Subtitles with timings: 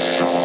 [0.00, 0.41] Euh,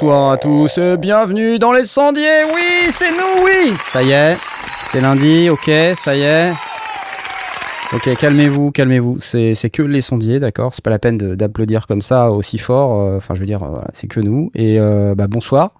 [0.00, 3.74] bonsoir à tous, bienvenue dans les sondiers, oui, c'est nous, oui.
[3.82, 4.38] Ça y est,
[4.86, 6.54] c'est lundi, ok, ça y est.
[7.92, 10.72] Ok, calmez-vous, calmez-vous, c'est que les sondiers, d'accord.
[10.72, 13.82] C'est pas la peine d'applaudir comme ça aussi fort, euh, enfin je veux dire, euh,
[13.92, 14.50] c'est que nous.
[14.54, 15.72] Et euh, bah, bonsoir.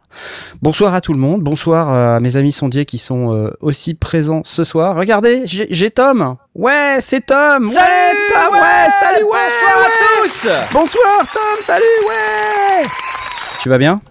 [0.61, 4.65] Bonsoir à tout le monde, bonsoir à mes amis sondiers qui sont aussi présents ce
[4.65, 4.97] soir.
[4.97, 6.37] Regardez, j'ai Tom.
[6.55, 7.63] Ouais, c'est Tom.
[7.63, 9.49] Ouais, Tom, ouais, salut, ouais.
[9.63, 10.75] Bonsoir à tous.
[10.75, 12.87] Bonsoir Tom, salut, ouais.
[13.63, 14.03] Tu vas bien?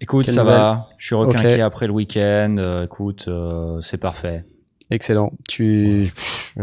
[0.00, 0.88] Écoute, Quelle ça nouvelle va.
[0.98, 2.56] Je suis requinqué après le week-end.
[2.58, 4.44] euh, écoute, euh, c'est parfait.
[4.92, 5.30] Excellent.
[5.48, 6.10] Tu,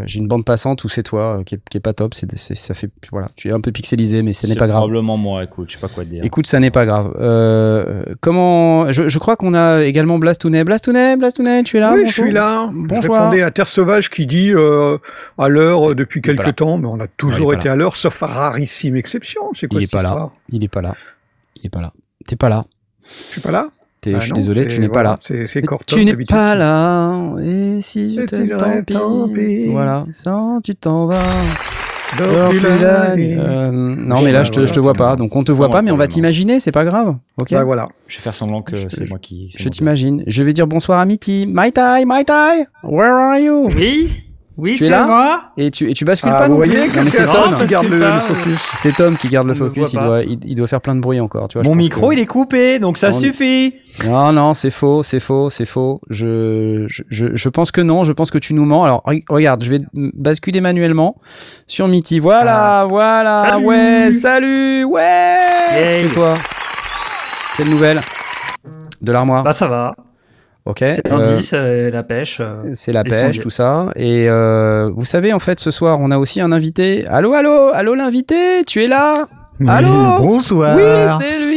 [0.04, 2.14] j'ai une bande passante où c'est toi euh, qui, est, qui est pas top.
[2.14, 4.82] C'est, c'est- ça fait, voilà, tu es un peu pixelisé, mais ce n'est pas grave.
[4.82, 6.26] Probablement moi, écoute, je sais pas quoi te dire.
[6.26, 7.16] Écoute, ça n'est pas grave.
[7.22, 10.66] Euh, comment, je, je crois qu'on a également Blastounet.
[10.66, 12.70] Blastounet, Blastounet, tu es là oui, bonjour je suis là.
[12.74, 13.02] Bonjour.
[13.04, 14.98] Je répondais à Terre Sauvage qui dit euh,
[15.38, 16.54] à l'heure depuis Il est pas quelque là.
[16.72, 19.54] temps, mais on a toujours est été à l'heure, sauf à rarissime exception.
[19.54, 20.32] C'est quoi Il est cette pas là.
[20.50, 20.96] Il est pas là.
[21.56, 21.94] Il est pas là.
[22.28, 22.66] T'es pas là.
[23.28, 23.68] Je suis pas là
[24.00, 25.46] T'es- Ah je suis non, désolé, tu n'es voilà, pas là.
[25.88, 27.34] Tu n'es pas là.
[27.44, 29.68] Et si je t'aime, tant pis.
[29.70, 30.04] Voilà.
[30.14, 31.20] Sans, tu t'en vas.
[32.20, 35.16] Euh, non, mais là, bah, je te, voilà, je te vois pas.
[35.16, 37.16] Donc, on te voit pas, mais on va t'imaginer, c'est pas grave.
[37.38, 37.90] Ok Bah voilà.
[38.08, 39.50] Je vais faire semblant que Je- c'est moi qui.
[39.52, 40.24] c'est Je t'imagine.
[40.28, 41.46] Je vais dire bonsoir à Mitty.
[41.48, 43.68] My Tai, My Tai, where are you?
[43.76, 44.24] Oui,
[44.58, 45.42] oui, Tu es c'est là moi.
[45.58, 47.66] et tu, et tu bascules Ah, pas vous non plus voyez que c'est Tom qui
[47.68, 48.16] garde le, pas.
[48.16, 48.72] le focus.
[48.76, 49.94] C'est Tom qui garde le focus.
[49.94, 51.48] Il doit, il, il doit faire plein de bruit encore.
[51.48, 53.76] Tu vois, Mon micro, que- il est coupé, donc ça suffit.
[54.06, 56.02] Non, non, c'est faux, c'est faux, c'est faux.
[56.10, 58.04] Je, je, je, je pense que non.
[58.04, 58.84] Je pense que tu nous mens.
[58.84, 61.16] Alors, re- regarde, je vais basculer manuellement
[61.68, 62.20] sur Mitty.
[62.20, 63.44] Voilà, voilà.
[63.50, 63.66] Salut.
[63.66, 64.84] Ouais, salut.
[64.84, 65.38] Ouais.
[65.76, 66.08] Yay.
[66.08, 66.34] C'est toi.
[67.58, 68.02] Quelle nouvelle?
[69.02, 69.96] De l'armoire Bah ça va.
[70.68, 70.80] Ok.
[70.80, 72.40] C'est euh, lundi, c'est la pêche.
[72.42, 72.72] euh.
[72.74, 73.88] C'est la pêche, tout ça.
[73.96, 77.08] Et euh, vous savez, en fait, ce soir, on a aussi un invité.
[77.08, 79.28] Allô, allô, allô, l'invité, tu es là?
[79.66, 80.20] Allô?
[80.20, 80.76] bonsoir.
[80.78, 80.84] Oui,
[81.20, 81.57] c'est lui,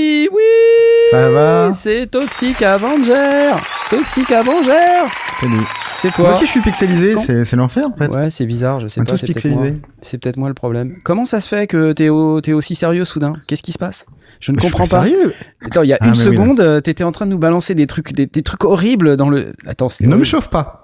[1.11, 3.53] Ça va C'est Toxic Avenger
[3.89, 5.07] Toxic Avenger
[5.41, 5.55] Salut.
[5.95, 8.15] C'est Moi toi aussi, je suis pixelisé, c'est l'enfer en fait.
[8.15, 9.57] Ouais, c'est bizarre, je sais On pas, c'est peut-être moi.
[9.63, 9.83] pixelisés.
[10.03, 10.97] C'est peut-être moi le problème.
[11.05, 13.35] Comment ça se fait que t'es au- t'es aussi sérieux soudain?
[13.47, 14.07] Qu'est-ce qui se passe?
[14.39, 15.03] Je ne comprends pas.
[15.03, 15.35] Sérieux
[15.67, 17.75] Attends, il y a Ah, une oui, seconde, euh, t'étais en train de nous balancer
[17.75, 19.53] des trucs, des, des trucs horribles dans le.
[19.67, 20.80] Attends, c'était Ne me chauffe pas.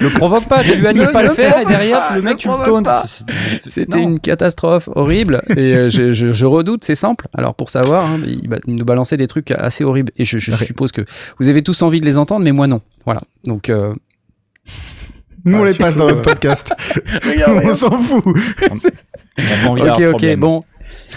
[0.00, 2.08] Le provoque pas, tu lui as dit Ne de pas le le faire et derrière,
[2.08, 2.88] pas, le mec, tu le tauntes.
[3.66, 7.28] C'était une catastrophe horrible et euh, je, je- je redoute, c'est simple.
[7.36, 10.52] Alors pour savoir, hein, il va nous balancer des trucs assez horribles et je, je
[10.52, 10.58] Ouais.
[10.58, 11.02] suppose que
[11.38, 12.82] vous avez tous envie de les entendre, mais moi non.
[13.06, 13.22] Voilà.
[13.46, 13.94] Donc euh,
[15.44, 16.72] Nous, on Ah, les passe dans notre podcast.
[17.64, 18.22] on s'en fout.
[19.66, 20.40] On ok, ok, problème.
[20.40, 20.64] bon.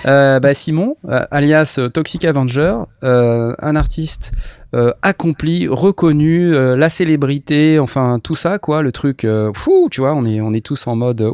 [0.06, 4.32] Euh, bah, Simon, euh, alias Toxic Avenger, euh, un artiste
[4.74, 9.24] euh, accompli, reconnu, euh, la célébrité, enfin tout ça quoi, le truc.
[9.26, 11.22] euh, fou, tu vois, on est on est tous en mode.
[11.22, 11.32] euh,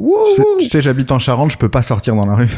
[0.60, 2.50] Tu sais- j'habite en Charente, je peux pas sortir dans la rue.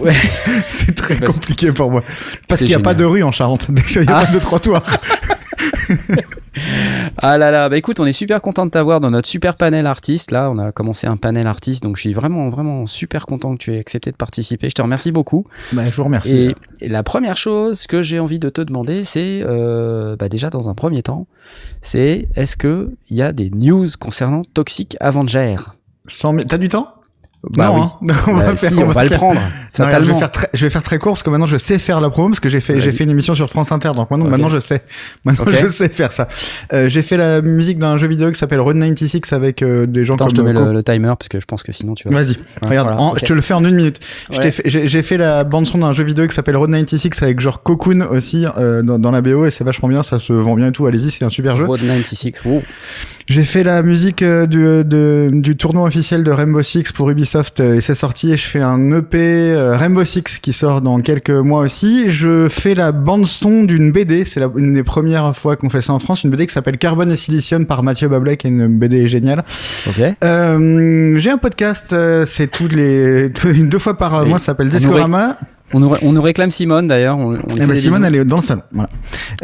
[0.00, 0.14] ouais.
[0.66, 2.02] C'est très Bah, compliqué pour moi.
[2.48, 3.70] Parce qu'il n'y a pas de rue en Charente.
[3.70, 4.26] Déjà, il n'y a Ah.
[4.26, 4.82] pas de trottoir.
[7.18, 9.86] Ah là là, bah écoute, on est super content de t'avoir dans notre super panel
[9.86, 10.30] artiste.
[10.30, 13.58] Là, on a commencé un panel artiste, donc je suis vraiment, vraiment super content que
[13.58, 14.68] tu aies accepté de participer.
[14.68, 15.46] Je te remercie beaucoup.
[15.72, 16.52] Bah, je vous remercie.
[16.80, 20.50] Et, et la première chose que j'ai envie de te demander, c'est euh, bah déjà
[20.50, 21.26] dans un premier temps,
[21.82, 25.56] c'est est-ce que il y a des news concernant Toxic Avenger?
[26.06, 26.94] 100 000 T'as du temps?
[27.42, 28.10] Bah non, oui.
[28.12, 28.16] hein.
[28.26, 29.40] on Bah va si, faire, on, va, le faire- prendre.
[29.78, 31.56] Non, regarde, je, vais faire très, je vais faire très court parce que maintenant je
[31.56, 32.96] sais faire la promo parce que j'ai fait, j'ai Vas-y.
[32.98, 34.82] fait une émission sur France Inter donc maintenant, je sais.
[35.24, 36.28] Maintenant je sais faire ça.
[36.74, 40.04] Euh, j'ai fait la musique d'un jeu vidéo qui s'appelle Road 96 avec euh, des
[40.04, 41.72] gens Attends, je te comme mets Co- le, le timer parce que je pense que
[41.72, 42.14] sinon tu vas.
[42.22, 44.00] Vas-y, regarde, voilà, en- je te le fais en une minute.
[44.36, 44.50] Ouais.
[44.66, 48.02] J'ai fait la bande son d'un jeu vidéo qui s'appelle Road 96 avec genre Cocoon
[48.10, 50.72] aussi euh, dans, dans la BO et c'est vachement bien, ça se vend bien et
[50.72, 50.84] tout.
[50.86, 51.64] Allez-y, c'est un super jeu.
[51.64, 52.42] Road 96.
[52.44, 52.62] wow.
[53.28, 57.08] J'ai fait la musique euh, du, euh, de- du tournoi officiel de Rainbow Six pour
[57.08, 57.29] Ubisoft
[57.60, 61.00] euh, et c'est sorti et je fais un EP euh, Rainbow Six qui sort dans
[61.00, 62.10] quelques mois aussi.
[62.10, 65.92] Je fais la bande son d'une BD, c'est une des premières fois qu'on fait ça
[65.92, 68.78] en France, une BD qui s'appelle Carbone et Silicium par Mathieu Bablek, qui est une
[68.78, 69.44] BD géniale.
[69.86, 70.02] Ok.
[70.24, 73.28] Euh, j'ai un podcast, euh, c'est tous les
[73.62, 75.38] deux fois par Et mois, ça s'appelle nous Discorama.
[75.72, 77.16] On nous, on nous réclame Simone d'ailleurs.
[77.16, 78.62] On, on lui Eh ben, Simone, elle est dans le salon.
[78.72, 78.88] Voilà.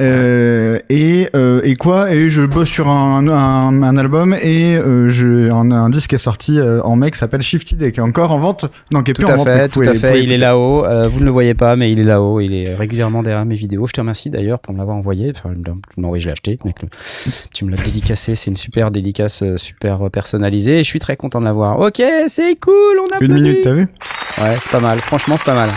[0.00, 2.12] Euh, et, euh, et quoi?
[2.12, 6.19] Et je bosse sur un, un, un album et euh, je, un, un disque est
[6.19, 8.67] sorti en mai qui s'appelle Shifty Day, qui est encore en vente.
[8.93, 9.46] Non, qui est Tout plus en à vente.
[9.46, 10.23] fait, tout pouvez- à fait.
[10.23, 10.82] Il est là-haut.
[11.11, 12.40] Vous ne le voyez pas, mais il est là-haut.
[12.40, 13.87] Il est régulièrement derrière mes vidéos.
[13.87, 15.32] Je te remercie d'ailleurs pour me l'avoir envoyé.
[15.37, 16.58] Enfin, l'as envoyé, je l'ai acheté.
[16.64, 16.88] mec, le-
[17.55, 18.34] tu me l'as dédicacé.
[18.34, 20.76] C'est une super dédicace, super personnalisée.
[20.81, 21.79] Et je suis très content de l'avoir.
[21.79, 22.75] Ok, c'est cool.
[23.00, 23.87] On a Une minute, t'as vu?
[24.43, 24.99] Ouais, c'est pas mal.
[24.99, 25.70] Franchement, c'est pas mal.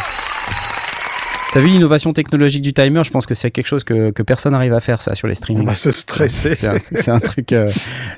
[1.52, 3.04] T'as vu l'innovation technologique du timer?
[3.04, 5.32] Je pense que c'est quelque chose que, que personne n'arrive à faire ça sur les
[5.32, 5.66] On streamings.
[5.66, 6.54] va se stresser.
[6.54, 7.68] C'est un, truc euh,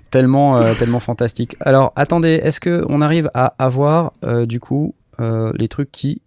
[0.10, 1.56] tellement, euh, tellement fantastique.
[1.62, 6.22] Alors, attendez, est-ce que on arrive à avoir euh, du coup euh, les trucs qui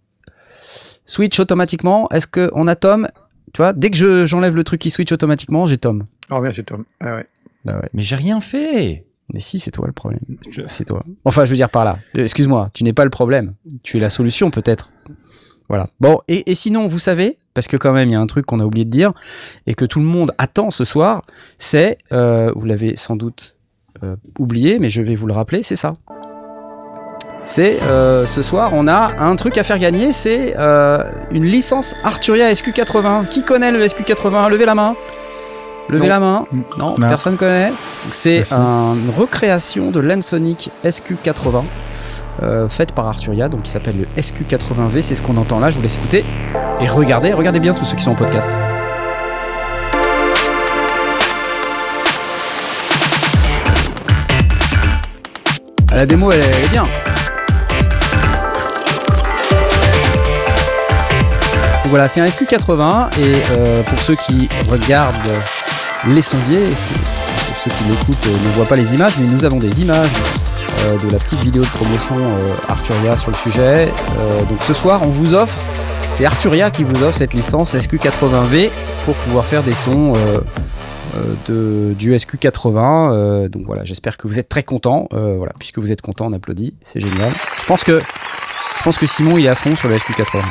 [1.05, 2.09] switch automatiquement?
[2.09, 3.07] Est-ce que on a Tom?
[3.53, 6.05] Tu vois, dès que je- j'enlève le truc qui switch automatiquement, j'ai Tom.
[6.31, 6.85] Oh, bien, c'est Tom.
[6.99, 7.27] Ah ouais.
[7.65, 7.89] Bah ouais.
[7.93, 9.05] Mais j'ai rien fait.
[9.31, 10.19] Mais si, c'est toi le problème.
[10.49, 11.03] Je- C'est toi.
[11.23, 11.99] Enfin, je veux dire par là.
[12.15, 13.53] Excuse-moi, tu n'es pas le problème.
[13.83, 14.89] Tu es la solution peut-être.
[15.69, 15.87] Voilà.
[15.99, 18.45] Bon, et, et sinon, vous savez, parce que quand même, il y a un truc
[18.45, 19.13] qu'on a oublié de dire
[19.65, 21.23] et que tout le monde attend ce soir,
[21.57, 23.55] c'est, euh, vous l'avez sans doute
[24.03, 25.95] euh, oublié, mais je vais vous le rappeler, c'est ça.
[27.47, 30.55] C'est euh, ce soir, on a un truc à faire gagner, c'est
[31.31, 33.27] une licence Arturia SQ80.
[33.29, 34.95] Qui connaît le SQ80 Levez la main.
[35.89, 36.09] Levez Non.
[36.09, 36.45] la main.
[36.79, 37.07] Non, Non.
[37.07, 37.71] personne connaît.
[38.11, 41.63] C'est une recréation de l'Ensonic SQ80
[42.43, 45.01] euh, faite par Arturia, donc qui s'appelle le SQ80V.
[45.01, 45.69] C'est ce qu'on entend là.
[45.69, 46.23] Je vous laisse écouter
[46.81, 48.49] et regardez, regardez bien tous ceux qui sont en podcast.
[55.93, 56.83] La démo, elle, est- bien.
[61.83, 65.13] Donc voilà, c'est un SQ80 et euh, pour ceux qui regardent
[66.09, 66.67] les sondiers,
[67.47, 70.09] pour ceux qui l'écoutent euh, ne voient pas les images, mais nous avons des images
[70.85, 73.89] euh, de la petite vidéo de promotion euh, Arturia sur le sujet.
[74.19, 75.57] Euh, donc ce soir, on vous offre,
[76.13, 78.69] c'est Arturia qui vous offre cette licence SQ80V
[79.05, 80.39] pour pouvoir faire des sons euh,
[81.17, 83.11] euh, de, du SQ80.
[83.11, 85.07] Euh, donc voilà, j'espère que vous êtes très contents.
[85.13, 87.31] Euh, voilà, puisque vous êtes contents, on applaudit, c'est génial.
[87.61, 87.99] Je pense que
[88.77, 90.41] je pense que Simon il est à fond sur le SQ80.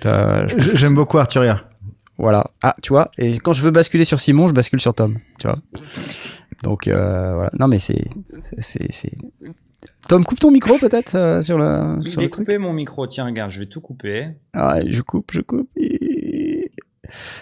[0.00, 1.60] T'as- je- J- J'aime beaucoup Arturia.
[2.18, 2.44] voilà.
[2.62, 3.10] Ah, tu vois.
[3.18, 5.18] Et quand je veux basculer sur Simon, je bascule sur Tom.
[5.38, 5.58] Tu vois.
[6.62, 7.50] Donc euh, voilà.
[7.58, 8.04] Non mais c'est
[8.58, 9.12] c'est c'est.
[10.08, 12.46] Tom, coupe ton micro peut-être euh, sur le Il sur est le truc.
[12.46, 13.06] coupé mon micro.
[13.06, 14.28] Tiens, regarde, je vais tout couper.
[14.52, 15.68] Ah, je coupe, je coupe.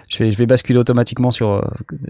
[0.09, 1.63] Je vais, je vais basculer automatiquement sur, euh,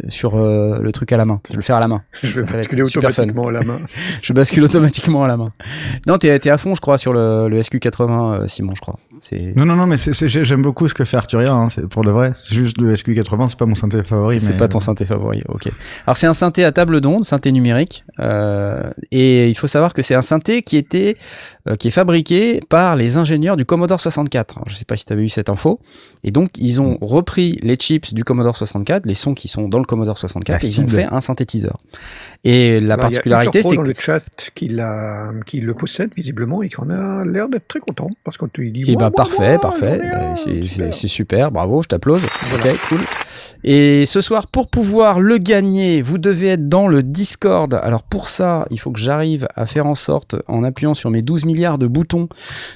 [0.08, 1.40] sur euh, le truc à la main.
[1.46, 2.02] Je vais le faire à la main.
[2.12, 3.78] Je vais Ça, ça va être basculer automatiquement à la main.
[4.22, 5.52] Je bascule automatiquement à la main.
[6.06, 8.10] Non, t'es es à fond, je crois, sur le, le SQ80,
[8.42, 8.98] euh, Simon, je crois.
[9.24, 9.54] C'est.
[9.56, 11.86] Non, non, non, mais c'est- c'est- j'ai- j'aime beaucoup ce que fait Arturia, hein, c'est
[11.88, 12.32] pour de vrai.
[12.34, 14.40] C'est juste le SQ80, c'est pas mon synthé favori.
[14.40, 15.68] C'est mais- pas ton synthé favori, ok.
[16.08, 18.82] Alors c'est un synthé à table d'onde, synthé numérique, euh,
[19.12, 21.16] et il faut savoir que c'est un synthé qui était,
[21.68, 24.56] euh, qui est fabriqué par les ingénieurs du Commodore 64.
[24.56, 25.78] Alors, je sais pas si tu avais eu cette info.
[26.24, 29.78] Et donc ils ont repris les chips du Commodore 64, les sons qui sont dans
[29.78, 31.78] le Commodore 64, et ils ont fait un synthétiseur.
[32.44, 34.24] Et la Alors, particularité, c'est que le chat
[34.54, 38.36] qui, l'a- qui le possède visiblement et qui en a l'air d'être très content parce
[38.36, 38.84] qu'on te dit.
[38.88, 39.98] Eh ben parfait, moi, parfait.
[39.98, 40.92] Ben, super.
[40.92, 42.26] c'est super, bravo, je t'applause.
[42.50, 42.72] Voilà.
[42.72, 43.00] Ok, cool.
[43.64, 47.72] Et ce soir, pour pouvoir le gagner, vous devez être dans le Discord.
[47.74, 51.22] Alors pour ça, il faut que j'arrive à faire en sorte, en appuyant sur mes
[51.22, 52.28] 12 milliards de boutons,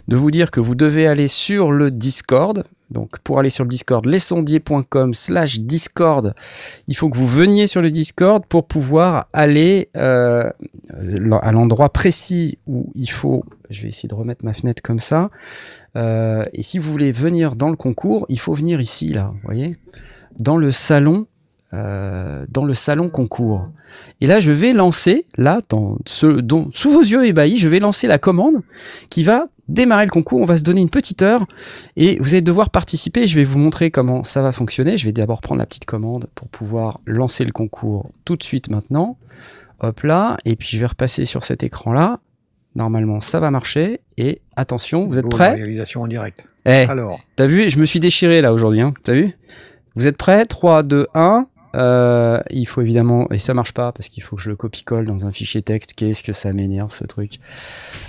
[0.06, 2.64] de vous dire que vous devez aller sur le Discord.
[2.90, 6.34] Donc pour aller sur le Discord, lesondiers.com slash Discord,
[6.86, 10.50] il faut que vous veniez sur le Discord pour pouvoir aller euh,
[11.42, 15.30] à l'endroit précis où il faut, je vais essayer de remettre ma fenêtre comme ça,
[15.96, 19.40] Euh, et si vous voulez venir dans le concours, il faut venir ici, là, vous
[19.44, 19.76] voyez,
[20.38, 21.26] dans le salon,
[21.72, 23.68] euh, dans le salon concours.
[24.20, 25.60] Et là, je vais lancer, là,
[26.06, 28.60] sous vos yeux ébahis, je vais lancer la commande
[29.08, 30.40] qui va démarrer le concours.
[30.40, 31.46] On va se donner une petite heure
[31.96, 33.26] et vous allez devoir participer.
[33.26, 34.96] Je vais vous montrer comment ça va fonctionner.
[34.96, 38.68] Je vais d'abord prendre la petite commande pour pouvoir lancer le concours tout de suite
[38.70, 39.16] maintenant.
[39.80, 42.20] Hop là, et puis je vais repasser sur cet écran-là.
[42.74, 44.00] Normalement, ça va marcher.
[44.18, 45.54] Et attention, vous êtes Boum, prêts?
[45.54, 46.46] Réalisation en direct.
[46.66, 47.70] Eh, Alors, T'as vu?
[47.70, 48.92] Je me suis déchiré là aujourd'hui, hein.
[49.02, 49.36] T'as vu?
[49.94, 50.44] Vous êtes prêts?
[50.46, 51.46] 3, 2, 1.
[51.76, 55.04] Euh, il faut évidemment, et ça marche pas parce qu'il faut que je le copie-colle
[55.04, 55.92] dans un fichier texte.
[55.94, 57.34] Qu'est-ce que ça m'énerve ce truc?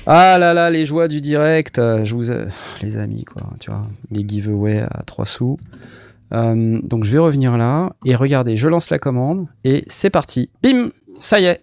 [0.06, 1.78] Ah là là, les joies du direct.
[1.80, 2.46] euh, Je vous, ai-
[2.82, 5.58] les amis quoi, tu vois, les giveaways à 3 sous.
[6.34, 10.50] Euh, donc je vais revenir là et regardez, je lance la commande et c'est parti.
[10.64, 11.62] Bim, ça y est.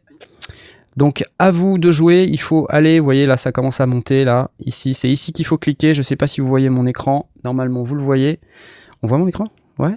[0.96, 4.24] Donc à vous de jouer, il faut aller, vous voyez là ça commence à monter
[4.24, 7.28] là, ici, c'est ici qu'il faut cliquer, je sais pas si vous voyez mon écran,
[7.44, 8.38] normalement vous le voyez.
[9.02, 9.48] On voit mon écran?
[9.78, 9.96] Ouais,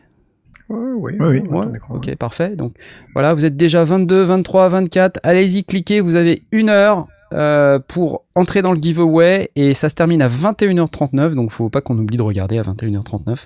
[0.69, 1.41] oui, Oui, oui.
[1.49, 2.55] Ouais, ok, parfait.
[2.55, 2.73] Donc
[3.13, 5.19] voilà, vous êtes déjà 22, 23, 24.
[5.23, 6.01] Allez-y, cliquez.
[6.01, 10.29] Vous avez une heure euh, pour entrer dans le giveaway et ça se termine à
[10.29, 13.45] 21h39, donc faut pas qu'on oublie de regarder à 21h39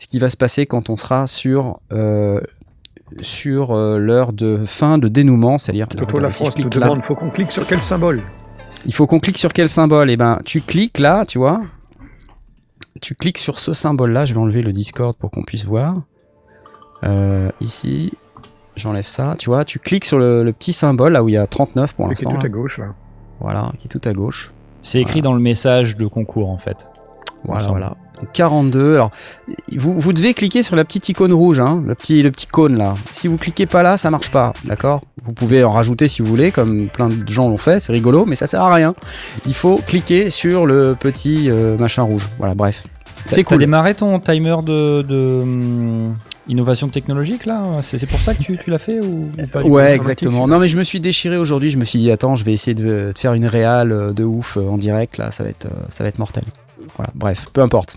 [0.00, 2.40] ce qui va se passer quand on sera sur euh,
[3.20, 7.30] sur euh, l'heure de fin de dénouement, c'est-à-dire Toto La si nous là- faut qu'on
[7.30, 8.20] clique sur quel symbole?
[8.86, 10.10] Il faut qu'on clique sur quel symbole?
[10.10, 11.62] Et ben, tu cliques là, tu vois.
[13.00, 14.24] Tu cliques sur ce symbole-là.
[14.24, 16.02] Je vais enlever le Discord pour qu'on puisse voir.
[17.04, 18.12] Euh, ici,
[18.76, 19.36] j'enlève ça.
[19.38, 21.94] Tu vois, tu cliques sur le, le petit symbole là où il y a 39
[21.94, 22.38] pour Qui est l'instant.
[22.38, 22.94] tout à gauche là.
[23.40, 24.52] Voilà, qui est tout à gauche.
[24.82, 26.88] C'est écrit dans le message de concours en fait.
[27.44, 27.96] Voilà, voilà.
[28.20, 28.94] Donc, 42.
[28.94, 29.10] Alors,
[29.76, 32.78] vous, vous devez cliquer sur la petite icône rouge, hein, le petit le petit cône
[32.78, 32.94] là.
[33.10, 35.02] Si vous cliquez pas là, ça marche pas, d'accord?
[35.24, 37.80] Vous pouvez en rajouter si vous voulez, comme plein de gens l'ont fait.
[37.80, 38.94] C'est rigolo, mais ça sert à rien.
[39.46, 42.28] Il faut cliquer sur le petit euh, machin rouge.
[42.38, 42.84] Voilà, bref.
[43.26, 43.58] T'as- C'est T'as cool.
[43.58, 46.14] démarré ton timer de, de, hum,
[46.48, 49.70] innovation technologique là C'est pour ça que tu, tu l'as fait ou, ou pas du
[49.70, 50.46] Ouais, exactement.
[50.46, 51.70] Non, mais je me suis déchiré aujourd'hui.
[51.70, 54.24] Je me suis dit, attends, je vais essayer de, de faire une réal euh, de
[54.24, 55.18] ouf euh, en direct.
[55.18, 56.44] Là, ça va être, euh, ça va être mortel.
[56.96, 57.96] Voilà, bref, peu importe.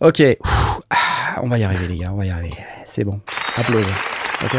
[0.00, 0.48] Ok, Ouh,
[0.90, 2.10] ah, on va y arriver, les gars.
[2.12, 2.56] On va y arriver.
[2.86, 3.20] C'est bon.
[3.56, 3.86] Applause.
[4.44, 4.56] Ok?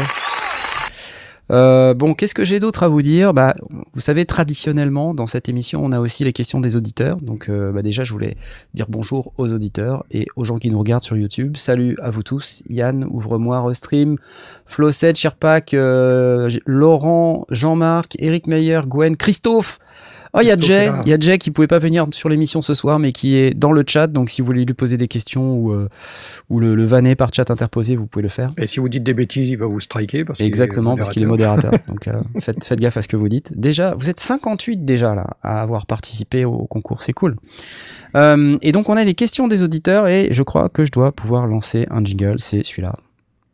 [1.50, 3.34] Euh, bon, qu'est-ce que j'ai d'autre à vous dire?
[3.34, 3.54] Bah,
[3.94, 7.16] Vous savez, traditionnellement, dans cette émission, on a aussi les questions des auditeurs.
[7.16, 8.36] Donc, euh, bah, déjà, je voulais
[8.74, 11.56] dire bonjour aux auditeurs et aux gens qui nous regardent sur YouTube.
[11.56, 12.62] Salut à vous tous.
[12.68, 14.16] Yann, ouvre-moi, restream.
[14.66, 19.80] Flosset, Sherpak, euh, Laurent, Jean-Marc, Eric Meyer, Gwen, Christophe.
[20.32, 22.62] Oh, il y a Jay, il y a Jay qui pouvait pas venir sur l'émission
[22.62, 24.06] ce soir, mais qui est dans le chat.
[24.06, 25.88] Donc, si vous voulez lui poser des questions ou, euh,
[26.48, 28.52] ou le, le vanner par chat interposé, vous pouvez le faire.
[28.56, 30.24] Et si vous dites des bêtises, il va vous striker.
[30.24, 31.72] Parce Exactement, parce qu'il est modérateur.
[31.72, 31.88] modérateur.
[31.94, 33.58] Donc euh, faites, faites gaffe à ce que vous dites.
[33.58, 37.36] Déjà, vous êtes 58 déjà là à avoir participé au concours, c'est cool.
[38.16, 41.12] Euh, et donc on a les questions des auditeurs et je crois que je dois
[41.12, 42.94] pouvoir lancer un jingle, c'est celui-là.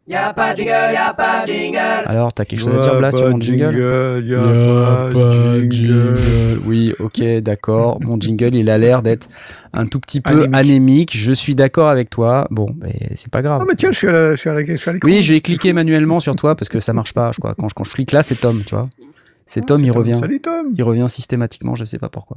[0.08, 1.78] Y'a pas de jingle, y'a pas de jingle.
[2.06, 3.76] Alors t'as quelque chose à dire Blast sur mon jingle?
[3.76, 6.18] y a pas de jingle.
[6.64, 7.98] Oui, ok, d'accord.
[8.00, 9.28] Mon jingle, il a l'air d'être
[9.72, 10.54] un tout petit peu anémique.
[10.54, 11.16] Anémique.
[11.16, 12.46] Je suis d'accord avec toi.
[12.52, 13.60] Bon, mais c'est pas grave.
[13.62, 15.08] Ah, mais tiens, je suis à la- je suis à la- je suis à l'écran.
[15.10, 17.54] oui, je vais cliquer manuellement sur toi parce que ça marche pas, je crois.
[17.56, 18.88] Quand je, quand je clique là, c'est Tom, tu vois.
[19.44, 19.96] C'est Ah, Tom, il Tom.
[19.98, 20.18] revient.
[20.20, 20.66] Salut Tom.
[20.76, 22.36] Il revient systématiquement, je sais pas pourquoi.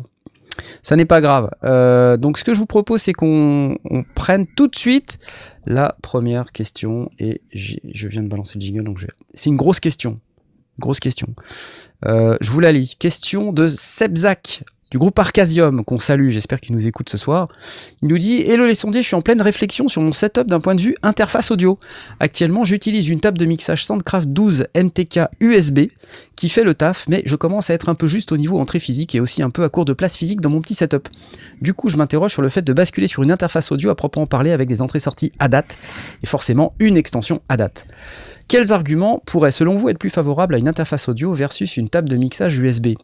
[0.84, 1.50] Ça n'est pas grave.
[1.63, 5.20] Euh, donc ce que je vous propose, c'est qu'on on prenne tout de suite
[5.66, 7.10] la première question.
[7.20, 9.13] Et je viens de balancer le jingle, donc je vais...
[9.34, 10.16] C'est une grosse question.
[10.80, 11.28] Grosse question.
[12.06, 12.96] Euh, je vous la lis.
[12.98, 17.48] Question de Sebzak du groupe Arcasium, qu'on salue, j'espère qu'il nous écoute ce soir.
[18.01, 20.60] Il nous dit Hello les sondiers, je suis en pleine réflexion sur mon setup d'un
[20.60, 21.77] point de vue interface audio.
[22.19, 25.79] Actuellement, j'utilise une table de mixage Soundcraft 12 MTK USB
[26.36, 28.79] qui fait le taf, mais je commence à être un peu juste au niveau entrée
[28.79, 31.08] physique et aussi un peu à court de place physique dans mon petit setup.
[31.62, 34.25] Du coup, je m'interroge sur le fait de basculer sur une interface audio à proprement
[34.25, 35.65] parler avec des entrées-sorties ADAT
[36.24, 37.86] et forcément une extension ADAT.
[38.48, 42.10] Quels arguments pourraient, selon vous, être plus favorables à une interface audio versus une table
[42.10, 42.96] de mixage USB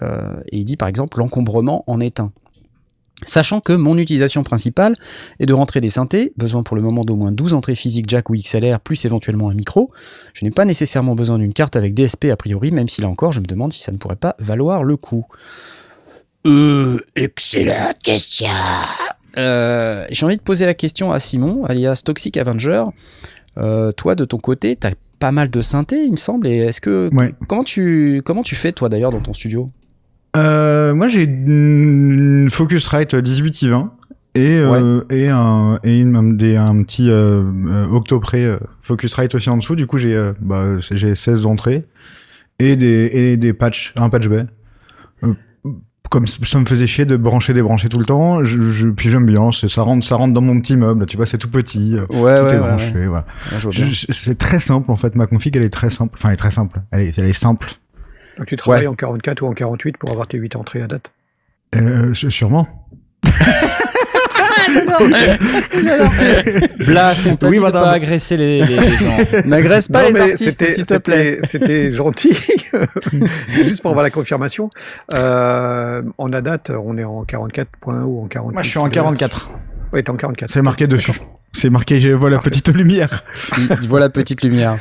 [0.00, 2.32] Euh, Et il dit par exemple l'encombrement en est un.
[3.24, 4.96] Sachant que mon utilisation principale
[5.38, 8.30] est de rentrer des synthés, besoin pour le moment d'au moins 12 entrées physiques jack
[8.30, 9.92] ou XLR, plus éventuellement un micro,
[10.34, 13.30] je n'ai pas nécessairement besoin d'une carte avec DSP a priori, même si là encore
[13.30, 15.24] je me demande si ça ne pourrait pas valoir le coup.
[16.46, 18.48] Euh, excellente question.
[19.38, 22.84] Euh, J'ai envie de poser la question à Simon, alias Toxic Avenger.
[23.58, 26.46] Euh, toi, de ton côté, t'as pas mal de synthés, il me semble.
[26.48, 27.34] Et est-ce que Ouais.
[27.48, 29.70] comment tu comment tu fais toi d'ailleurs dans ton studio?
[30.36, 33.90] Euh, moi, j'ai une Focusrite 18i20
[34.34, 39.34] et, euh, et, un, et une, un, des- un petit euh, euh, Octopré euh, Focusrite
[39.34, 39.76] aussi en dessous.
[39.76, 41.84] Du coup, j'ai euh, bah, c'est- j'ai 16 entrées
[42.58, 44.46] et des, et des patchs, un patch bay.
[45.22, 45.34] Euh,
[46.10, 49.24] comme ça me faisait chier de brancher, débrancher tout le temps, je, je- puis j'aime
[49.26, 52.04] bien, ça rentre, ça rentre dans mon petit meuble, tu vois, c'est tout petit, euh,
[52.20, 53.24] Ouais, tout est branché, voilà.
[54.10, 56.50] C'est très simple en fait, ma config elle est très simple, enfin elle est très
[56.50, 57.66] simple, elle est, elle est simple,
[58.38, 61.10] Donc tu travailles en 44 ou en 48 pour avoir tes 8 entrées à date.
[61.76, 62.66] euh, sû- sûrement.
[66.78, 67.84] Blast, on Oui, madame.
[67.84, 69.16] pas agresser les, les- les gens.
[69.44, 71.38] N'agresse pas Non, les artistes, s'il te plaît.
[71.44, 72.36] C'était gentil.
[73.48, 74.70] Juste pour avoir la confirmation.
[75.14, 78.52] Euh, en ADAT, on est en 44.1 ou en 48.
[78.54, 79.50] Moi je suis en 44,
[79.92, 80.50] Oui, t'es en 44.
[80.50, 81.12] c'est marqué dessus.
[81.54, 82.50] C'est marqué, je vois la Parfait.
[82.50, 83.24] petite lumière.
[83.82, 84.76] il voit la petite lumière.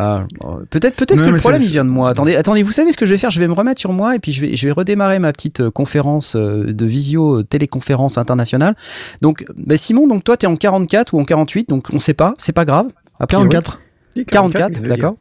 [0.00, 2.10] Ah, oh, peut-être peut-être que le problème il vient de moi.
[2.10, 3.30] Attendez, attendez, vous savez ce que je vais faire?
[3.30, 5.60] Je vais me remettre sur moi et puis je vais, je vais redémarrer ma petite
[5.60, 8.76] euh, conférence euh, de visio euh, téléconférence internationale.
[9.22, 12.14] Donc, bah, Simon, donc toi tu es en 44 ou en 48, donc on sait
[12.14, 12.86] pas, c'est pas grave.
[13.18, 13.48] A priori.
[13.48, 13.80] 44.
[14.26, 14.88] 44, je l'ai dit.
[14.88, 15.16] d'accord.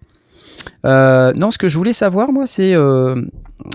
[0.85, 3.15] Euh, non, ce que je voulais savoir, moi, c'est euh,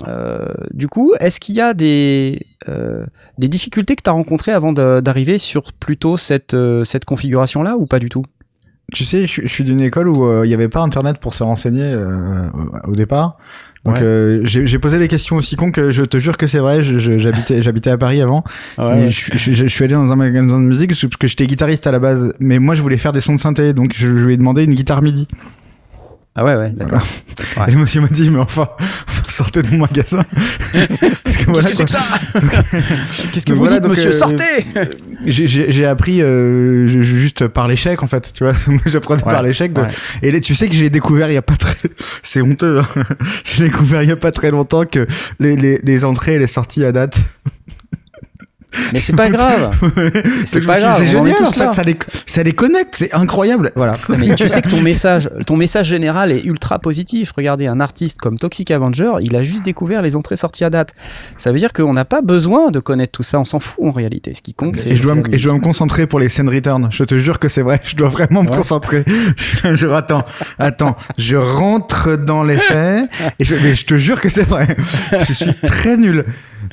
[0.06, 3.04] euh, du coup, est-ce qu'il y a des, euh,
[3.38, 7.86] des difficultés que tu as rencontrées avant d'arriver sur plutôt cette, euh, cette configuration-là ou
[7.86, 8.24] pas du tout?
[8.92, 11.34] Tu sais, je, je suis d'une école où euh, il n'y avait pas internet pour
[11.34, 12.48] se renseigner euh,
[12.84, 13.36] au départ.
[13.84, 14.02] Donc Ouais.
[14.04, 16.82] euh, j'ai posé des questions aussi con que je te jure que c'est vrai.
[16.84, 18.44] J'habitais j'habitais à Paris avant.
[18.78, 21.46] Ouais, et je, je- je suis allé dans un magasin de musique parce que j'étais
[21.48, 22.32] guitariste à la base.
[22.38, 24.62] Mais moi je voulais faire des sons de synthé, donc je, je lui ai demandé
[24.62, 25.26] une guitare MIDI.
[26.34, 27.02] Ah ouais, ouais, d'accord.
[27.58, 27.64] Ouais.
[27.68, 28.66] Et le monsieur m'a dit mais enfin
[29.28, 30.24] sortez de mon magasin.
[31.24, 31.86] Parce que voilà, quoi.
[31.86, 31.98] ça
[33.32, 34.64] Qu'est-ce que vous voilà, dites, donc, monsieur euh, Sortez
[35.26, 38.54] J'ai- J'ai appris euh, ju- juste par l'échec en fait, tu vois.
[38.66, 39.72] Moi, J'apprenais Ouais, par l'échec.
[39.74, 39.88] de- ouais.
[40.22, 41.76] Et là, tu sais que j'ai découvert il y a pas très,
[42.22, 42.80] c'est honteux.
[42.80, 43.02] hein.
[43.44, 45.06] J'ai découvert il y a pas très longtemps que
[45.38, 47.18] les, les, les entrées et les sorties à date.
[48.92, 49.70] Mais c'est pas grave.
[50.46, 50.96] C'est pas grave.
[50.98, 53.72] C'est génial en fait, ça les, ça les connecte, c'est incroyable.
[53.76, 53.94] Voilà.
[54.08, 57.32] Mais tu sais que ton message, ton message général est ultra positif.
[57.36, 60.94] Regardez, un artiste comme Toxic Avenger, il a juste découvert les entrées-sorties à date.
[61.36, 63.90] Ça veut dire qu'on n'a pas besoin de connaître tout ça, on s'en fout en
[63.92, 64.34] réalité.
[64.34, 64.90] Ce qui compte, c'est.
[64.90, 66.88] Et je, dois me, la et je dois me concentrer pour les scènes return.
[66.90, 67.80] Je te jure que c'est vrai.
[67.84, 68.56] Je dois vraiment me Ouais.
[68.56, 69.04] concentrer.
[69.36, 70.24] Je, je- attends,
[70.58, 70.96] attends.
[71.18, 73.08] Je rentre dans les faits.
[73.38, 74.76] Et je, mais je te jure que c'est vrai.
[75.26, 76.24] Je suis très nul.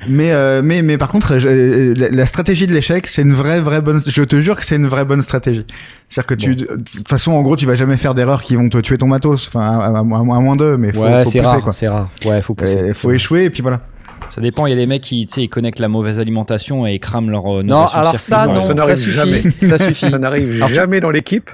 [0.08, 3.60] Mais, euh, mais, mais par contre, je- la, la stratégie de l'échec, c'est une vraie,
[3.62, 4.00] vraie bonne.
[4.06, 5.66] Je te jure que c'est une vraie bonne stratégie.
[6.08, 8.70] C'est-à-dire que tu, de toute façon, en gros, tu vas jamais faire d'erreurs qui vont
[8.70, 9.48] te tuer ton matos.
[9.48, 11.72] Enfin, à, à- à moins d'eux, mais faut, Ouais, faut c'est pousser, rare, quoi.
[11.74, 12.10] c'est rare.
[12.26, 12.78] Ouais, faut pousser.
[12.80, 13.82] Euh, faut échouer et puis voilà.
[14.30, 16.86] Ça dépend, il y a des mecs qui, tu sais, ils connectent la mauvaise alimentation
[16.86, 19.12] et ils crament leur euh, Non, alors ça, non, ça n'arrive suffit.
[19.16, 19.42] jamais.
[19.42, 20.10] Ça suffit.
[20.12, 21.50] Ça n'arrive Alors, jamais dans l'équipe.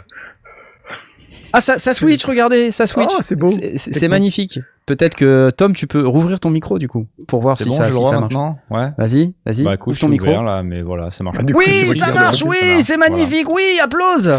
[1.54, 3.08] Ah, ça, ça switch, regardez, ça switch.
[3.12, 3.50] Oh, c'est beau.
[3.78, 4.60] C'est- magnifique.
[4.86, 7.86] Peut-être que Tom, tu peux rouvrir ton micro du coup pour voir si bon, ça,
[7.86, 8.34] je le si vois ça marche.
[8.34, 8.90] maintenant Ouais.
[9.00, 9.64] Vas-y, vas-y.
[9.64, 10.28] Bah écoute, ouvre ton micro.
[10.28, 11.38] ouvert là, mais voilà, ça marche.
[11.40, 12.84] Coup, Oui, ça marche, oui, ça marche.
[12.84, 14.38] c'est magnifique, oui, applause.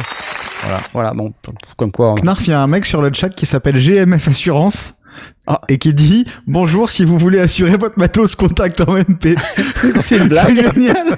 [0.62, 0.80] Voilà.
[0.92, 1.32] Voilà, bon,
[1.76, 2.12] comme quoi.
[2.12, 4.94] on- Knarf, il y a un mec sur le chat qui s'appelle GMF Assurance.
[5.48, 5.60] Ah.
[5.68, 9.36] Et qui dit bonjour si vous voulez assurer votre matos contact en MP.
[9.76, 10.74] C'est une C'est blague.
[10.74, 11.16] génial.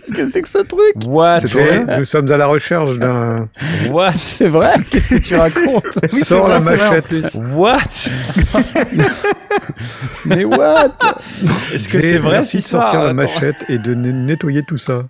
[0.00, 3.48] Qu'est-ce que c'est que ce truc What C'est vrai, nous sommes à la recherche d'un.
[3.90, 7.36] What C'est vrai Qu'est-ce que tu racontes Sors la c'est machette.
[7.54, 7.78] What
[10.26, 10.96] Mais what
[11.74, 13.14] Est-ce que c'est vrai Merci de sortir la Attends.
[13.14, 15.04] machette et de ne- nettoyer tout ça.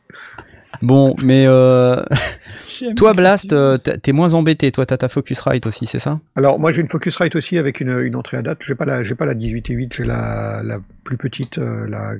[0.83, 2.01] Bon, mais euh,
[2.81, 4.73] J'aime toi, Blast, euh, t'es moins embêté.
[4.73, 6.19] Toi, t'as ta Focusrite aussi, c'est ça?
[6.37, 8.59] Alors moi j'ai une Focusrite aussi avec une, une entrée à date.
[8.67, 11.87] J'ai pas la j'ai pas la 18 et 8, j'ai la, la plus petite euh,
[11.89, 12.15] la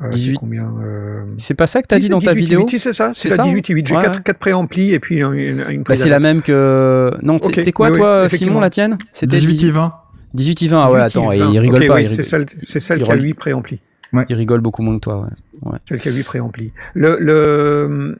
[0.00, 0.32] euh, 18.
[0.34, 1.22] c'est combien euh...
[1.38, 2.60] C'est pas ça que t'as si, dit c'est dans ta 18 vidéo?
[2.62, 3.86] 8, si, c'est ça, C'est c'est la ça 18 et 8.
[3.88, 4.22] J'ai Ouais, 4, ouais.
[4.24, 7.10] 4 préamplis et puis une, une, une Bah, c'est la même que.
[7.22, 8.60] Non, c'était quoi, oui, oui, toi, Simon, effectivement.
[8.60, 8.98] la tienne?
[9.12, 9.94] C'était 18 et 20.
[10.34, 10.82] 18 et 20.
[10.82, 11.34] Ah ouais, 18 et attends, 20.
[11.52, 11.94] il rigole Ok, pas.
[11.96, 13.26] oui, il, c'est rigole, celle, c'est celle il qui a rigole.
[13.28, 13.80] 8 préamplis.
[14.28, 15.28] il rigole beaucoup moins que toi.
[15.62, 15.78] Ouais.
[15.88, 16.72] Celle qui a 8 préamplis.
[16.94, 18.16] Le, le,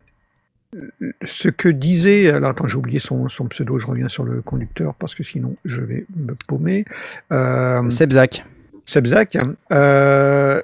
[1.22, 4.94] ce que disait, alors attends, j'ai oublié son, son pseudo, je reviens sur le conducteur
[4.94, 6.84] parce que sinon je vais me paumer.
[7.30, 8.44] Euh, Sebzak.
[8.84, 9.38] Sebzak,
[9.70, 10.60] euh,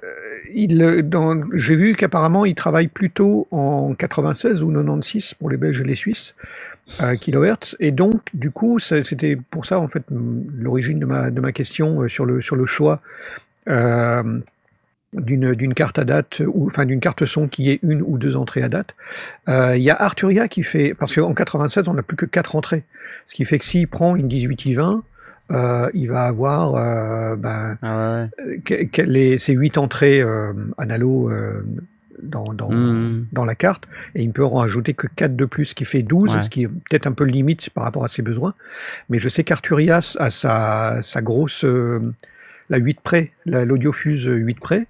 [0.53, 5.81] il, dans, j'ai vu qu'apparemment il travaille plutôt en 96 ou 96 pour les Belges
[5.81, 6.35] et les Suisses
[7.01, 11.41] euh, kilohertz, et donc du coup c'était pour ça en fait l'origine de ma, de
[11.41, 13.01] ma question euh, sur le, sur le choix
[13.69, 14.41] euh,
[15.15, 18.37] d'une, d'une carte à date ou enfin d'une carte son qui ait une ou deux
[18.37, 18.95] entrées à date.
[19.49, 22.57] Euh, Il y a Arturia qui fait parce qu'en 96 on n'a plus que quatre
[22.57, 22.85] entrées,
[23.25, 25.03] ce qui fait que s'il prend une 18 i 20
[25.51, 28.59] euh, il va avoir euh, ben, Ah ouais.
[28.67, 31.65] que- que les, ces huit entrées euh, analo euh,
[32.23, 33.27] dans, dans, Mmh.
[33.33, 33.85] dans la carte,
[34.17, 36.43] et il ne peut en rajouter que 4 de plus, ce qui fait 12, Ouais.
[36.43, 38.55] ce qui est peut-être un peu limite par rapport à ses besoins.
[39.09, 42.13] Mais je sais qu'Arturias a sa, sa grosse, euh,
[42.71, 44.87] la 8 près, la- l'audiofuse 8 près,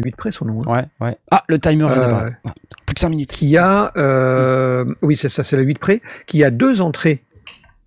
[0.00, 1.16] 8 près son nom, hein, Ouais, ouais.
[1.30, 2.30] Ah, le timer Euh,
[2.86, 3.30] Plus que 5 minutes.
[3.32, 7.22] qui a, euh, oui c'est ça, c'est la 8 près, qui a deux entrées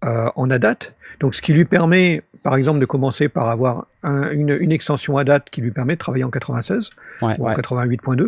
[0.04, 4.30] euh, en ADAT, donc ce qui lui permet, par exemple, de commencer par avoir un-
[4.32, 6.92] une, une extension ADAT qui lui permet de travailler en 96,
[7.22, 7.56] Ouais, ou en ouais.
[7.56, 8.24] 88.2,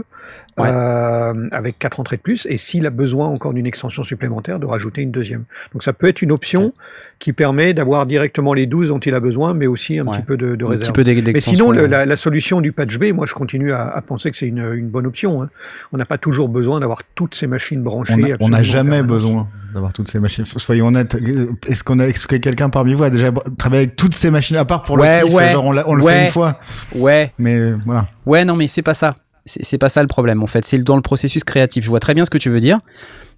[0.58, 0.68] Ouais.
[0.68, 4.66] euh, avec quatre entrées de plus, et s'il a besoin encore d'une extension supplémentaire, de
[4.66, 5.44] rajouter une deuxième.
[5.74, 6.74] Donc ça peut être une option
[7.20, 10.14] qui permet d'avoir directement les 12 dont il a besoin, mais aussi un Ouais.
[10.18, 10.92] petit peu de, de Un réserve.
[10.94, 13.72] petit peu d'ex- Mais sinon, le- la, la solution du patch B, moi je continue
[13.72, 15.42] à, à penser que c'est une, une bonne option.
[15.44, 15.48] hein.
[15.94, 18.36] On n'a pas toujours besoin d'avoir toutes ces machines branchées.
[18.40, 20.46] On n'a jamais besoin d'avoir toutes ces machines.
[20.46, 21.16] Soyons honnêtes.
[21.16, 24.32] euh, Est-ce qu'on a, est-ce que quelqu'un parmi vous a déjà travaillé avec toutes ces
[24.32, 26.14] machines à part pour Ouais, le kiff, ouais, genre on, le ouais.
[26.14, 26.60] fait une fois,
[26.96, 28.08] Ouais, mais euh, voilà.
[28.26, 29.16] ouais, non, mais c'est pas ça.
[29.46, 30.66] C'est c'est pas ça le problème, en fait.
[30.66, 31.84] C'est dans le processus créatif.
[31.84, 32.80] Je vois très bien ce que tu veux dire,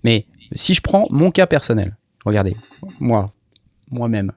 [0.03, 2.55] mais si je prends mon cas personnel, regardez,
[2.99, 3.31] moi,
[3.91, 4.31] moi-même,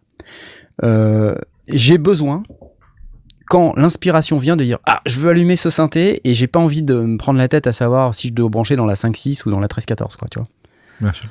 [0.82, 1.34] euh,
[1.68, 2.42] j'ai besoin,
[3.46, 6.82] quand l'inspiration vient de dire Ah, je veux allumer ce synthé et j'ai pas envie
[6.82, 9.50] de me prendre la tête à savoir si je dois brancher dans la 5.6 ou
[9.50, 10.48] dans la 13.14, quoi, tu vois.
[11.00, 11.28] Bien sûr.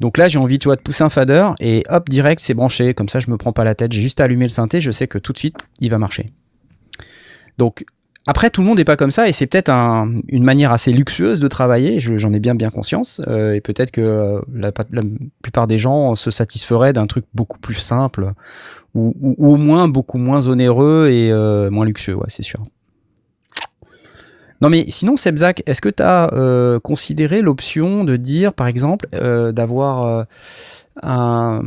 [0.00, 2.94] Donc là, j'ai envie, de pousser un fader et hop, direct, c'est branché.
[2.94, 3.92] Comme ça, je me prends pas la tête.
[3.92, 6.32] J'ai juste à allumer le synthé, je sais que tout de suite, il va marcher.
[7.58, 7.84] Donc,
[8.26, 10.92] après, tout le monde n'est pas comme ça et c'est peut-être un- une manière assez
[10.92, 12.00] luxueuse de travailler.
[12.00, 15.02] je- J'en ai bien bien conscience euh, et peut-être que euh, la, pa- la
[15.42, 18.32] plupart des gens se satisferaient d'un truc beaucoup plus simple
[18.94, 22.14] ou au moins beaucoup moins onéreux et euh, moins luxueux.
[22.14, 22.60] Ouais, c'est sûr.
[24.60, 26.30] Non mais sinon, Sebzak, est-ce que tu as
[26.82, 30.24] considéré l'option de dire, par exemple, euh, d'avoir euh,
[31.02, 31.62] un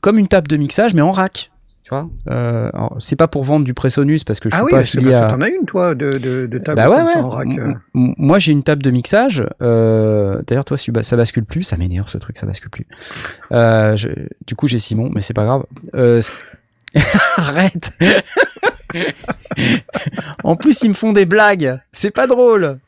[0.00, 1.50] comme une table de mixage mais en rack
[1.82, 4.70] tu vois euh, c'est pas pour vendre du Presonus parce que je Ah suis oui,
[4.72, 7.06] pas affilié bah, à t'en as une, toi, de, de, de table bah ouais, comme
[7.08, 7.24] ça ouais.
[7.24, 7.48] en rack.
[7.58, 7.72] Euh.
[7.94, 9.42] Moi, j'ai une table de mixage.
[9.62, 11.62] euh, D'ailleurs, toi, ça bascule plus.
[11.62, 12.86] Ça m'énerve ce truc, ça bascule plus.
[13.52, 14.08] Euh, je-
[14.46, 15.64] Du coup, j'ai Simon, mais c'est pas grave.
[15.94, 16.20] Euh,
[17.38, 17.92] Arrête.
[20.44, 21.78] En plus, ils me font des blagues.
[21.92, 22.78] C'est pas drôle.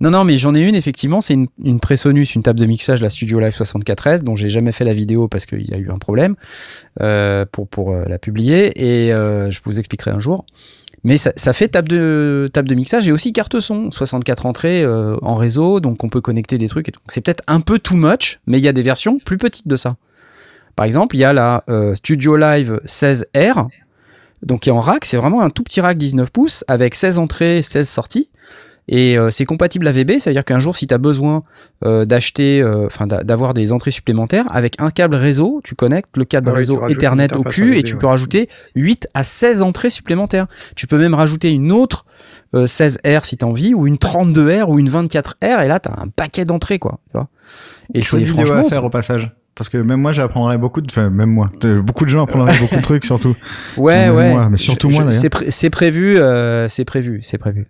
[0.00, 1.20] non, non, mais j'en ai une effectivement.
[1.20, 4.72] C'est une, une Presonus, une table de mixage, la Studio Live 64S, dont j'ai jamais
[4.72, 6.36] fait la vidéo parce qu'il y a eu un problème
[7.00, 8.72] euh, pour euh, la publier.
[8.76, 10.44] Et euh, je vous expliquerai un jour.
[11.02, 16.04] Mais ça, fait table de, mixage et aussi carte son, 64 entrées en réseau, donc
[16.04, 16.92] on peut connecter des trucs.
[17.08, 19.76] C'est peut-être un peu too much, mais il y a des versions plus petites de
[19.76, 19.96] ça.
[20.76, 23.68] Par exemple, il y a la Studio Live 16R,
[24.42, 27.18] donc qui est en rack, c'est vraiment un tout petit rack 19 pouces avec 16
[27.18, 28.30] entrées, 16 sorties.
[28.92, 31.44] Et euh, c'est compatible AVB, ça veut dire qu'un jour, si tu as besoin
[31.84, 36.16] euh, d'acheter, euh, enfin d'a- d'avoir des entrées supplémentaires, avec un câble réseau, tu connectes
[36.16, 38.00] le câble Ah réseau Ethernet au cul et tu ouais.
[38.00, 40.48] peux rajouter 8 à 16 entrées supplémentaires.
[40.74, 42.04] Tu peux même rajouter une autre
[42.56, 45.88] euh, 16R si tu as envie, ou une 32R ou une 24R, et là, tu
[45.88, 46.98] as un paquet d'entrées, quoi.
[47.10, 47.28] Tu vois
[47.94, 49.30] et c'est vidéo à franchement, faire au passage.
[49.54, 51.50] Parce que même moi, j'apprendrais beaucoup de, enfin, même moi,
[51.82, 53.36] beaucoup de gens apprendraient beaucoup de trucs, surtout.
[53.76, 54.30] Ouais, Même ouais.
[54.32, 55.20] moi, mais surtout Je- moi, d'ailleurs.
[55.20, 57.66] C'est pré- c'est prévu, euh, c'est prévu, c'est prévu.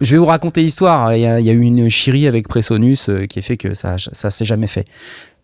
[0.00, 1.12] Je- vais vous raconter l'histoire.
[1.14, 3.56] Il y, a, il y a eu une chirie avec Presonus euh, qui a fait
[3.56, 4.84] que ça, ça s'est jamais fait.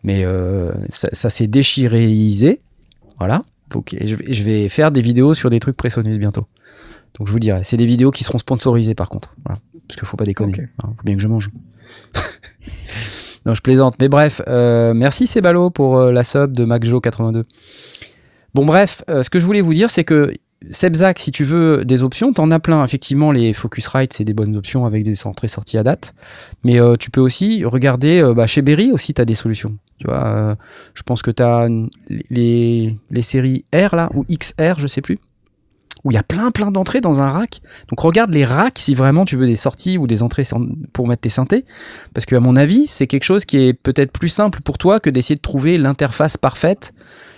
[0.05, 2.61] Mais euh, ça, ça s'est déchiréisé.
[3.19, 3.43] Voilà.
[3.71, 6.47] Donc, et je, vais- je vais faire des vidéos sur des trucs Presonus bientôt.
[7.19, 7.61] Donc, je vous dirai.
[7.65, 9.35] C'est des vidéos qui seront sponsorisées par contre.
[9.45, 9.61] Voilà.
[9.89, 10.53] Parce qu'il faut pas déconner.
[10.53, 10.61] Ok.
[10.85, 11.51] hein, faut bien que je mange.
[13.49, 13.95] non, je plaisante.
[13.99, 17.45] Mais bref, euh, merci Sebalo pour euh, la sub de MacJo82.
[18.53, 20.35] Bon, bref, euh, ce que je voulais vous dire, c'est que
[20.71, 22.85] Sebzac, si tu veux des options, t'en as plein.
[22.85, 26.15] Effectivement, les Focusrite, c'est des bonnes options avec des entrées-sorties à date.
[26.63, 29.79] Mais tu peux aussi regarder, bah, chez Berry aussi, tu as des solutions.
[29.99, 30.57] Tu vois,
[30.95, 31.69] je pense que tu as
[32.29, 35.21] les, les séries R, là, ou XR, je sais plus,
[36.05, 37.61] où il y a plein, plein d'entrées dans un rack.
[37.89, 40.45] Donc regarde les racks si vraiment tu veux des sorties ou des entrées
[40.93, 41.65] pour mettre tes synthés.
[42.15, 45.01] Parce que, à mon avis, c'est quelque chose qui est peut-être plus simple pour toi
[45.01, 46.93] que d'essayer de trouver l'interface parfaite.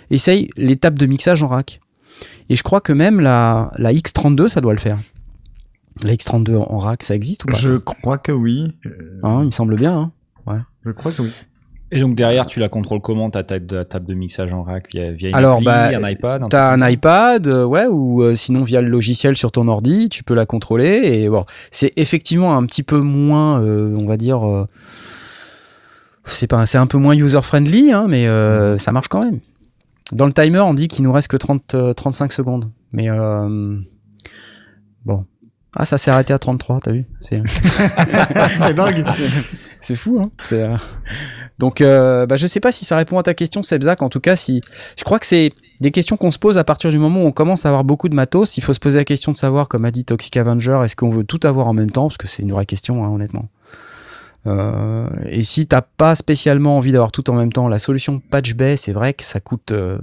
[0.09, 1.79] Essaye tables de mixage en rack.
[2.49, 4.99] Et je crois que même la, la X32, ça doit le faire.
[6.03, 8.73] La X32 en rack, ça existe ou pas Je crois que oui.
[9.23, 10.11] Hein, Il me semble bien.
[10.47, 10.65] hein.
[10.85, 11.31] Je crois que oui.
[11.93, 14.87] Et donc derrière, tu la contrôles comment ta table de, table de mixage en rack?
[14.93, 18.23] Via, via une Alors, appli, bah, un iPad T'as truc un iPad, euh, ouais, ou
[18.23, 21.01] euh, sinon via le logiciel sur ton ordi, tu peux la contrôler.
[21.03, 24.67] Et bon, c'est effectivement un petit peu moins, euh, on va dire, euh,
[26.27, 28.25] c'est pas, c'est un peu moins user friendly, hein, mais
[28.77, 29.39] ça marche quand même.
[30.11, 33.09] Dans le timer, on dit qu'il nous reste que 30, euh, 35 secondes, mais
[35.05, 35.25] bon.
[35.75, 37.41] Ah, ça s'est arrêté à 33, t'as vu C'est
[38.57, 39.05] c'est dingue.
[39.79, 40.77] c'est fou, hein euh,
[41.59, 44.01] Donc, euh, bah, je sais pas si ça répond à ta question, Sebzak.
[44.01, 44.61] En tout cas, si
[44.97, 47.31] je crois que c'est des questions qu'on se pose à partir du moment où on
[47.31, 48.57] commence à avoir beaucoup de matos.
[48.57, 51.09] Il faut se poser la question de savoir, comme a dit Toxic Avenger, est-ce qu'on
[51.09, 52.07] veut tout avoir en même temps?
[52.07, 53.49] Parce que c'est une vraie question, hein, honnêtement.
[54.47, 58.53] Euh, et si t'as pas spécialement envie d'avoir tout en même temps, la solution Patch
[58.53, 59.97] Bay, c'est vrai que ça coûte euh,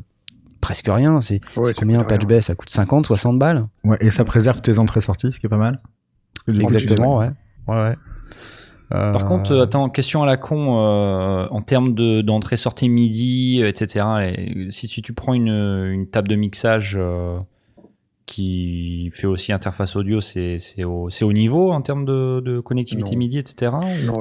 [0.60, 1.20] presque rien.
[1.20, 2.28] C'est Ouais, combien coûte Patch rien.
[2.28, 5.50] Bay Ça coûte 50, 60 balles Ouais, et ça préserve tes entrées-sorties, ce qui est
[5.50, 5.80] pas mal.
[6.48, 7.30] Exactement, ouais.
[7.68, 7.94] ouais, ouais.
[8.94, 13.62] Euh, Par contre, euh, attends, question à la con, euh, en termes de- d'entrée-sortie MIDI,
[13.62, 14.06] etc.
[14.34, 17.38] et si, si tu prends une, une table de mixage euh,
[18.28, 22.60] qui fait aussi interface audio, c'est c'est au, c'est au niveau en termes de, de
[22.60, 23.18] connectivité Non.
[23.18, 23.72] MIDI, etc.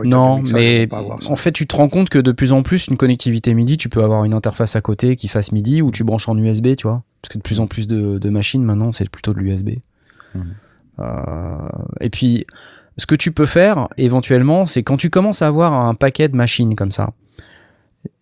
[0.06, 3.54] Non, mais en fait, tu te rends compte que de plus en plus, une connectivité
[3.54, 6.38] MIDI, tu peux avoir une interface à côté qui fasse MIDI ou tu branches en
[6.38, 7.04] USB, tu vois.
[7.22, 9.72] Parce que de plus en plus de, de machines maintenant, c'est plutôt de l'USB.
[10.34, 10.56] Mhm.
[11.00, 12.46] Euh, et puis,
[12.98, 16.36] ce que tu peux faire éventuellement, c'est quand tu commences à avoir un paquet de
[16.36, 17.12] machines comme ça,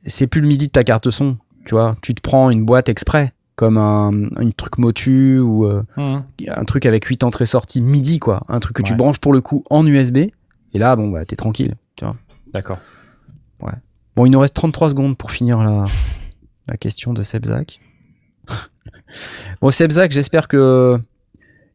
[0.02, 1.96] c'est plus le MIDI de ta carte son, tu vois.
[2.02, 6.24] Tu te prends une boîte exprès, comme un, une truc Motu ou euh, Mhm.
[6.50, 8.42] un truc avec 8 entrées-sorties MIDI, quoi.
[8.50, 8.98] Un truc que tu Ouais.
[8.98, 10.18] branches pour le coup en USB.
[10.18, 10.34] Et
[10.78, 12.16] là, bon, bah, t'es tranquille, tu vois.
[12.54, 12.80] D'accord.
[14.18, 15.84] Bon, il nous reste 33 secondes pour finir la,
[16.70, 17.82] la question de Sebzak.
[19.62, 20.98] bon, Sebzak, j'espère que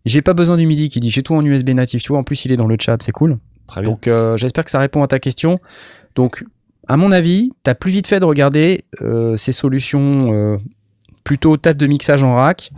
[0.06, 2.02] j'ai pas besoin du MIDI qui dit j'ai tout en USB natif.
[2.02, 3.38] Tu vois, en plus, il est dans le chat, c'est cool.
[3.66, 3.90] Très bien.
[3.90, 5.60] Donc, euh, j'espère que ça répond à ta question.
[6.14, 6.44] Donc,
[6.88, 10.32] à mon avis, t'as plus vite fait de regarder euh, ces solutions
[11.24, 12.70] plutôt table de mixage en rack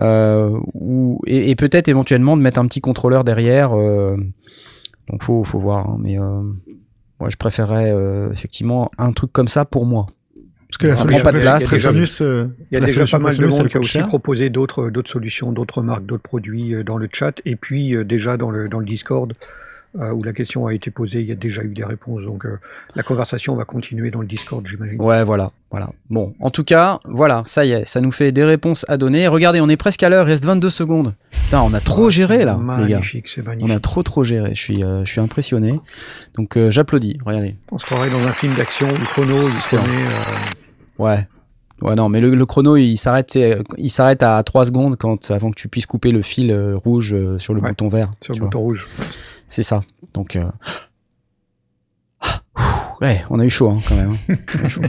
[0.00, 3.76] Euh, ou, et, et peut-être éventuellement de mettre un petit contrôleur derrière.
[3.76, 4.16] euh,
[5.10, 5.86] donc faut, faut voir.
[5.86, 6.40] hein, mais euh,
[7.20, 10.06] moi, je préférerais euh, effectivement un truc comme ça pour moi.
[10.68, 13.04] Parce que la Ça solution prend pas de place, euh, Il y a la déjà
[13.04, 14.06] pas mal de monde qui a aussi cher.
[14.06, 17.42] proposé d'autres d'autres solutions, d'autres marques, d'autres produits euh, dans le chat.
[17.44, 19.34] Et puis euh, déjà dans le, dans le Discord, euh,
[19.94, 22.22] où la question a été posée, il y a déjà eu des réponses.
[22.22, 22.58] Donc euh,
[22.94, 25.00] la conversation va continuer dans le Discord, j'imagine.
[25.00, 25.90] Ouais, voilà, voilà.
[26.08, 29.28] Bon, en tout cas, voilà, ça y est, ça nous fait des réponses à donner.
[29.28, 31.14] Regardez, on est presque à l'heure, il reste 22 secondes.
[31.30, 32.56] Putain, on a trop Ah, géré c'est là.
[32.56, 33.82] Magnifique, c'est On a magnifique.
[33.82, 34.54] trop trop géré.
[34.54, 35.78] Je suis, euh, je suis impressionné.
[36.36, 37.18] Donc euh, j'applaudis.
[37.26, 37.56] Regardez.
[37.70, 39.80] On se croirait dans un film d'action, le chrono, il euh,
[40.98, 41.26] Ouais.
[41.80, 43.36] Ouais, non, mais le, le chrono, il s'arrête,
[43.76, 47.12] il s'arrête à 3 secondes quand, avant que tu puisses couper le fil euh, rouge
[47.12, 48.12] euh, sur le Ouais, bouton vert.
[48.20, 48.46] sur le vois.
[48.46, 48.86] bouton rouge.
[49.52, 49.82] C'est ça.
[50.14, 50.50] Donc, euh,
[53.02, 54.12] ouais, on a eu chaud hein, quand même.
[54.12, 54.34] hein.
[54.64, 54.80] On chaud.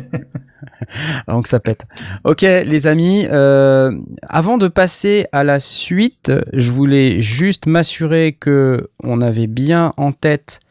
[1.27, 1.85] Avant que ça pète.
[2.23, 8.89] Ok, les amis, euh, avant de passer à la suite, je voulais juste m'assurer que
[9.03, 10.61] on avait bien en tête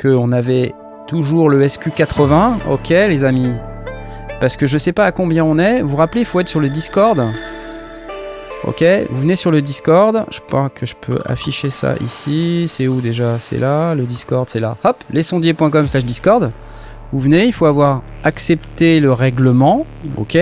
[0.00, 0.74] qu'on avait
[1.06, 2.68] toujours le SQ80.
[2.68, 3.52] Ok, les amis.
[4.40, 5.80] Parce que je sais pas à combien on est.
[5.80, 7.24] Vous vous rappelez, il faut être sur le Discord.
[8.64, 10.24] Ok, vous venez sur le Discord.
[10.30, 12.66] Je crois que je peux afficher ça ici.
[12.68, 13.38] C'est où déjà?
[13.38, 13.94] C'est là.
[13.94, 14.76] Le Discord, c'est là.
[14.84, 16.50] Hop, lesondiers.com slash Discord.
[17.12, 19.86] Vous venez, il faut avoir accepté le règlement.
[20.16, 20.36] Ok.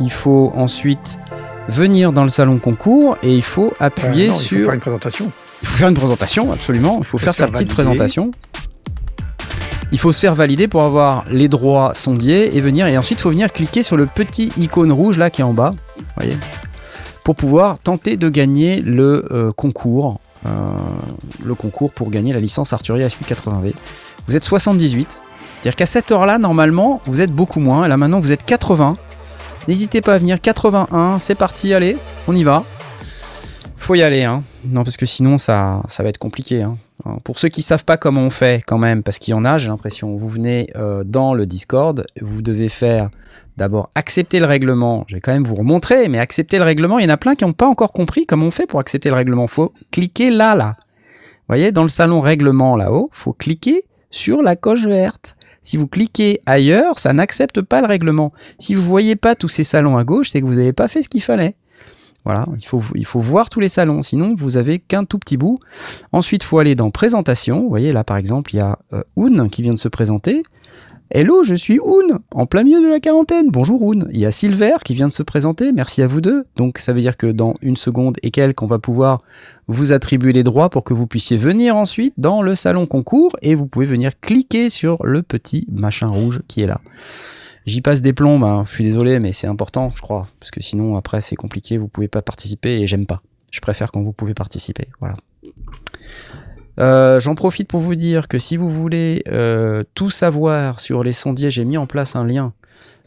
[0.00, 1.18] Il faut ensuite
[1.68, 4.64] venir dans le salon concours et il faut Euh, appuyer non, il faut sur.
[4.64, 5.32] faire une présentation.
[5.62, 6.96] Il faut faire une présentation, absolument.
[6.98, 8.30] Il faut Faut faire sa petite présentation.
[9.92, 12.86] Il faut se faire valider pour avoir les droits sondiers et venir.
[12.86, 15.52] Et ensuite, il faut venir cliquer sur le petit icône rouge là qui est en
[15.54, 15.72] bas.
[16.16, 16.36] voyez?
[17.26, 20.20] Pour pouvoir tenter de gagner le euh, concours.
[20.46, 20.50] euh,
[21.44, 23.72] le concours pour gagner la licence Arturia SQ80V.
[24.28, 25.18] Vous êtes 78.
[25.56, 27.84] C'est-à-dire qu'à cette heure-là, normalement, vous êtes beaucoup moins.
[27.84, 28.96] Et là, maintenant, vous êtes 80.
[29.66, 30.40] N'hésitez pas à venir.
[30.40, 31.18] 81.
[31.18, 31.96] C'est parti, allez,
[32.28, 32.62] on y va.
[33.76, 34.42] Faut y aller, hein.
[34.64, 36.62] Non, parce que sinon, ça, ça va être compliqué.
[36.62, 36.76] Hein.
[37.24, 39.58] Pour ceux qui savent pas comment on fait, quand même, parce qu'il y en a,
[39.58, 43.10] j'ai l'impression, vous venez euh, dans le Discord, vous devez faire
[43.56, 45.04] d'abord accepter le règlement.
[45.08, 47.34] Je vais quand même vous remontrer, mais accepter le règlement, il y en a plein
[47.34, 49.46] qui n'ont pas encore compris comment on fait pour accepter le règlement.
[49.46, 50.76] Faut cliquer là, là.
[50.78, 55.36] Vous voyez, dans le salon règlement là-haut, faut cliquer sur la coche verte.
[55.62, 58.32] Si vous cliquez ailleurs, ça n'accepte pas le règlement.
[58.58, 61.02] Si vous voyez pas tous ces salons à gauche, c'est que vous n'avez pas fait
[61.02, 61.56] ce qu'il fallait.
[62.26, 65.60] Voilà, il faut, voir tous les salons, sinon vous avez qu'un tout petit bout.
[66.10, 67.60] Ensuite, il faut aller dans présentation.
[67.60, 70.42] Vous voyez là, par exemple, il y a euh, qui vient de se présenter.
[71.12, 73.50] Hello, je suis Oun, en plein milieu de la quarantaine.
[73.52, 74.08] Bonjour Oun.
[74.12, 75.70] Il y a Silver qui vient de se présenter.
[75.70, 76.46] Merci à vous deux.
[76.56, 79.22] Donc, ça veut dire que dans une seconde et quelques, on va pouvoir
[79.68, 83.54] vous attribuer les droits pour que vous puissiez venir ensuite dans le salon concours et
[83.54, 86.80] vous pouvez venir cliquer sur le petit machin rouge qui est là.
[87.66, 88.64] J'y passe des plombs, hein.
[88.66, 91.88] je suis désolé, mais c'est important, je crois, parce que sinon après c'est compliqué, vous
[91.88, 93.22] pouvez pas participer et j'aime pas.
[93.50, 95.16] Je préfère quand vous pouvez participer, voilà.
[96.78, 101.12] Euh, J'en profite pour vous dire que si vous voulez euh, tout savoir sur les
[101.12, 102.52] sondiers, j'ai mis en place un lien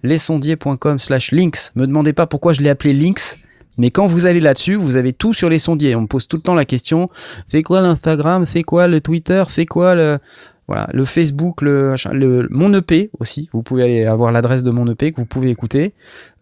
[0.03, 1.71] lesondiers.com slash links.
[1.75, 3.39] Me demandez pas pourquoi je l'ai appelé links,
[3.77, 5.95] mais quand vous allez là-dessus, vous avez tout sur les sondiers.
[5.95, 7.09] On me pose tout le temps la question
[7.47, 10.19] fait quoi l'Instagram, fait quoi le Twitter, fait quoi le
[10.69, 13.49] voilà, le Facebook, le, le mon EP aussi.
[13.51, 15.93] Vous pouvez aller avoir l'adresse de mon EP que vous pouvez écouter.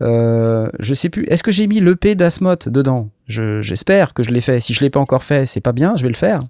[0.01, 1.23] Euh, je sais plus.
[1.29, 3.09] Est-ce que j'ai mis l'EP d'Asmot dedans?
[3.27, 4.59] Je- J'espère que je l'ai fait.
[4.59, 5.95] Si je l'ai pas encore fait, c'est pas bien.
[5.95, 6.43] Je vais le faire.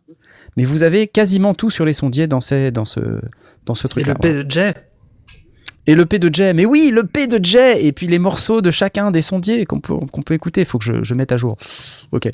[0.58, 3.00] Mais vous avez quasiment tout sur les sondiers dans, ces, dans ce
[3.66, 4.08] dans ce Et truc.
[4.08, 4.74] le P de Jay?
[5.88, 8.62] Et le P de Jay, mais oui, le P de Jay, et puis les morceaux
[8.62, 11.32] de chacun des sondiers qu'on peut, qu'on peut écouter, il faut que je, je mette
[11.32, 11.58] à jour.
[12.12, 12.30] Ok.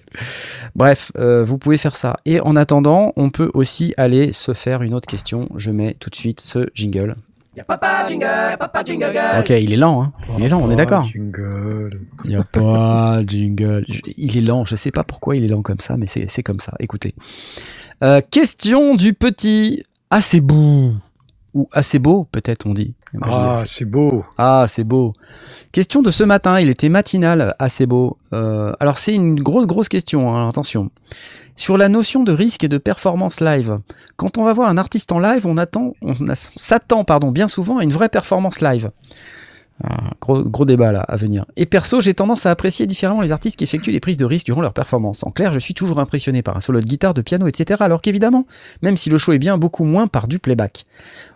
[0.75, 2.17] Bref, euh, vous pouvez faire ça.
[2.25, 5.47] Et en attendant, on peut aussi aller se faire une autre question.
[5.55, 7.15] Je mets tout de suite ce jingle.
[7.55, 8.25] Y'a papa jingle,
[8.57, 9.39] papa jingle girl.
[9.41, 10.13] Ok, il est lent, hein.
[10.39, 11.03] Il est lent, on est Ah, d'accord.
[11.03, 11.99] jingle.
[12.23, 13.85] Il n'y a pas de jingle.
[13.87, 16.25] Je- Il est lent, je sais pas pourquoi il est lent comme ça, mais c'est
[16.27, 16.73] c'est comme ça.
[16.79, 17.13] Écoutez.
[18.03, 20.93] Euh, question du petit assez beau.
[21.53, 22.95] Ou assez beau, peut-être on dit.
[23.13, 24.25] Moi, Ah, c'est beau.
[24.39, 25.13] Ah, c'est beau.
[25.71, 28.17] Question de ce matin, il était matinal, assez beau.
[28.33, 30.89] Euh, alors c'est une grosse, grosse question, hein, attention.
[31.55, 33.79] Sur la notion de risque et de performance live.
[34.15, 36.15] Quand on va voir un artiste en live, on attend, on
[36.55, 38.89] s'attend, pardon, bien souvent à une vraie performance live.
[40.21, 41.45] Gros, gros débat là à venir.
[41.57, 44.45] Et perso, j'ai tendance à apprécier différemment les artistes qui effectuent des prises de risque
[44.45, 45.23] durant leur performance.
[45.23, 47.81] En clair, je suis toujours impressionné par un solo de guitare, de piano, etc.
[47.83, 48.45] Alors qu'évidemment,
[48.81, 50.86] même si le show est bien, beaucoup moins par du playback.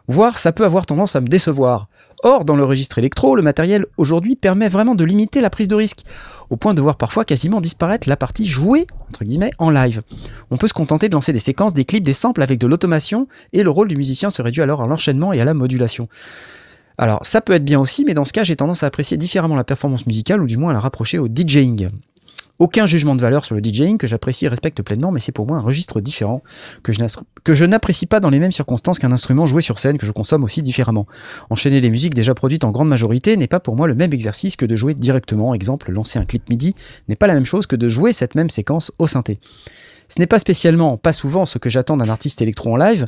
[0.08, 1.90] Voire, ça peut avoir tendance à me décevoir.
[2.24, 5.76] Or, dans le registre électro, le matériel aujourd'hui permet vraiment de limiter la prise de
[5.76, 6.04] risque,
[6.50, 10.02] au point de voir parfois quasiment disparaître la partie jouée, entre guillemets, en live.
[10.50, 13.28] On peut se contenter de lancer des séquences, des clips, des samples avec de l'automation,
[13.54, 16.08] et le rôle du musicien se réduit alors à l'enchaînement et à la modulation.
[16.98, 19.56] Alors, ça peut être bien aussi, mais dans ce cas, j'ai tendance à apprécier différemment
[19.56, 21.90] la performance musicale, ou du moins à la rapprocher au DJing.
[22.60, 25.46] Aucun jugement de valeur sur le DJing que j'apprécie et respecte pleinement, mais c'est pour
[25.46, 26.42] moi un registre différent
[26.82, 26.92] que
[27.54, 30.44] je n'apprécie pas dans les mêmes circonstances qu'un instrument joué sur scène que je consomme
[30.44, 31.06] aussi différemment.
[31.52, 34.56] Enchaîner les musiques déjà produites en grande majorité n'est pas pour moi le même exercice
[34.56, 35.54] que de jouer directement.
[35.54, 36.74] Exemple, lancer un clip MIDI
[37.10, 39.40] n'est pas la même chose que de jouer cette même séquence au synthé.
[40.10, 43.06] Ce n'est pas spécialement, pas souvent, ce que j'attends d'un artiste électro en live,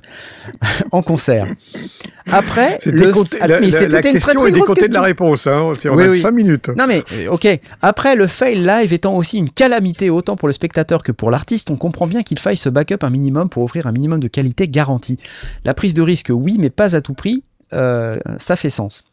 [0.91, 1.47] en concert.
[2.31, 4.62] Après, le- décompté- Ah, la, mais la- c'était la une très, question très est grosse
[4.63, 5.01] décomptée de question.
[5.01, 5.47] la réponse.
[5.47, 5.73] Hein.
[5.77, 6.19] C'est- On Oui, a oui.
[6.19, 6.69] 5 minutes.
[6.77, 7.47] Non mais euh, ok.
[7.81, 11.71] Après le fail live étant aussi une calamité autant pour le spectateur que pour l'artiste,
[11.71, 14.67] on comprend bien qu'il faille se backup un minimum pour offrir un minimum de qualité
[14.67, 15.17] garantie.
[15.65, 17.43] La prise de risque, oui, mais pas à tout prix.
[17.71, 19.03] euh, ça fait sens.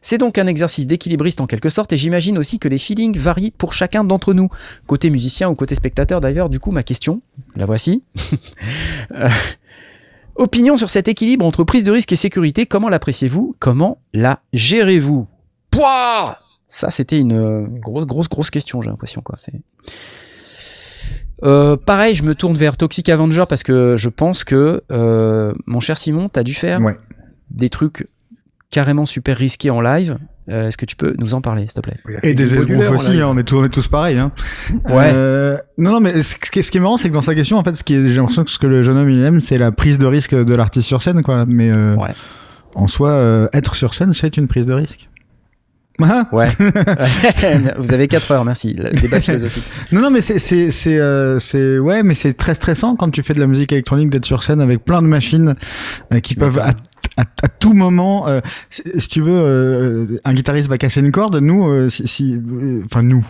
[0.00, 3.52] C'est donc un exercice d'équilibriste en quelque sorte et j'imagine aussi que les feelings varient
[3.52, 4.48] pour chacun d'entre nous.
[4.86, 7.22] Côté musicien ou côté spectateur d'ailleurs, du coup ma question,
[7.56, 8.02] la voici.
[9.14, 9.28] Euh,
[10.34, 13.54] Opinion sur cet équilibre entre prise de risque et sécurité, comment l'appréciez-vous?
[13.58, 15.28] Comment la gérez-vous?
[15.70, 19.20] Pouah Ça, c'était une grosse, grosse, grosse question, j'ai l'impression.
[19.20, 19.36] quoi.
[19.38, 19.52] C'est...
[21.44, 25.80] Euh, pareil, je me tourne vers Toxic Avenger parce que je pense que, euh, mon
[25.80, 26.96] cher Simon, t'as dû faire Ouais.
[27.50, 28.06] des trucs
[28.72, 30.18] carrément super risqués en live.
[30.48, 31.98] Euh, Est-ce que tu peux nous en parler, s'il te plaît?
[32.24, 34.18] Et des esbroufs aussi, hein, on, est tous, on est tous pareils.
[34.18, 34.32] Hein.
[34.88, 35.12] Ouais.
[35.14, 37.36] Euh, non, non, mais ce qui est, ce qui est marrant, c'est que dans sa
[37.36, 39.22] question, en fait, ce qui est, j'ai l'impression que ce que le jeune homme il
[39.22, 41.44] aime, c'est la prise de risque de l'artiste sur scène, quoi.
[41.46, 42.10] Mais euh, Ouais.
[42.74, 45.08] en soi, euh, être sur scène, c'est une prise de risque.
[46.00, 46.48] Ah Ouais.
[47.78, 48.74] Vous avez 4 heures, merci.
[48.74, 49.64] Le débat philosophique.
[49.92, 53.22] non, non, mais c'est, c'est, c'est, euh, c'est, ouais, mais c'est très stressant quand tu
[53.22, 55.54] fais de la musique électronique d'être sur scène avec plein de machines
[56.12, 56.70] euh, qui peuvent à,
[57.16, 61.12] à, à tout moment, euh, si, si tu veux, euh, un guitariste va casser une
[61.12, 62.36] corde, nous, euh, si, si,
[62.84, 63.26] enfin nous.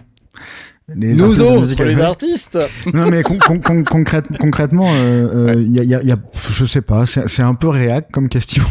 [0.94, 1.40] Les Nous artistes
[1.76, 2.58] autres, les artistes
[2.92, 6.18] Non mais con- con- con- concrète- concrètement, il euh, y, a, y a- y a-
[6.50, 8.62] je sais pas, c'est c'est un peu réac comme question.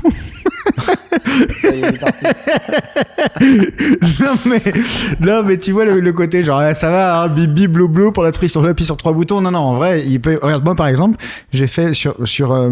[4.19, 4.61] Non mais
[5.19, 8.11] non mais tu vois le, le côté genre ah, ça va hein, bip blou blou
[8.11, 9.41] pour la prise sur appuie sur trois boutons.
[9.41, 11.17] Non non en vrai il peut regarde moi par exemple
[11.51, 12.69] j'ai fait sur sur euh,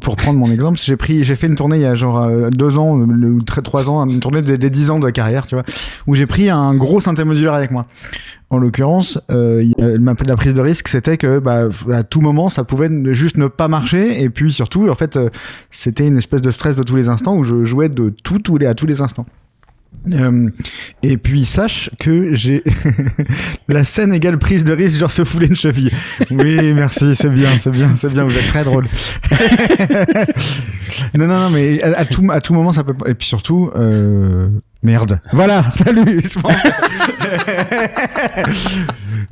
[0.00, 2.50] pour prendre mon exemple j'ai pris j'ai fait une tournée il y a genre euh,
[2.50, 5.54] deux ans euh, ou trois ans une tournée des, des dix ans de carrière tu
[5.54, 5.64] vois
[6.06, 7.86] où j'ai pris un gros synthé modulaire avec moi
[8.52, 12.90] en l'occurrence, euh, la prise de risque, c'était que bah, à tout moment, ça pouvait
[13.14, 14.22] juste ne pas marcher.
[14.22, 15.30] Et puis surtout, en fait, euh,
[15.70, 18.58] c'était une espèce de stress de tous les instants où je jouais de tout, tous
[18.58, 19.24] les, à tous les instants.
[20.12, 20.48] Euh,
[21.04, 22.64] et puis sache que j'ai
[23.68, 25.92] la scène égale prise de risque, genre se fouler une cheville.
[26.32, 28.86] Oui, merci, c'est bien, c'est bien, c'est bien, vous êtes très drôle.
[31.14, 32.94] non, non, non, mais à, à tout, à tout moment, ça peut.
[32.94, 34.48] pas- Et puis surtout, euh,
[34.82, 35.20] merde.
[35.32, 36.20] Voilà, salut.
[36.24, 36.52] je pense.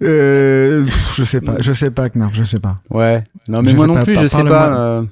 [0.03, 2.79] euh, je sais pas, je sais pas, Knarf, je sais pas.
[2.91, 3.25] Ouais.
[3.49, 4.73] Non, mais Je moi non pas, plus, je sais pas.
[4.79, 5.03] euh,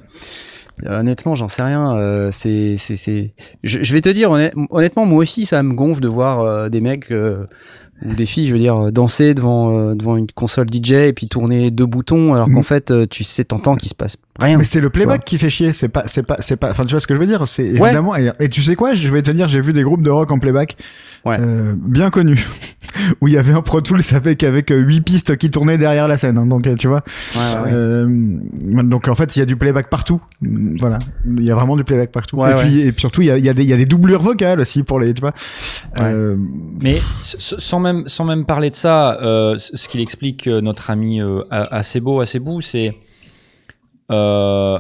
[0.87, 1.97] honnêtement, j'en sais rien.
[1.97, 3.35] euh, c'est, c'est, c'est.
[3.63, 6.81] Je, vais te dire, honnêt- honnêtement, moi aussi, ça me gonfle de voir euh, des
[6.81, 7.47] mecs euh,
[8.05, 11.13] ou des filles, je veux dire, euh, danser devant euh, devant une console DJ et
[11.13, 12.63] puis tourner deux boutons, alors qu'en Mhm.
[12.63, 14.57] fait, euh, tu sais, t'entends qu'il se passe rien.
[14.59, 16.93] Mais c'est le playback qui fait chier, c'est pas, c'est pas, c'est pas, enfin, tu
[16.93, 17.87] vois ce que je veux dire, c'est Ouais.
[17.89, 20.11] évidemment, et, et tu sais quoi, je vais te dire, j'ai vu des groupes de
[20.11, 20.77] rock en playback,
[21.25, 21.39] Ouais.
[21.41, 22.47] euh, bien connus,
[23.21, 26.17] où il y avait un Pro Tools avec, avec huit pistes qui tournaient derrière la
[26.17, 27.03] scène, hein, donc, tu vois,
[27.35, 27.71] Ouais, ouais, ouais.
[27.73, 31.01] euh, donc en fait, il y a du playback partout, Mm, voilà,
[31.37, 33.31] il y a vraiment du playback partout, Ouais, et puis, et puis surtout, il y
[33.33, 35.33] a, y a des, il y a des doublures vocales aussi pour les, tu vois,
[36.01, 36.37] euh,
[36.81, 41.21] Mais sans même, sans même parler de ça, euh, ce qu'il explique euh, notre ami
[41.51, 42.97] assez beau, assez beau, c'est.
[44.11, 44.79] euh,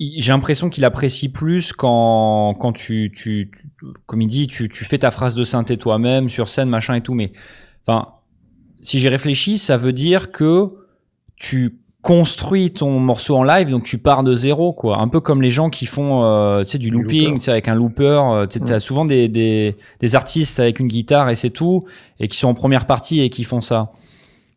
[0.00, 4.84] J'ai l'impression qu'il apprécie plus quand, quand tu, tu, tu- comme il dit, tu, tu
[4.84, 7.14] fais ta phrase de synthé toi-même sur scène, machin et tout.
[7.14, 7.32] Mais
[7.86, 8.08] enfin,
[8.80, 10.70] si j'ai réfléchi, ça veut dire que
[11.36, 14.98] tu construis ton morceau en live, donc tu pars de zéro, quoi.
[14.98, 17.68] Un peu comme les gens qui font, euh, tu sais, du looping, tu sais, avec
[17.68, 18.02] un looper.
[18.02, 21.84] euh, tu t'as souvent des, des, des artistes avec une guitare et c'est tout,
[22.18, 23.88] et qui sont en première partie et qui font ça.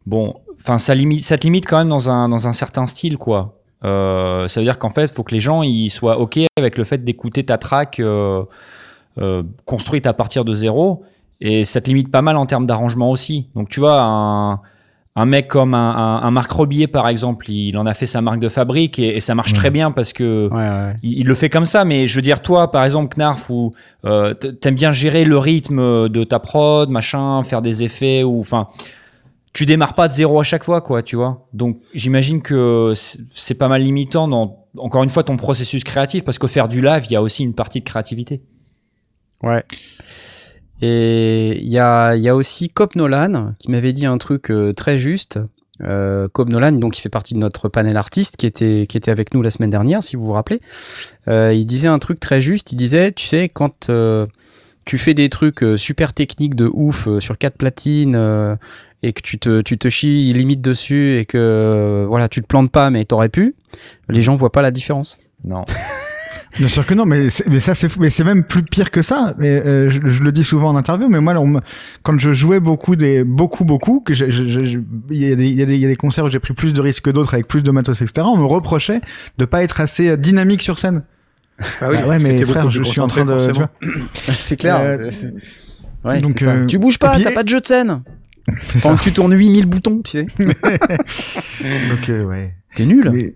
[0.08, 3.17] Bon, enfin, ça limite, ça te limite quand même dans un, dans un certain style,
[3.17, 3.53] quoi.
[3.84, 6.77] Euh, ça veut dire qu'en fait, il faut que les gens ils soient ok avec
[6.79, 8.43] le fait d'écouter ta track euh,
[9.19, 11.03] euh, construite à partir de zéro,
[11.41, 13.49] et ça te limite pas mal en termes d'arrangement aussi.
[13.53, 14.62] Donc, tu vois, un
[15.17, 18.21] un mec comme un, un, un Marc Rebier, par exemple, il en a fait sa
[18.21, 20.95] marque de fabrique et, et ça marche très bien parce que Ouais, ouais.
[21.04, 21.86] il, il le fait comme ça.
[21.86, 23.73] Mais je veux dire, toi, par exemple, Knarf, où
[24.04, 28.67] euh, t'aimes bien gérer le rythme de ta prod, machin, faire des effets ou enfin.
[29.54, 31.47] Tu démarres pas de zéro à chaque fois, quoi, tu vois.
[31.54, 36.25] Donc, j'imagine que c'est c'est pas mal limitant dans, encore une fois, ton processus créatif,
[36.25, 38.41] parce que faire du live, il y a aussi une partie de créativité.
[39.41, 39.63] Ouais.
[40.81, 44.73] Et il y a, y a aussi Cop Nolan qui m'avait dit un truc euh,
[44.73, 45.39] très juste.
[45.81, 49.11] Euh, Cobb Nolan, donc qui fait partie de notre panel artiste, qui était qui était
[49.11, 50.61] avec nous la semaine dernière, si vous vous rappelez.
[51.28, 52.71] Euh, il disait un truc très juste.
[52.71, 54.26] Il disait, tu sais, quand euh,
[54.86, 58.55] tu fais des trucs euh, super techniques de ouf euh, sur quatre platines euh,
[59.01, 62.71] et que tu te, tu te chies limite dessus et que voilà, tu te plantes
[62.71, 63.55] pas, mais t'aurais pu,
[64.09, 65.17] les gens voient pas la différence.
[65.43, 65.65] Non.
[66.58, 67.99] Bien sûr que non, mais, c'est- mais ça c'est fou.
[67.99, 69.34] mais c'est même plus pire que ça.
[69.38, 71.62] Mais euh, je, je le dis souvent en interview, mais moi on me-
[72.03, 74.80] quand je jouais beaucoup des beaucoup beaucoup, que j'ai- je- je- je-
[75.10, 76.39] il y, a des- il y, a des- il y a des concerts où j'ai
[76.39, 78.26] pris plus de risques que d'autres avec plus de matos etc.
[78.32, 79.01] On me reprochait
[79.38, 81.03] de pas être assez euh, dynamique sur scène.
[81.60, 83.32] Ah Bah ouais, parce que mais frère, je suis en train de.
[83.32, 83.70] concentré, tu vois,
[84.32, 84.78] c'est clair.
[84.80, 85.34] Euh, c'est-
[86.03, 87.97] Ouais, donc, euh, tu bouges et pas, t'as pas de jeu de scène.
[88.69, 88.79] Ça.
[88.81, 90.27] Pendant que tu tournes 8000 boutons, tu sais.
[91.89, 92.53] Donc euh, ouais.
[92.75, 93.09] T'es nul.
[93.13, 93.33] Mais-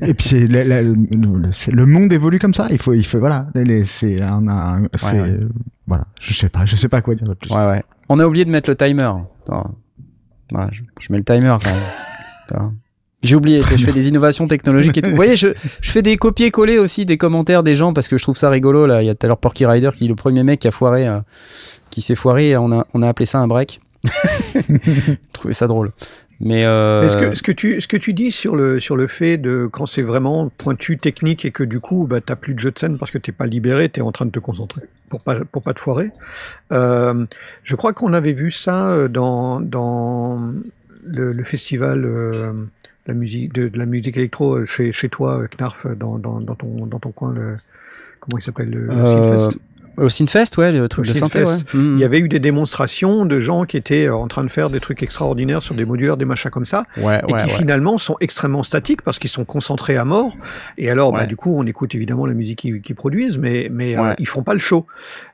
[0.08, 2.68] et puis c'est la- la- le, le- c'est- le monde évolue comme ça.
[2.70, 3.46] Il faut, il faut voilà.
[3.54, 5.30] Les- C'est un, un- c'est ouais.
[5.30, 5.48] euh,
[5.86, 6.06] voilà.
[6.20, 7.50] Je sais pas, je sais pas quoi dire de plus.
[7.50, 7.82] Ouais, ouais.
[8.08, 9.10] On a oublié de mettre le timer.
[9.48, 11.70] Ouais, je, je mets le timer quand
[12.60, 12.72] même.
[13.22, 15.10] J'ai oublié, je fais des innovations technologiques et tout.
[15.10, 15.46] Vous voyez, je,
[15.80, 18.84] je fais des copier-coller aussi des commentaires des gens parce que je trouve ça rigolo.
[18.84, 20.66] Là, il y a tout à l'heure Porky Rider qui est le premier mec qui
[20.66, 21.20] a foiré, euh,
[21.90, 22.56] qui s'est foiré.
[22.56, 23.80] On a, on a appelé ça un break.
[24.54, 25.92] Je trouvais ça drôle.
[26.44, 29.06] Mais, euh, ce que, ce, que tu, ce que tu dis sur le, sur le
[29.06, 32.58] fait de quand c'est vraiment pointu technique et que du coup bah, t'as plus de
[32.58, 35.20] jeu de scène parce que t'es pas libéré, t'es en train de te concentrer pour
[35.20, 36.10] pas, pour pas te foirer.
[36.72, 37.26] Euh,
[37.62, 40.52] je crois qu'on avait vu ça euh, dans, dans
[41.04, 42.52] le, le festival euh,
[43.06, 46.86] la musique, de, de la musique électro chez, chez toi, Knarf, dans, dans, dans, ton,
[46.86, 47.32] dans ton coin.
[47.32, 47.56] Le,
[48.18, 49.48] comment il s'appelle le, le
[49.96, 51.46] au Synfest, ouais, le truc Au de synthé, ouais.
[51.46, 51.96] Synfest, Mhm.
[51.98, 54.70] Il y avait eu des démonstrations de gens qui étaient euh, en train de faire
[54.70, 57.98] des trucs extraordinaires sur des modulaires, des machins comme ça, Ouais, et ouais, qui finalement
[57.98, 60.36] sont extrêmement statiques parce qu'ils sont concentrés à mort.
[60.78, 64.14] Et alors, bah, du coup, on écoute évidemment la musique qu'ils produisent, mais, mais euh,
[64.18, 64.86] ils font pas le show.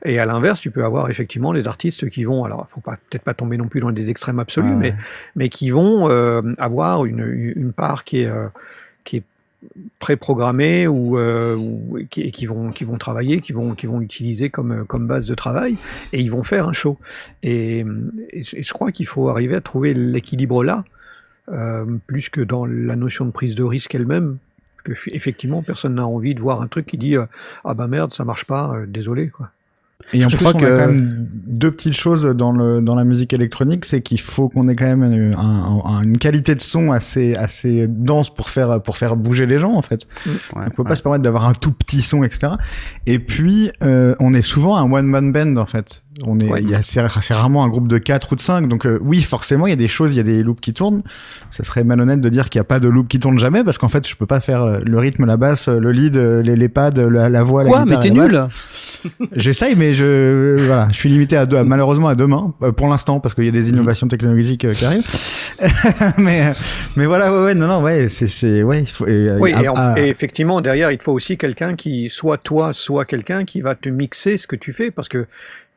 [0.05, 3.23] Et à l'inverse, tu peux avoir effectivement les artistes qui vont, alors, faut pas peut-être
[3.23, 4.93] pas tomber non plus dans des extrêmes absolus, mais
[5.35, 8.47] mais qui vont euh, avoir une, une part qui est euh,
[9.03, 9.23] qui est
[9.99, 14.49] préprogrammée ou, euh, ou qui, qui vont qui vont travailler, qui vont qui vont utiliser
[14.49, 15.77] comme comme base de travail
[16.13, 16.97] et ils vont faire un show.
[17.43, 17.85] Et,
[18.31, 20.83] et je crois qu'il faut arriver à trouver l'équilibre là,
[21.49, 24.37] euh, plus que dans la notion de prise de risque elle-même.
[24.83, 27.25] Que effectivement, personne n'a envie de voir un truc qui dit euh,
[27.65, 29.51] ah bah merde ça marche pas, euh, désolé quoi.
[30.13, 31.05] Et en plus, crois on que- a quand même
[31.47, 34.85] deux petites choses dans le dans la musique électronique, c'est qu'il faut qu'on ait quand
[34.85, 39.15] même une, un- un- une qualité de son assez assez dense pour faire pour faire
[39.15, 40.07] bouger les gens en fait.
[40.25, 40.89] Ouais, on peut ouais.
[40.89, 42.53] pas se permettre d'avoir un tout petit son, etc.
[43.05, 46.03] Et puis, euh, on est souvent un one man band en fait.
[46.25, 46.61] On est, Ouais.
[46.61, 48.99] il y a c'est c'est rarement un groupe de 4 ou de 5 Donc euh,
[49.01, 51.01] oui, forcément, il y a des choses, il y a des loops qui tournent.
[51.51, 53.77] Ça serait malhonnête de dire qu'il n'y a pas de loop qui tourne jamais, parce
[53.77, 56.55] qu'en fait, je peux pas faire euh, le rythme, la basse, euh, le lead, les,
[56.55, 58.47] les pads, la, la voix, Quoi la Mais t'es nul
[59.35, 63.19] J'essaye, mais je voilà, je suis limité à deux, malheureusement à deux mains pour l'instant
[63.19, 63.53] parce qu'il y a Mm.
[63.53, 65.07] des innovations technologiques qui arrivent.
[66.17, 66.51] mais
[66.95, 69.07] mais voilà, ouais, ouais, non, non, ouais, c'est c'est ouais, il faut.
[69.07, 72.09] Et, Oui, à- et, en- à- et effectivement, derrière, il te faut aussi quelqu'un qui,
[72.09, 75.25] soit toi, soit quelqu'un qui va te mixer ce que tu fais, parce que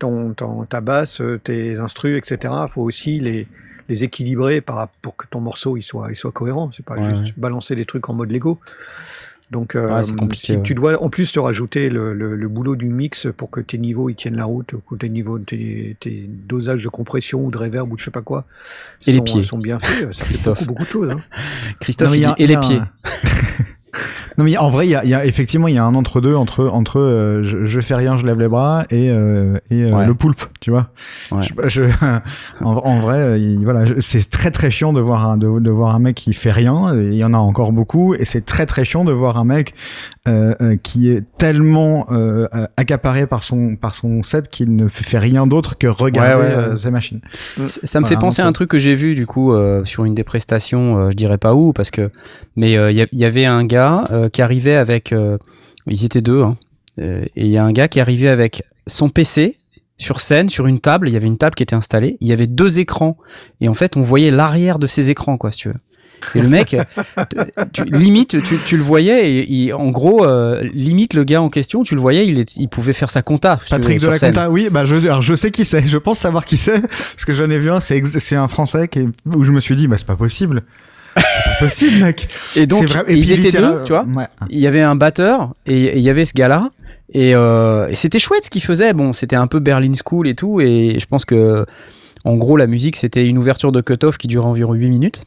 [0.02, 3.46] ton, ton, ta basse, euh, tes instrus, etc., il faut aussi les,
[3.88, 6.70] les équilibrer par, pour que ton morceau il soit, il soit cohérent.
[6.72, 8.58] C'est pas Ouais, juste balancer des trucs en mode Lego.
[9.50, 10.62] Donc, euh, Ouais, c'est compliqué, si ouais.
[10.62, 13.76] tu dois en plus te rajouter le, le, le boulot du mix pour que tes
[13.76, 17.58] niveaux ils tiennent la route, que tes niveaux, tes, tes dosages de compression ou de
[17.58, 18.46] reverb ou je sais pas quoi,
[19.06, 19.42] Et les pieds.
[19.42, 20.60] sont bien faits, ça fait Christophe.
[20.66, 21.10] beaucoup, beaucoup de choses.
[21.10, 21.20] Hein.
[21.80, 22.80] Christophe, Non, il y a- dit et les pieds.
[24.38, 25.94] non mais en vrai, il y a, il y a effectivement il y a un
[25.94, 29.58] entre deux entre entre euh, je, je fais rien, je lève les bras et euh,
[29.70, 30.06] et euh, Ouais.
[30.06, 30.88] le poulpe, tu vois.
[31.30, 31.42] Ouais.
[31.42, 31.82] Je- je-
[32.64, 35.94] en, en vrai, il- voilà, c'est très très chiant de voir un de, de voir
[35.94, 36.94] un mec qui fait rien.
[36.94, 39.74] Il y en a encore beaucoup et c'est très très chiant de voir un mec
[40.82, 42.06] qui est tellement
[42.76, 46.56] accaparé par son par son set qu'il ne fait rien d'autre que regarder Ouais, ouais,
[46.56, 46.62] ouais.
[46.70, 47.20] euh, ses machines.
[47.56, 49.84] Ça ça me Voilà, fait penser à un truc que j'ai vu du coup euh,
[49.84, 52.10] sur une des prestations, euh, je dirais pas où parce que,
[52.56, 55.38] mais euh, il y, a- il y avait un gars euh, qui arrivait avec, euh,
[55.86, 56.56] ils étaient deux, hein,
[57.00, 59.56] euh, et il y a un gars qui arrivait avec son PC
[59.98, 62.32] sur scène, sur une table, il y avait une table qui était installée, il y
[62.32, 63.16] avait deux écrans.
[63.60, 65.74] Et en fait on voyait l'arrière de ces écrans quoi, si tu veux.
[66.36, 66.76] Et le mec,
[67.72, 71.48] tu, limite, tu, tu le voyais, et il- en gros, euh, limite le gars en
[71.48, 73.58] question, tu le voyais, il, est, il pouvait faire sa compta.
[73.70, 74.30] Patrick de la scène.
[74.52, 77.32] Oui, bah je, alors je sais qui c'est, je pense savoir qui c'est, parce que
[77.34, 80.06] j'en ai vu un, c'est un Français qui où je me suis dit, bah c'est
[80.06, 80.62] pas possible,
[81.16, 82.28] c'est pas possible, mec.
[82.56, 84.04] Et donc, ils étaient deux, tu vois.
[84.04, 84.26] Ouais.
[84.50, 86.70] il y avait un batteur et et il y avait ce gars-là.
[87.14, 88.92] Et, euh, et c'était chouette ce qu'il faisait.
[88.94, 90.60] Bon, c'était un peu Berlin School et tout.
[90.60, 91.66] Et je pense que,
[92.24, 95.24] en gros, la musique, c'était une ouverture de cut-off qui durait environ 8 minutes.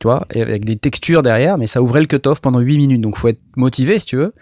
[0.00, 3.00] Tu vois, et avec des textures derrière, mais ça ouvrait le cut-off pendant 8 minutes.
[3.00, 4.32] Donc, faut être motivé si tu veux.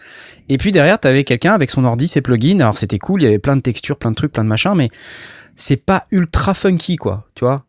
[0.50, 2.60] Et puis derrière, t'avais quelqu'un avec son ordi, ses plugins.
[2.60, 3.22] Alors, c'était cool.
[3.22, 4.74] Il y avait plein de textures, plein de trucs, plein de machins.
[4.74, 4.90] Mais
[5.54, 7.26] c'est pas ultra funky, quoi.
[7.34, 7.64] Tu vois.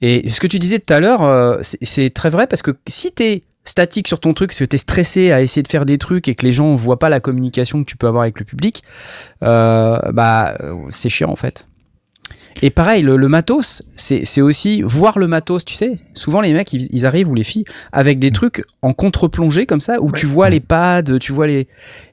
[0.00, 3.12] Et ce que tu disais tout à l'heure, euh, c'est- très vrai parce que si
[3.12, 6.34] t'es statique sur ton truc, parce que stressé à essayer de faire des trucs et
[6.34, 8.82] que les gens voient pas la communication que tu peux avoir avec le public,
[9.42, 11.66] euh, bah euh, c'est chiant en fait.
[12.62, 15.94] Et pareil, le, le matos, c'est c'est aussi voir le matos, tu sais.
[16.14, 19.80] Souvent, les mecs, ils, ils arrivent, ou les filles, avec des trucs en contre-plongée comme
[19.80, 20.18] ça, où Ouais.
[20.18, 21.66] tu vois les pads, tu vois les.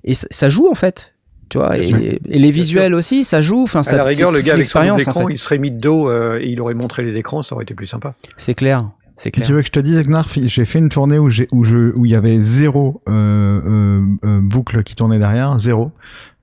[0.04, 1.14] Et ça, ça joue, en fait.
[1.52, 3.62] Tu vois, et, et les visuels aussi, ça joue.
[3.64, 5.34] Enfin, ça, à la rigueur, c'est le gars avec son l'expérience, en écran, fait.
[5.34, 7.74] il serait mis de dos euh, et il aurait montré les écrans, ça aurait été
[7.76, 8.16] plus sympa.
[8.38, 8.90] C'est clair.
[9.18, 9.46] Clair.
[9.46, 11.94] tu veux que je te dise, Knarf, j'ai fait une tournée où j'ai où je
[11.96, 15.92] où il y avait zéro euh, euh, boucle qui tournait derrière, zéro.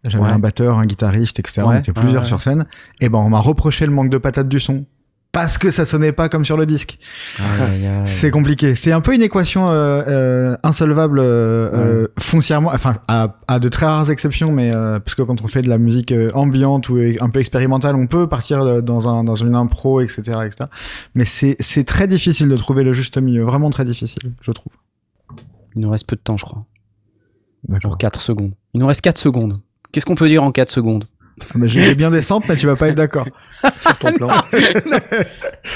[0.05, 0.31] J'avais Ouais.
[0.31, 1.63] un batteur, un guitariste, etc.
[1.65, 2.29] on Ouais, était ouais, plusieurs ouais.
[2.29, 2.67] sur scène.
[3.01, 4.85] Et ben on m'a reproché le manque de patate du son
[5.33, 6.99] parce que ça sonnait pas comme sur le disque.
[8.05, 8.75] C'est compliqué.
[8.75, 13.87] C'est un peu une équation euh, euh, insolvable euh, foncièrement, enfin à, à de très
[13.87, 17.41] rares exceptions, mais parce que quand on fait de la musique ambiante ou un peu
[17.41, 20.71] expérimentale, on peut partir dans un dans une impro, etc., etc.
[21.15, 24.73] Mais c'est c'est très difficile de trouver le juste milieu, vraiment très difficile, je trouve.
[25.75, 26.65] Il nous reste peu de temps, je crois.
[27.83, 28.53] Genre 4 secondes.
[28.75, 29.61] Il nous reste 4 secondes.
[29.93, 31.05] Qu'est-ce qu'on peut dire en 4 secondes?
[31.65, 33.27] J'ai bien des samples, mais tu vas pas être d'accord.
[33.81, 34.29] Sur ton plan.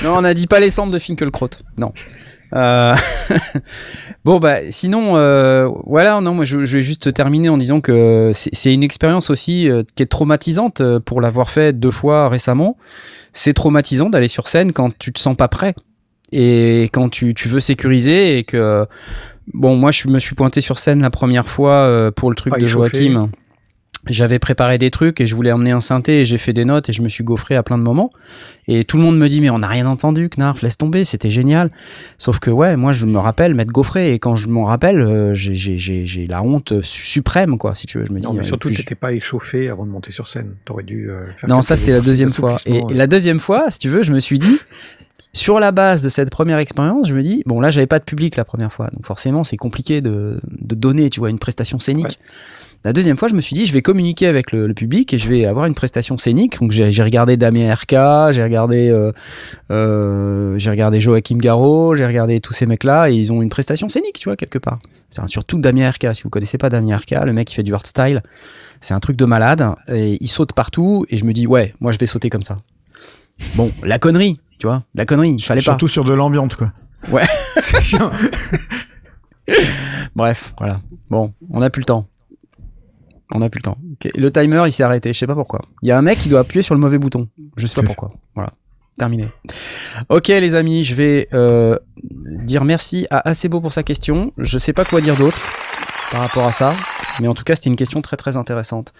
[0.04, 1.50] Non, on n'a dit pas les cendres de Finkelkraut.
[1.76, 1.92] Non.
[2.54, 2.94] Euh,
[4.24, 8.32] bon, bah, sinon, euh, voilà, non, moi, je, je vais juste terminer en disant que
[8.34, 12.76] c'est une expérience aussi euh, qui est traumatisante pour l'avoir fait deux fois récemment.
[13.32, 15.74] C'est traumatisant d'aller sur scène quand tu te sens pas prêt
[16.32, 18.86] et quand tu, tu veux sécuriser et que,
[19.52, 22.52] bon, moi, je me suis pointé sur scène la première fois euh, pour le truc
[22.52, 23.10] Pas de échauffé.
[23.10, 23.30] Joachim.
[24.08, 26.88] J'avais préparé des trucs et je voulais emmener un synthé et j'ai fait des notes
[26.88, 28.10] et je me suis gaufré à plein de moments.
[28.66, 31.30] Et tout le monde me dit, mais on n'a rien entendu, Knarf, laisse tomber, c'était
[31.30, 31.70] génial.
[32.18, 35.34] Sauf que, ouais, moi, je me rappelle m'être gaufré et quand je m'en rappelle, euh,
[35.34, 38.04] j'ai- la honte su- suprême, quoi, si tu veux.
[38.04, 40.26] Je me dis, Non, mais euh, surtout, tu n'étais pas échauffé avant de monter sur
[40.26, 40.54] scène.
[40.64, 42.56] T'aurais dû euh, faire Non, ça, c'était la deuxième fois.
[42.66, 44.58] Et, la deuxième fois, si tu veux, je me suis dit,
[45.32, 48.04] sur la base de cette première expérience, je me dis, bon, là, j'avais pas de
[48.04, 48.88] public la première fois.
[48.92, 52.06] Donc, forcément, c'est compliqué de, de donner, tu vois, une prestation scénique.
[52.06, 52.16] Ouais.
[52.84, 55.18] La deuxième fois, je me suis dit, je vais communiquer avec le, le public et
[55.18, 56.58] je vais avoir une prestation scénique.
[56.60, 59.12] Donc, j'ai regardé Damien RK, j'ai regardé, euh,
[59.70, 63.88] euh, j'ai regardé Joachim Garraud, j'ai regardé tous ces mecs-là et ils ont une prestation
[63.88, 64.80] scénique, tu vois, quelque part.
[65.10, 66.14] C'est surtout Damien RK.
[66.14, 68.22] Si vous connaissez pas Damien RK, le mec qui fait du hardstyle,
[68.80, 71.92] c'est un truc de malade et il saute partout et je me dis, ouais, moi,
[71.92, 72.56] je vais sauter comme ça.
[73.54, 75.72] Bon, la connerie, tu vois, la connerie, il fallait pas.
[75.72, 76.72] Surtout sur de l'ambiance, quoi.
[77.12, 77.26] Ouais.
[80.16, 80.80] Bref, voilà.
[81.10, 82.08] Bon, on n'a plus le temps.
[83.34, 83.78] On n'a plus le temps.
[84.14, 85.12] Le timer, il s'est arrêté.
[85.12, 85.62] Je sais pas pourquoi.
[85.82, 87.28] Il y a un mec qui doit appuyer sur le mauvais bouton.
[87.56, 88.12] Je sais pas pourquoi.
[88.34, 88.52] Voilà.
[88.98, 89.28] Terminé.
[90.10, 94.32] Ok, les amis, je vais euh, dire merci à Assez Beau pour sa question.
[94.36, 95.40] Je sais pas quoi dire d'autre
[96.10, 96.74] par rapport à ça.
[97.20, 98.92] Mais en tout cas, c'était une question très très intéressante.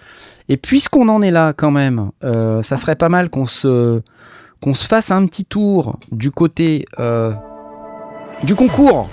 [0.48, 4.00] Et puisqu'on en est là quand même, euh, ça serait pas mal qu'on se,
[4.62, 7.32] qu'on se fasse un petit tour du côté euh,
[8.44, 9.10] du concours.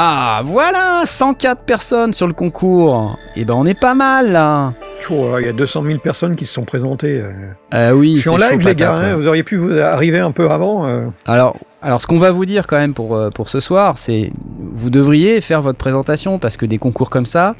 [0.00, 3.18] Ah, voilà 104 personnes sur le concours.
[3.34, 4.72] Et ben, on est pas mal là.
[5.10, 7.20] Euh, Il y a 200 000 personnes qui se sont présentées.
[7.20, 7.32] euh.
[7.72, 8.94] Ah oui, Je suis en live, les gars.
[8.94, 9.14] hein, ouais.
[9.16, 10.86] vous auriez pu vous arriver un peu avant.
[10.86, 11.06] euh.
[11.26, 14.30] Alors, alors, ce qu'on va vous dire quand même pour, euh, pour ce soir, c'est
[14.76, 17.56] vous devriez faire votre présentation parce que des concours comme ça,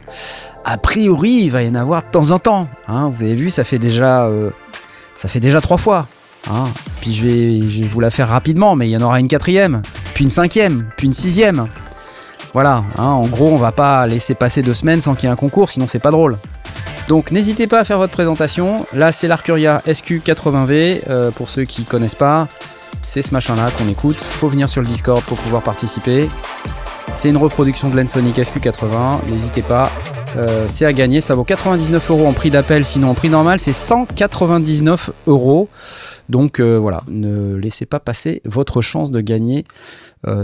[0.65, 2.69] a priori, il va y en avoir de temps en temps.
[2.87, 3.11] hein.
[3.13, 4.51] vous avez vu, ça fait déjà, euh,
[5.17, 6.07] ça fait déjà trois fois.
[6.49, 6.67] hein.
[7.01, 9.27] Puis je vais, je vais vous la faire rapidement, mais il y en aura une
[9.29, 9.83] quatrième,
[10.15, 11.67] puis une cinquième, puis une sixième.
[12.53, 15.33] Voilà, hein, en gros, on va pas laisser passer deux semaines sans qu'il y ait
[15.33, 16.39] un concours, sinon c'est pas drôle.
[17.09, 18.87] Donc n'hésitez pas à faire votre présentation.
[18.93, 22.49] Là, c'est l'Arcuria SQ80V, euh, pour ceux qui connaissent pas
[23.09, 24.21] c'est ce machin-là qu'on écoute.
[24.21, 26.29] Faut venir sur le Discord pour pouvoir participer.
[27.15, 29.31] C'est une reproduction de l'Ensonic SQ80.
[29.31, 29.91] N'hésitez pas.
[30.37, 31.23] Euh, c'est à gagner.
[31.23, 32.85] Ça vaut 99 euros en prix d'appel.
[32.85, 35.71] Sinon, en prix normal, c'est 199 euros.
[36.29, 39.65] Donc euh, voilà, ne laissez pas passer votre chance de gagner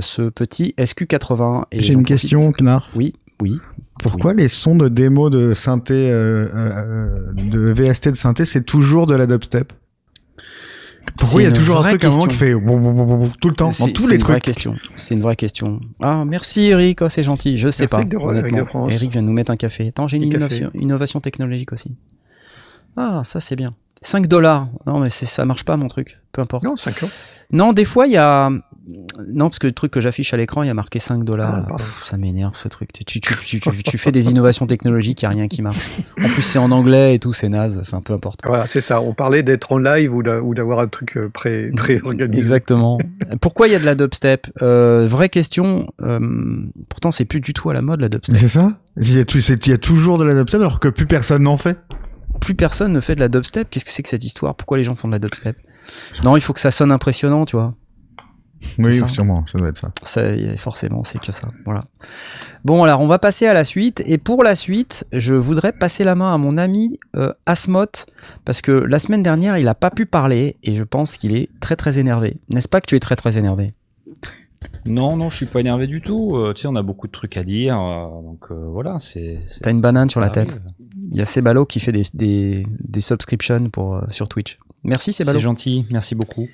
[0.01, 1.65] ce petit SQ80.
[1.73, 2.89] Et J'ai une question, Knarf.
[2.95, 3.59] Oui, oui.
[4.01, 9.07] Pourquoi les sons de démo de synthé, euh, euh, de VST de synthé, c'est toujours
[9.07, 9.73] de la dubstep?
[11.19, 13.67] Pourquoi il y a toujours un truc à un moment qui fait tout le temps,
[13.67, 14.75] dans C'est- tous c'est les une vraie trucs question.
[14.97, 15.81] C'est une vraie question.
[16.03, 17.57] Ah, merci Eric, oh, c'est gentil.
[17.59, 18.17] Je sais Merci, pas.
[18.19, 18.95] Eric de- Eric de France.
[18.95, 19.89] Eric vient de nous mettre un café.
[19.89, 21.95] Attends, j'ai une innovation, innovation technologique aussi.
[22.97, 23.75] Ah, ça c'est bien.
[24.01, 24.69] 5 dollars.
[24.87, 26.19] Non, mais ça marche pas mon truc.
[26.33, 26.65] Peu importe.
[26.65, 27.11] Non, 5 ans.
[27.53, 28.51] Non, des fois il y a.
[29.29, 31.67] Non, parce que le truc que j'affiche à l'écran, il y a marqué 5 dollars.
[31.71, 32.93] Ah, ça m'énerve ce truc.
[32.93, 35.63] Tu, tu, tu, tu, tu- tu fais des innovations technologiques, il n'y a rien qui
[35.63, 35.79] marche.
[36.23, 37.79] En plus, c'est en anglais et tout, c'est naze.
[37.81, 38.41] Enfin, peu importe.
[38.45, 39.01] Voilà, c'est ça.
[39.01, 42.39] On parlait d'être en live ou d'a- ou d'avoir un truc euh, pré, pré-organisé.
[42.39, 42.99] Exactement.
[43.41, 44.49] Pourquoi il y a de la dubstep?
[44.61, 45.87] Euh, Vraie question.
[46.03, 46.21] euh,
[46.91, 48.37] pourtant, c'est plus du tout à la mode la dubstep.
[48.37, 48.79] c'est ça?
[49.01, 51.57] Il y, a, il y a toujours de la dubstep alors que plus personne n'en
[51.57, 51.79] fait.
[52.41, 53.71] Plus personne ne fait de la dubstep?
[53.71, 54.55] Qu'est-ce que c'est que cette histoire?
[54.57, 55.57] Pourquoi les gens font de la dubstep?
[56.23, 57.75] Non, il faut que ça sonne impressionnant, tu vois.
[58.79, 59.93] Oui, ça sûrement, ça doit être ça.
[60.03, 60.23] Ça,
[60.57, 61.49] forcément, c'est que ça.
[61.65, 61.85] Voilà.
[62.65, 64.03] Bon, alors, on va passer à la suite.
[64.07, 68.07] Et pour la suite, je voudrais passer la main à mon ami euh, Asmoth,
[68.45, 71.49] parce que la semaine dernière, il n'a pas pu parler, et je pense qu'il est
[71.61, 72.39] très très énervé.
[72.49, 73.75] N'est-ce pas que tu es très très énervé?
[74.87, 76.37] Non, non, je suis pas énervé du tout.
[76.37, 79.41] Euh, tu sais, on a beaucoup de trucs à dire, euh, donc euh, voilà, c'est.
[79.63, 80.47] T'as une banane sur la arrive.
[80.47, 80.63] tête.
[81.11, 84.59] Il y a Sebalo qui fait des, des, des subscriptions pour, euh, sur Twitch.
[84.83, 85.39] Merci Sebalo.
[85.39, 86.49] C'est gentil, merci beaucoup.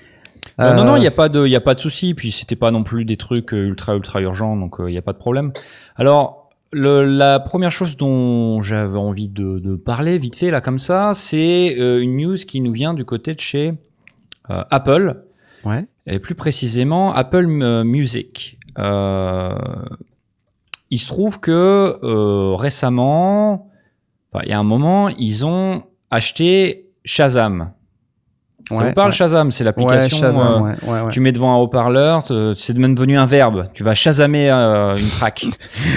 [0.60, 2.14] Euh, non, non, il n'y a pas de, il a pas de souci.
[2.14, 5.02] Puis c'était pas non plus des trucs euh, ultra ultra urgents, donc il n'y a
[5.02, 5.52] pas de problème.
[5.96, 10.78] Alors, le, la première chose dont j'avais envie de, de parler vite fait là comme
[10.78, 13.72] ça, c'est euh, une news qui nous vient du côté de chez
[14.50, 15.24] euh, Apple,
[15.64, 15.84] Ouais.
[16.06, 18.58] et plus précisément Apple euh, Music.
[18.78, 19.54] Euh,
[20.90, 23.68] il se trouve que euh, récemment,
[24.42, 27.72] il y a un moment, ils ont acheté Shazam.
[28.70, 29.16] Ça Ouais, vous parle ouais.
[29.16, 30.16] Shazam C'est Ouais, l'application.
[30.16, 31.10] Shazam, euh, ouais, ouais, ouais.
[31.10, 32.24] Tu mets devant un haut-parleur,
[32.56, 33.68] c'est même devenu un verbe.
[33.74, 35.46] Tu vas chasamer euh, une track.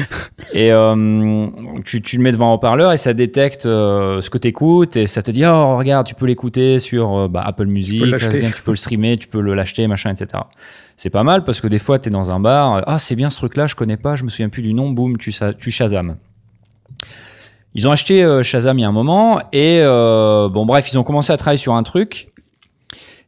[0.54, 1.48] et euh,
[1.86, 4.98] tu, tu le mets devant un haut-parleur et ça détecte euh, ce que tu écoutes
[4.98, 8.10] et ça te dit Oh, regarde, tu peux l'écouter sur euh, bah, Apple Music, peux
[8.10, 8.40] l'acheter.
[8.40, 10.44] bien, tu peux le streamer, tu peux le l'acheter, machin, etc.
[10.98, 13.30] C'est pas mal parce que des fois, tu es dans un bar Ah, c'est bien
[13.30, 16.16] ce truc-là, je connais pas, je me souviens plus du nom, boum, tu, tu Shazam.
[17.76, 20.98] Ils ont acheté euh, Shazam il y a un moment et euh, bon bref ils
[21.00, 22.28] ont commencé à travailler sur un truc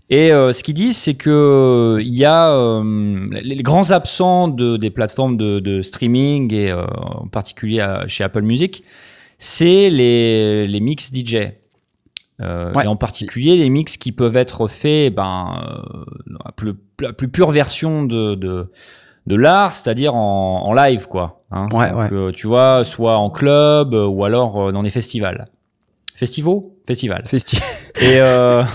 [0.09, 4.47] et euh, ce qu'ils disent, c'est que il y a euh, les les grands absents
[4.47, 8.83] de, des plateformes de, de streaming et euh, en particulier à- chez Apple Music,
[9.39, 11.35] c'est les, les mix DJ.
[12.41, 12.83] Euh, Ouais.
[12.83, 17.13] Et en particulier les mix qui peuvent être faits ben, euh, dans la, plus, la
[17.13, 18.69] plus pure version de, de,
[19.25, 21.43] de l'art, c'est-à-dire en, en live, quoi.
[21.51, 21.67] hein.
[21.71, 22.09] Ouais, Donc, ouais.
[22.11, 25.47] euh, tu vois, soit en club euh, ou alors euh, dans des festivals.
[26.15, 27.23] Festivaux Festival.
[27.31, 27.61] Festi-
[28.01, 28.63] Et euh...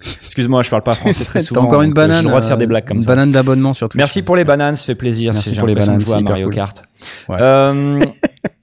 [0.00, 1.62] excuse-moi, je parle pas français très souvent.
[1.62, 2.16] encore une donc, euh, banane.
[2.18, 3.08] J'ai le droit de faire euh, des blagues comme une ça.
[3.08, 3.98] banane d'abonnement sur Twitch.
[3.98, 5.32] Merci pour les bananes, ça fait plaisir.
[5.32, 6.54] Merci pour les bananes, de jouer à Mario cool.
[6.54, 6.82] Kart.
[7.28, 7.36] Ouais.
[7.40, 8.00] Euh,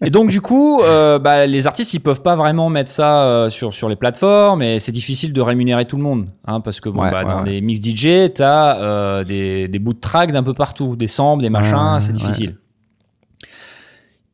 [0.06, 3.50] et donc du coup, euh, bah, les artistes ils peuvent pas vraiment mettre ça euh,
[3.50, 6.90] sur sur les plateformes et c'est difficile de rémunérer tout le monde, hein, parce que
[6.90, 10.32] bon, Ouais, bah, ouais, dans les mix DJ, t'as euh, des des bouts de track
[10.32, 12.56] d'un peu partout, des samples, des machins, c'est difficile.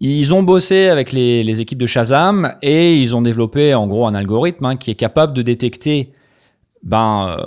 [0.06, 4.06] Ils ont bossé avec les, les équipes de Shazam et ils ont développé en gros
[4.06, 6.12] un algorithme hein, qui est capable de détecter
[6.84, 7.45] ben, euh,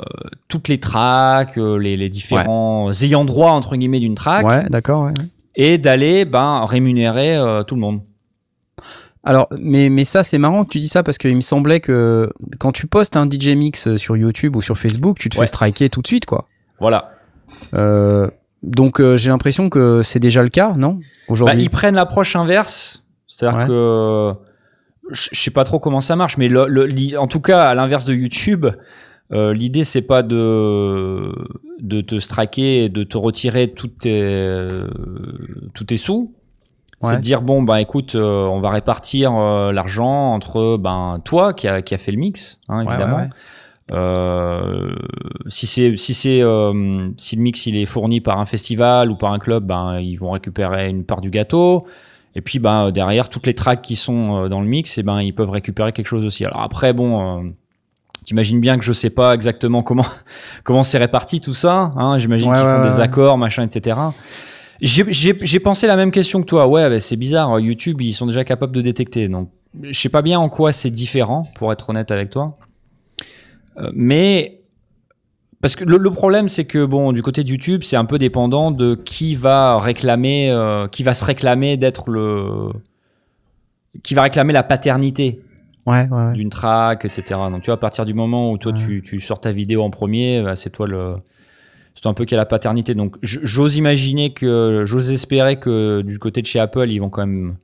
[0.49, 5.05] toutes les tracks, euh, les, les différents ayants droit entre guillemets d'une track Ouais, d'accord.
[5.05, 5.12] ouais.
[5.55, 8.01] et d'aller ben, rémunérer euh, tout le monde.
[9.24, 12.30] Alors, mais, mais ça, c'est marrant que tu dis ça parce qu'il me semblait que
[12.59, 15.43] quand tu postes un DJ mix sur YouTube ou sur Facebook, tu te Ouais.
[15.43, 16.47] fais striker tout de suite, quoi.
[16.78, 17.11] Voilà.
[17.74, 18.28] Euh,
[18.62, 21.61] donc, euh, j'ai l'impression que c'est déjà le cas, non Bah, Aujourd'hui?
[21.62, 23.66] ils prennent l'approche inverse, c'est-à-dire Ouais.
[23.66, 24.32] que
[25.11, 28.14] je sais pas trop comment ça marche, mais le- en tout cas, à l'inverse de
[28.14, 28.66] YouTube,
[29.33, 31.33] euh, l'idée c'est pas de
[31.81, 34.89] de te straquer et de te retirer tous tes euh,
[35.74, 36.33] tous tes sous.
[37.03, 37.11] Ouais.
[37.11, 41.53] C'est de dire bon bah écoute, euh, on va répartir euh, l'argent entre ben toi
[41.53, 43.16] qui a qui a fait le mix, hein, évidemment.
[43.16, 43.29] ouais, ouais.
[43.93, 44.97] Euh,
[45.47, 49.16] si c'est si c'est euh, si le mix il est fourni par un festival ou
[49.16, 51.87] par un club, ben ils vont récupérer une part du gâteau.
[52.35, 55.20] Et puis ben derrière toutes les tracks qui sont euh, dans le mix, et ben
[55.20, 56.45] ils peuvent récupérer quelque chose aussi.
[56.45, 57.51] Alors après bon, euh,
[58.27, 60.05] t'imagines bien que je sais pas exactement comment
[60.64, 61.95] comment c'est réparti tout ça.
[61.97, 63.97] Hein, J'imagine Ouais, qu'ils font ouais, des accords, machin, etc.
[64.83, 66.66] J'ai- pensé la même question que toi.
[66.66, 67.59] Ouais, bah, c'est bizarre.
[67.59, 69.29] YouTube, ils sont déjà capables de détecter.
[69.29, 69.49] Donc,
[69.83, 72.59] je sais pas bien en quoi c'est différent, pour être honnête avec toi.
[73.79, 74.61] Euh, mais
[75.62, 78.18] parce que le, le problème, c'est que bon, du côté de YouTube, c'est un peu
[78.18, 82.68] dépendant de qui va réclamer, euh, qui va se réclamer d'être le,
[84.03, 85.41] qui va réclamer la paternité
[85.87, 86.32] Ouais, ouais, ouais.
[86.32, 87.41] d'une track, etc.
[87.51, 89.91] Donc tu vois, à partir du moment où toi tu, tu sors ta vidéo en
[89.91, 91.14] premier, bah, c'est toi le,
[91.97, 92.95] c'est un peu qui a la paternité.
[92.95, 97.26] Donc j'ose imaginer que, j'ose espérer que du côté de chez Apple, ils vont quand
[97.26, 97.57] même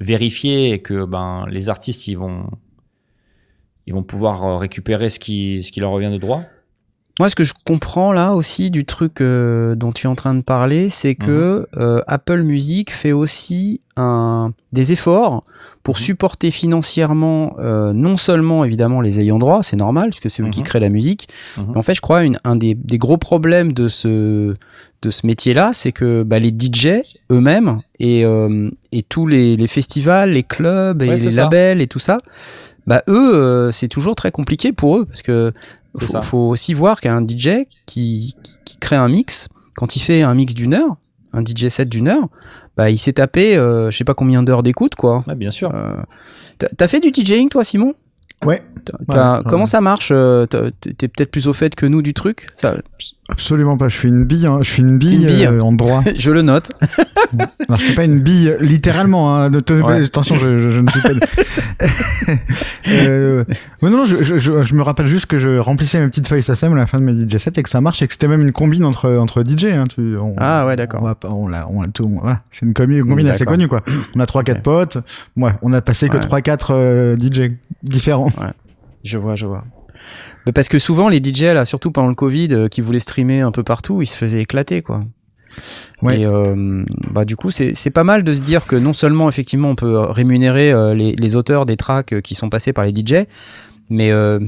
[0.00, 2.44] vérifier et que ben les artistes ils vont,
[3.86, 6.42] ils vont pouvoir euh, récupérer ce qui, ce qui leur revient de droit.
[7.18, 10.34] Moi, ce que je comprends là aussi du truc euh, dont tu es en train
[10.34, 11.80] de parler, c'est que Mhm.
[11.82, 15.42] euh, Apple Music fait aussi un, des efforts
[15.82, 16.00] pour Mhm.
[16.02, 20.60] supporter financièrement euh, non seulement évidemment les ayants droit, c'est normal puisque c'est eux qui
[20.60, 20.66] Mhm.
[20.66, 21.28] créent la musique.
[21.56, 24.54] Mais en fait, je crois une, un des, des gros problèmes de ce
[25.02, 29.68] de ce métier-là, c'est que bah, les DJ eux-mêmes et, euh, et tous les, les
[29.68, 31.42] festivals, les clubs et Ouais, les ça.
[31.42, 32.18] labels et tout ça,
[32.84, 35.52] bah eux, euh, c'est toujours très compliqué pour eux parce que
[36.00, 40.00] C'est faut, faut aussi voir qu'un DJ qui, qui, qui crée un mix, quand il
[40.00, 40.96] fait un mix d'une heure,
[41.32, 42.28] un DJ set d'une heure,
[42.76, 45.24] bah il s'est tapé, euh, je sais pas combien d'heures d'écoute quoi.
[45.26, 45.74] Ouais, bien sûr.
[45.74, 45.96] Euh,
[46.58, 47.94] t'as- T'as fait du DJing toi, Simon?
[48.46, 48.62] Ouais,
[49.08, 49.66] Voilà, Comment ouais.
[49.66, 52.46] ça marche euh, T'es peut-être plus au fait que nous du truc?
[52.54, 52.76] Ça,
[53.28, 53.88] absolument pas.
[53.88, 54.58] Je suis une bille, hein.
[54.62, 55.46] je suis une bille, Une bille.
[55.46, 56.02] euh, en droit.
[56.16, 56.70] Je le note.
[57.68, 59.34] Alors, je suis pas une bille littéralement.
[59.36, 59.50] Hein.
[59.50, 60.04] Ne Ouais.
[60.04, 61.10] Attention, je, je- je ne suis pas.
[62.90, 63.44] euh,
[63.82, 66.76] ouais, non, non, je, me rappelle juste que je remplissais mes petites feuilles SACEM à
[66.76, 68.52] la fin de mes DJ sets et que ça marche et que c'était même une
[68.52, 69.64] combine entre entre DJ.
[69.66, 71.02] Hein, tu, on, Ah ouais, d'accord.
[71.24, 71.82] On, l'a, on
[72.20, 72.40] voilà.
[72.50, 73.82] C'est une combine, assez connue quoi.
[74.14, 74.98] On a trois quatre potes.
[75.36, 76.20] Ouais, on a passé que Ouais.
[76.20, 78.27] trois quatre euh, DJ différents.
[79.04, 79.64] Je vois, je vois.
[80.46, 83.40] Mais parce que souvent les DJ là, surtout pendant le Covid, euh, qui voulaient streamer
[83.40, 85.02] un peu partout, ils se faisaient éclater quoi.
[86.02, 86.20] Ouais.
[86.20, 89.70] Et euh, bah du coup c'est pas mal de se dire que non seulement effectivement
[89.70, 92.84] on peut euh, rémunérer euh, les, les auteurs des tracks euh, qui sont passés par
[92.84, 93.26] les DJ,
[93.90, 94.38] mais euh,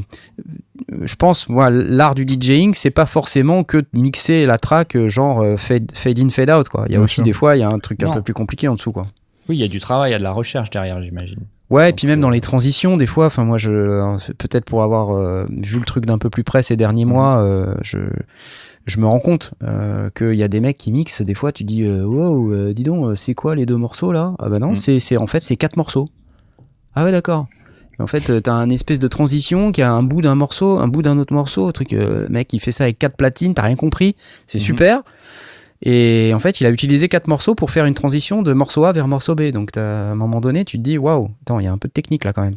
[1.01, 5.45] je pense moi l'art du DJing c'est pas forcément que de mixer la track genre
[5.59, 6.85] fade, fade in fade out quoi.
[6.87, 7.25] Il y a Bien aussi sûr.
[7.25, 9.07] des fois il y a un truc un peu plus compliqué en dessous quoi.
[9.49, 11.41] Oui, il y a du travail, il y a de la recherche derrière, j'imagine.
[11.71, 13.71] Ouais, et puis même euh, dans les transitions, des fois, enfin moi, je
[14.39, 17.11] peut-être pour avoir euh, vu le truc d'un peu plus près ces derniers Mhm.
[17.13, 17.99] mois, euh, je
[18.87, 21.23] je me rends compte euh, qu'il y a des mecs qui mixent.
[21.23, 24.35] Des fois, tu dis, euh, wow, euh, dis donc, c'est quoi les deux morceaux là?
[24.41, 24.75] Ah bah non, Mhm.
[24.75, 26.09] c'est c'est en fait c'est quatre morceaux.
[26.95, 27.47] Ah ouais, d'accord.
[28.01, 31.03] En fait, t'as un espèce de transition qui a un bout d'un morceau, un bout
[31.03, 33.77] d'un autre morceau, un truc, euh, mec, il fait ça avec quatre platines, t'as rien
[33.77, 34.17] compris,
[34.49, 34.65] c'est Mhm.
[34.65, 35.03] super.
[35.83, 38.93] Et en fait, il a utilisé quatre morceaux pour faire une transition de morceau A
[38.93, 39.51] vers morceau B.
[39.51, 41.79] Donc, t'as- à un moment donné, tu te dis, waouh, attends, il y a un
[41.79, 42.57] peu de technique là quand même.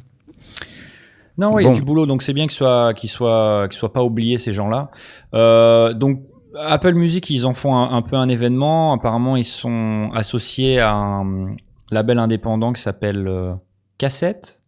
[1.38, 3.78] Non, oui, il y a du boulot, donc c'est bien qu'ils soient, qu'ils soient, qu'ils
[3.80, 4.92] soient pas oubliés ces gens-là.
[5.34, 6.22] Euh, donc
[6.60, 8.94] Apple Music, ils en font un, un peu un événement.
[8.94, 11.56] Apparemment, ils sont associés à un
[11.90, 13.54] label indépendant qui s'appelle euh,
[13.98, 14.62] Cassette.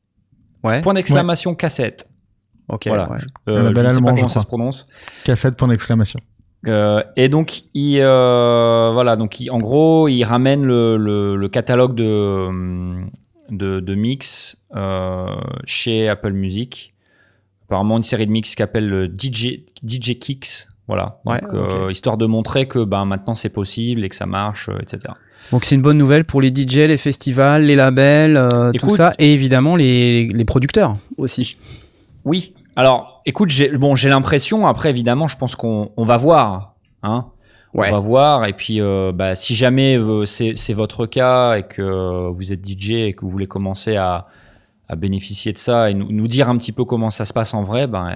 [0.64, 0.82] Ouais.
[0.82, 2.08] Point d'exclamation Cassette.
[2.68, 2.88] Ok.
[2.88, 3.12] Voilà.
[3.12, 3.18] ouais.
[3.20, 4.88] Je, euh, je ne sais pas comment ça se prononce.
[5.26, 6.20] Cassette point d'exclamation.
[6.68, 11.50] Euh, et donc, il, euh, voilà, donc il- en gros, il ramène le, le- le
[11.50, 13.10] catalogue de, hum,
[13.50, 15.28] de, de mix euh,
[15.66, 16.94] chez Apple Music.
[17.68, 20.68] Apparemment, une série de mix qui s'appelle le DJ, DJ Kicks.
[20.88, 21.20] Voilà.
[21.26, 24.70] Ouais, Donc, euh, histoire de montrer que ben, maintenant c'est possible et que ça marche,
[24.70, 25.14] euh, etc.
[25.52, 28.92] Donc, c'est une bonne nouvelle pour les DJ, les festivals, les labels, euh, tout Écoute-
[28.98, 31.58] ça, et évidemment les, les producteurs aussi.
[32.24, 32.54] Oui.
[32.76, 34.68] Alors, écoute, j'ai bon, j'ai l'impression.
[34.68, 36.76] Après, évidemment, je pense qu'on on va voir.
[37.04, 37.28] Hein
[37.74, 37.90] Ouais.
[37.90, 38.46] On va voir.
[38.46, 42.54] Et puis, euh, bah, si jamais euh, c'est c'est votre cas et que euh, vous
[42.54, 44.28] êtes DJ et que vous voulez commencer à,
[44.88, 47.54] à bénéficier de ça et nous, nous dire un petit peu comment ça se passe
[47.54, 48.16] en vrai, ben,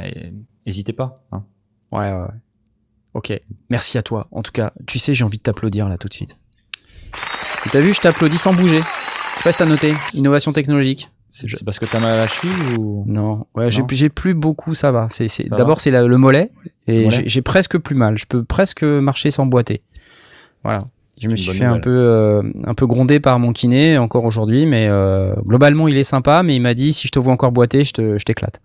[0.65, 1.23] n'hésitez pas.
[1.33, 1.43] hein.
[1.91, 2.27] Ouais, ouais, ouais.
[3.15, 3.33] Ok.
[3.69, 4.27] Merci à toi.
[4.31, 6.37] En tout cas, tu sais, j'ai envie de t'applaudir là tout de suite.
[7.71, 8.79] T'as vu, je t'applaudis sans bouger.
[8.79, 9.93] Je sais pas si t'as noté.
[10.13, 11.09] Innovation technologique.
[11.29, 13.03] C'est parce que t'as mal à la cheville ou?
[13.07, 15.07] Non, ouais, j'ai plus beaucoup, ça va.
[15.09, 16.51] C'est d'abord c'est le mollet
[16.87, 18.17] et j'ai- presque plus mal.
[18.17, 19.81] Je peux presque marcher sans boiter.
[20.63, 20.85] Voilà.
[21.21, 24.65] Je me suis fait un peu euh, un peu gronder par mon kiné encore aujourd'hui,
[24.65, 26.43] mais euh, globalement il est sympa.
[26.43, 28.61] Mais il m'a dit si je te vois encore boiter, je te- je t'éclate.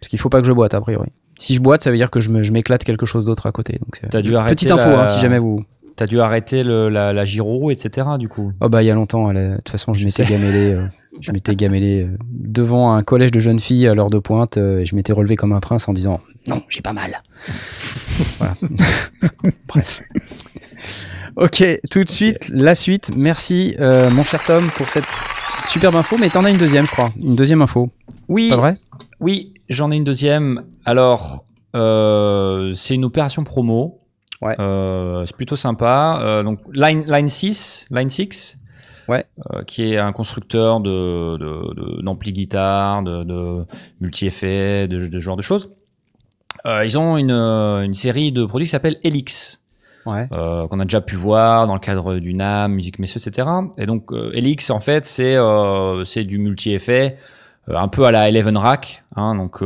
[0.00, 1.10] Parce qu'il faut pas que je boite a priori.
[1.38, 3.78] Si je boite, ça veut dire que je m'éclate quelque chose d'autre à côté.
[3.80, 5.64] Donc dû arrêter petite info la- hein, si jamais vous.
[5.96, 8.06] T'as dû arrêter le, la, la gyro, etc.
[8.18, 8.52] Du coup.
[8.60, 9.32] Oh bah il y a longtemps.
[9.32, 10.72] De toute façon, je, Je m'étais gamélé.
[10.72, 10.86] euh,
[11.20, 14.80] je m'étais gamélé euh, devant un collège de jeunes filles à l'heure de pointe euh,
[14.80, 17.22] et je m'étais relevé comme un prince en disant non, j'ai pas mal.
[18.38, 18.54] voilà.
[19.68, 20.02] Bref.
[21.36, 23.10] Ok, tout de suite la suite.
[23.16, 25.08] Merci euh, mon cher Tom pour cette
[25.66, 26.16] superbe info.
[26.20, 27.10] Mais t'en as une deuxième, je crois.
[27.20, 27.90] Une deuxième info.
[28.28, 28.50] Oui.
[28.50, 28.78] Pas vrai?
[29.20, 30.62] Oui, j'en ai une deuxième.
[30.84, 31.44] Alors,
[31.74, 33.98] euh, c'est une opération promo.
[34.42, 34.54] Ouais.
[34.60, 36.42] Euh, c'est plutôt sympa.
[36.44, 38.58] Donc, Line, Line 6, Line 6
[39.08, 39.24] Ouais.
[39.52, 43.64] euh, qui est un constructeur de, d'ampli guitare, de, de
[44.00, 45.70] multi-effets, de, de ce genre de choses.
[46.66, 49.60] Euh, ils ont une, euh, une série de produits qui s'appelle Helix.
[50.06, 50.28] Ouais.
[50.32, 53.48] euh, qu'on a déjà pu voir dans le cadre du NAM, Musique Messieurs, etc.
[53.78, 57.16] Et donc, euh, Helix, en fait, c'est euh, du multi-effet,
[57.68, 59.02] un peu à la Eleven Rack.
[59.16, 59.64] Hein, donc, tu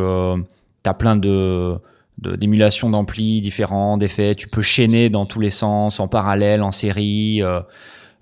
[0.91, 1.76] as plein de-
[2.18, 4.36] d'émulations d'amplis différents, d'effets.
[4.36, 7.43] Tu peux chaîner dans tous les sens, en parallèle, en série.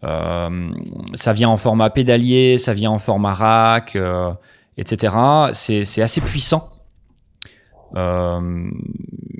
[0.07, 0.71] Euh,
[1.15, 4.33] ça vient en format pédalier, ça vient en format rack, euh,
[4.79, 5.15] etc.
[5.53, 6.63] C'est assez puissant.
[7.97, 8.71] Euh,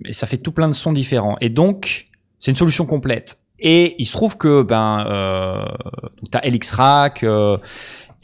[0.05, 1.37] et ça fait tout plein de sons différents.
[1.41, 2.09] Et donc,
[2.39, 3.39] c'est une solution complète.
[3.59, 5.65] Et il se trouve que ben, euh,
[6.31, 7.25] tu as Helix Rack,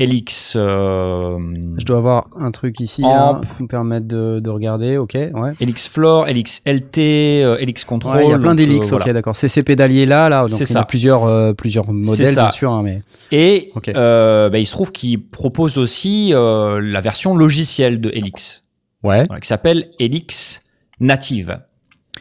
[0.03, 0.55] Helix.
[0.57, 1.38] euh,
[1.78, 4.96] Je dois avoir un truc ici là, pour me permettre de, de regarder.
[4.98, 5.53] Ok, ouais.
[5.61, 8.16] Helix Floor, Helix LT, euh, Helix Control.
[8.16, 9.12] Ouais, il y a plein donc, d'Helix, euh, ok, voilà.
[9.14, 9.36] d'accord.
[9.36, 10.44] C'est ces pédaliers là, là.
[10.46, 13.03] Donc il y a plusieurs, euh, plusieurs modèles, bien sûr, hein, mais.
[13.30, 13.88] Et Ok.
[13.88, 18.64] euh, ben, il se trouve qu'il propose aussi euh, la version logicielle de Helix,
[19.03, 19.26] Ouais.
[19.26, 20.61] voilà, qui s'appelle Helix
[21.00, 21.59] Native.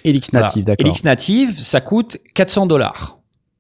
[0.06, 0.46] Helix Voilà.
[0.48, 0.86] native, d'accord.
[0.86, 3.18] Helix Native, ça coûte 400 dollars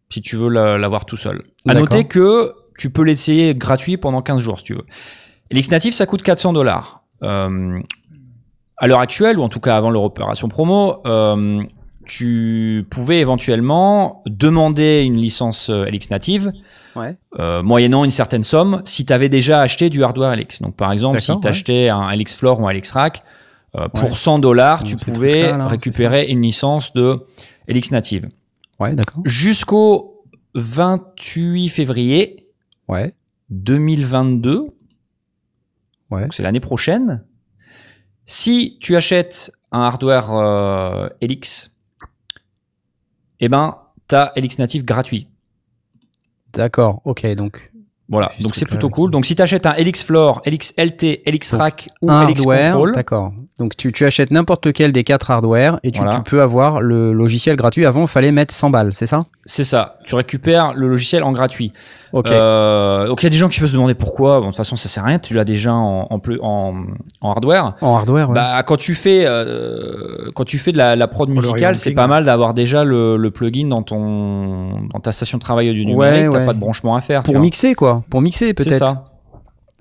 [0.09, 1.43] si tu veux la- l'avoir tout seul.
[1.67, 4.85] À noter que tu peux l'essayer gratuit pendant 15 jours si tu veux.
[5.51, 7.03] Helix Native, ça coûte 400 dollars.
[7.23, 7.79] euh,
[8.77, 11.61] à l'heure actuelle, ou en tout cas avant leur opération promo, euh,
[12.07, 16.51] tu pouvais éventuellement demander une licence euh, LX native,
[16.95, 17.15] Ouais.
[17.39, 20.63] euh, moyennant une certaine somme, si tu avais déjà acheté du hardware LX.
[20.63, 23.23] Donc par exemple, si tu achetais un LX Floor ou un LX Rack,
[23.77, 24.15] euh, pour Ouais.
[24.15, 27.19] 100 dollars, tu pouvais là, récupérer une licence de
[27.67, 28.29] LX native.
[28.79, 29.21] Ouais, d'accord.
[29.25, 30.23] Jusqu'au
[30.55, 32.40] 28 février
[32.91, 33.15] Ouais.
[33.49, 34.67] 2022,
[36.11, 36.27] Ouais.
[36.31, 37.23] c'est l'année prochaine,
[38.25, 41.71] si tu achètes un hardware euh, LX,
[43.39, 43.77] eh ben,
[44.07, 45.27] tu as LX native gratuit.
[46.53, 47.01] D'accord.
[47.05, 47.71] Ok, donc
[48.09, 49.09] Voilà, donc c'est plutôt cool.
[49.09, 52.73] Donc si tu achètes un LX Floor, LX LT, Donc, Rack ou hardware.
[52.73, 53.33] Control, D'accord.
[53.61, 56.15] Donc tu, tu achètes n'importe lequel des quatre hardware et tu, Voilà.
[56.17, 57.85] tu peux avoir le logiciel gratuit.
[57.85, 59.25] Avant, il fallait mettre 100 balles, c'est ça?
[59.45, 59.97] C'est ça.
[60.03, 61.71] Tu récupères le logiciel en gratuit.
[62.13, 62.31] Ok.
[62.31, 64.39] Euh, donc il y a des gens qui peuvent se demander pourquoi.
[64.39, 65.19] Bon, de toute façon, ça sert à rien.
[65.19, 66.73] Tu l'as déjà en, en, plus- en,
[67.21, 67.75] en hardware.
[67.81, 68.35] en hardware, ouais.
[68.35, 71.91] Bah, quand tu fais euh, quand tu fais de la, la prod le musicale, c'est
[71.91, 72.07] pas ouais.
[72.07, 76.11] mal d'avoir déjà le, le plugin dans ton dans ta station de travail audio Ouais,
[76.11, 76.31] numérique.
[76.31, 76.45] T'as ouais.
[76.45, 77.23] pas de branchement à faire.
[77.23, 78.03] pour mixer, quoi.
[78.09, 78.77] Pour mixer, C'est peut-être.
[78.87, 79.03] ça.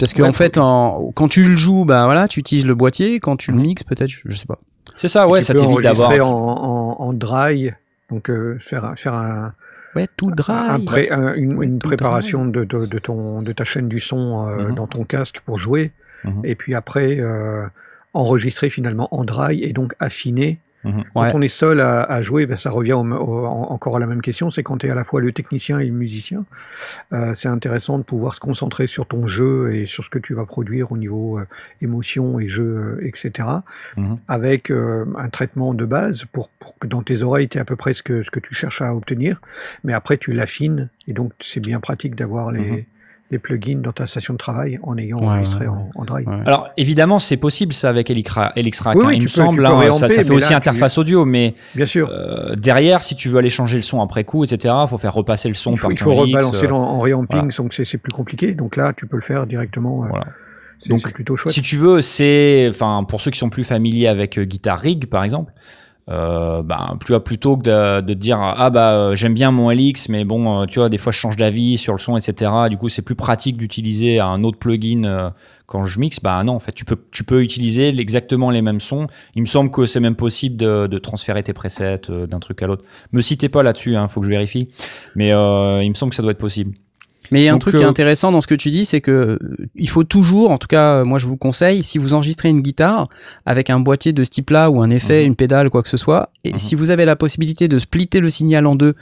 [0.01, 3.20] Parce qu'en Ouais, fait, en, quand tu le joues, bah voilà, tu utilises le boîtier.
[3.20, 3.62] Quand tu le Mhm.
[3.62, 4.59] mixes, peut-être, je, sais pas.
[4.96, 5.28] C'est ça.
[5.28, 6.11] Ouais, tu ça t'évite d'avoir.
[6.26, 7.70] en, en, en dry,
[8.11, 9.55] donc euh, faire, un- faire un,
[9.94, 10.53] Ouais, tout dry.
[10.53, 13.88] un pré- un- une, Ouais, une tout préparation de, de, de ton, de ta chaîne
[13.88, 14.74] du son euh, Mhm.
[14.74, 15.92] dans ton casque pour jouer,
[16.24, 16.40] Mhm.
[16.44, 17.66] et puis après euh,
[18.14, 20.61] enregistrer finalement en dry et donc affiner.
[20.83, 21.05] Mhm.
[21.14, 21.33] Quand Ouais.
[21.35, 24.07] on est seul à, à jouer, ben, ça revient au- au- en- encore à la
[24.07, 26.47] même question, c'est quand tu es à la fois le technicien et le musicien.
[27.12, 30.33] Euh, c'est intéressant de pouvoir se concentrer sur ton jeu et sur ce que tu
[30.35, 31.45] vas produire au niveau euh,
[31.83, 33.49] émotion et jeu, euh, etc.
[33.97, 34.16] Mhm.
[34.28, 37.64] Avec euh, un traitement de base pour, pour que dans tes oreilles, tu aies à
[37.64, 39.41] peu près ce que, ce que tu cherches à obtenir.
[39.85, 42.85] Mais après, tu l'affines et donc c'est bien pratique d'avoir les, Mhm.
[43.31, 46.05] Les plugins dans ta station de travail en ayant Ouais, enregistré ouais, en, en.
[46.14, 46.24] Ouais.
[46.47, 48.97] Alors évidemment, c'est possible ça avec LX Ra- LX Rack.
[48.97, 49.07] Oui, hein.
[49.09, 49.66] oui, Il tu me peux- semble.
[49.66, 52.09] hein, ça, réamper, ça fait aussi là, interface audio, mais Bien sûr.
[52.11, 55.49] euh, derrière, si tu veux aller changer le son après coup, etc., faut faire repasser
[55.49, 57.53] le son il faut, par il faut rebalancer euh, dans- en reamping, voilà.
[57.57, 58.55] donc c'est plus compliqué.
[58.55, 60.05] Donc là, tu peux le faire directement.
[60.05, 60.26] euh, Voilà.
[60.81, 61.53] C'est plutôt chouette.
[61.53, 65.07] Si tu veux, c'est, enfin, pour ceux qui sont plus familiers avec euh, Guitar Rig,
[65.07, 65.53] par exemple,
[66.11, 66.62] euh,
[67.04, 70.24] tu vois, plutôt que de, de dire ah bah euh, j'aime bien mon LX, mais
[70.24, 72.50] bon, euh, tu vois, des fois je change d'avis sur le son, etc.
[72.68, 75.30] Du coup, c'est plus pratique d'utiliser un autre plugin euh,
[75.66, 76.20] quand je mixe.
[76.20, 79.06] Bah non, en fait, tu peux, tu peux utiliser exactement les mêmes sons.
[79.36, 82.66] Il me semble que c'est même possible de, de transférer tes presets d'un truc à
[82.66, 82.84] l'autre.
[83.12, 84.68] Me citez pas là-dessus, hein, faut que je vérifie.
[85.14, 86.74] Mais euh, il me semble que ça doit être possible.
[87.31, 88.70] Mais il y a un Donc, truc qui est euh, intéressant dans ce que tu
[88.70, 89.39] dis, c'est que euh,
[89.76, 92.61] il faut toujours, en tout cas, euh, moi je vous conseille, si vous enregistrez une
[92.61, 93.09] guitare
[93.47, 95.26] avec un boîtier de ce type-là ou un effet, Mhm.
[95.28, 96.59] une pédale, quoi que ce soit, et Mhm.
[96.59, 98.95] si vous avez la possibilité de splitter le signal en deux,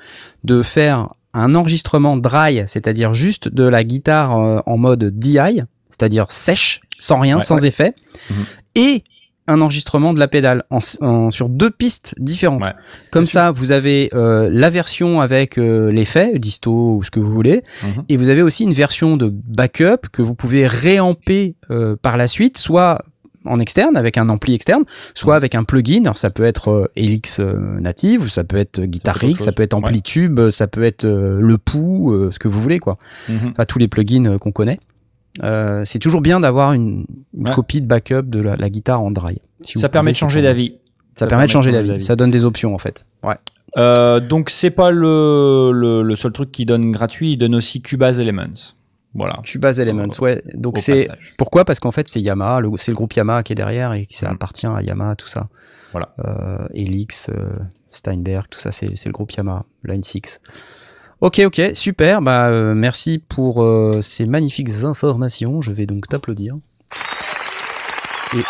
[0.45, 4.33] de faire un enregistrement dry, c'est-à-dire juste de la guitare
[4.67, 7.95] en mode DI, c'est-à-dire sèche, sans rien, Ouais, sans effet,
[8.31, 8.37] Mhm.
[8.75, 9.05] et
[9.49, 12.63] un enregistrement de la pédale en, en- sur deux pistes différentes.
[12.65, 12.73] Ouais.
[13.11, 17.33] Comme ça, vous avez euh, la version avec euh, l'effet, disto ou ce que vous
[17.33, 18.05] voulez, Mhm.
[18.09, 22.27] et vous avez aussi une version de backup que vous pouvez réamper euh, par la
[22.29, 23.03] suite, soit
[23.45, 24.83] en externe avec un ampli externe,
[25.15, 25.39] soit Mhm.
[25.39, 26.03] avec un plugin.
[26.03, 29.41] Alors ça peut être euh, Helix euh, native, ou ça peut être Guitar autre Rig,
[29.41, 29.79] ça peut être Ouais.
[29.87, 32.99] Amplitube, ça peut être euh, le Pou, euh, ce que vous voulez quoi.
[33.29, 33.53] Mhm.
[33.53, 34.79] Enfin tous les plugins euh, qu'on connaît.
[35.43, 37.05] Euh, c'est toujours bien d'avoir une,
[37.37, 37.55] une Ouais.
[37.55, 39.41] copie de backup de la, la guitare en dry.
[39.63, 40.75] Si Ça permet pouvez, de changer d'avis.
[41.17, 42.01] Ça, permet de changer d'avis.
[42.01, 43.05] Ça donne des options en fait.
[43.23, 43.37] Ouais.
[43.77, 47.83] Euh, donc c'est pas le, le, le seul truc qui donne gratuit, il donne aussi
[47.83, 48.75] Cubase Elements.
[49.15, 49.39] Voilà.
[49.43, 50.43] Cubase Elements, Au- ouais.
[50.55, 51.65] Donc c'est pourquoi?
[51.65, 54.29] Parce qu'en fait c'est Yamaha, c'est le groupe Yamaha qui est derrière et qui ça
[54.31, 54.35] Mm.
[54.35, 55.49] appartient à Yamaha tout ça.
[55.93, 56.15] Voilà.
[56.25, 57.51] Euh, Helix, euh,
[57.91, 60.41] Steinberg, tout ça c'est c'est le groupe Yamaha, Line 6.
[61.21, 62.23] Ok, ok, super.
[62.23, 65.61] Bah euh, merci pour euh, ces magnifiques informations.
[65.61, 66.57] Je vais donc t'applaudir.
[68.35, 68.43] Et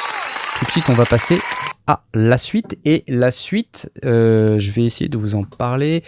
[0.59, 1.39] tout de suite on va passer
[1.87, 6.05] à la suite et la suite, euh, je vais essayer de vous en parler.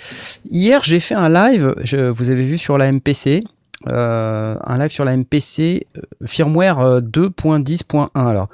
[0.50, 3.42] Hier, j'ai fait un live, je, vous avez vu sur la MPC,
[3.88, 8.10] euh, un live sur la MPC euh, firmware euh, 2.10.1.
[8.14, 8.48] Alors,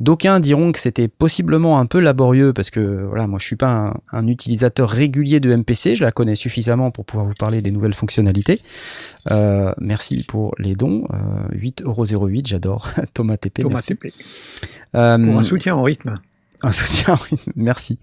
[0.00, 3.70] d'aucuns diront que c'était possiblement un peu laborieux parce que voilà, moi je suis pas
[3.70, 7.70] un, un utilisateur régulier de MPC, je la connais suffisamment pour pouvoir vous parler des
[7.70, 8.60] nouvelles fonctionnalités.
[9.30, 13.62] Euh, merci pour les dons, euh, 8,08€, j'adore Thomas TP.
[13.62, 13.96] Thomas merci.
[13.96, 14.12] TP.
[14.94, 16.18] Euh, Pour un soutien en rythme.
[16.62, 17.98] Un soutien en rythme, merci.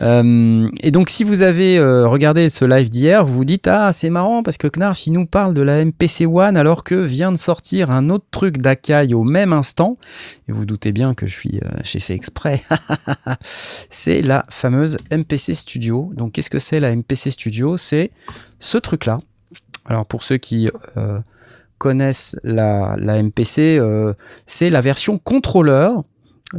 [0.00, 3.92] Euh, et donc, si vous avez euh, regardé ce live d'hier, vous vous dites Ah,
[3.92, 7.32] c'est marrant parce que Knarf, il nous parle de la MPC One alors que vient
[7.32, 9.96] de sortir un autre truc d'Akai au même instant.
[10.48, 12.62] Et vous doutez bien que je suis, euh, j'ai fait exprès.
[13.90, 16.10] c'est la fameuse MPC Studio.
[16.14, 17.76] Donc, qu'est-ce que c'est la MPC Studio?
[17.76, 18.10] C'est
[18.60, 19.18] ce truc-là.
[19.86, 20.70] Alors, pour ceux qui
[21.76, 23.78] connaissent la, la MPC,
[24.46, 26.04] c'est la version contrôleur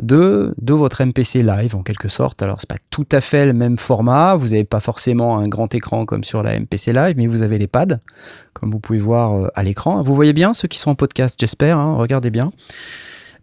[0.02, 2.41] de, votre MPC live en quelque sorte.
[2.41, 5.74] Alors c'est pas tout à fait le même format, vous n'avez pas forcément un grand
[5.74, 8.00] écran comme sur la MPC live, mais vous avez les pads,
[8.54, 10.02] comme vous pouvez voir euh, à l'écran.
[10.04, 12.52] Vous voyez bien ceux qui sont en podcast, j'espère, hein, regardez bien.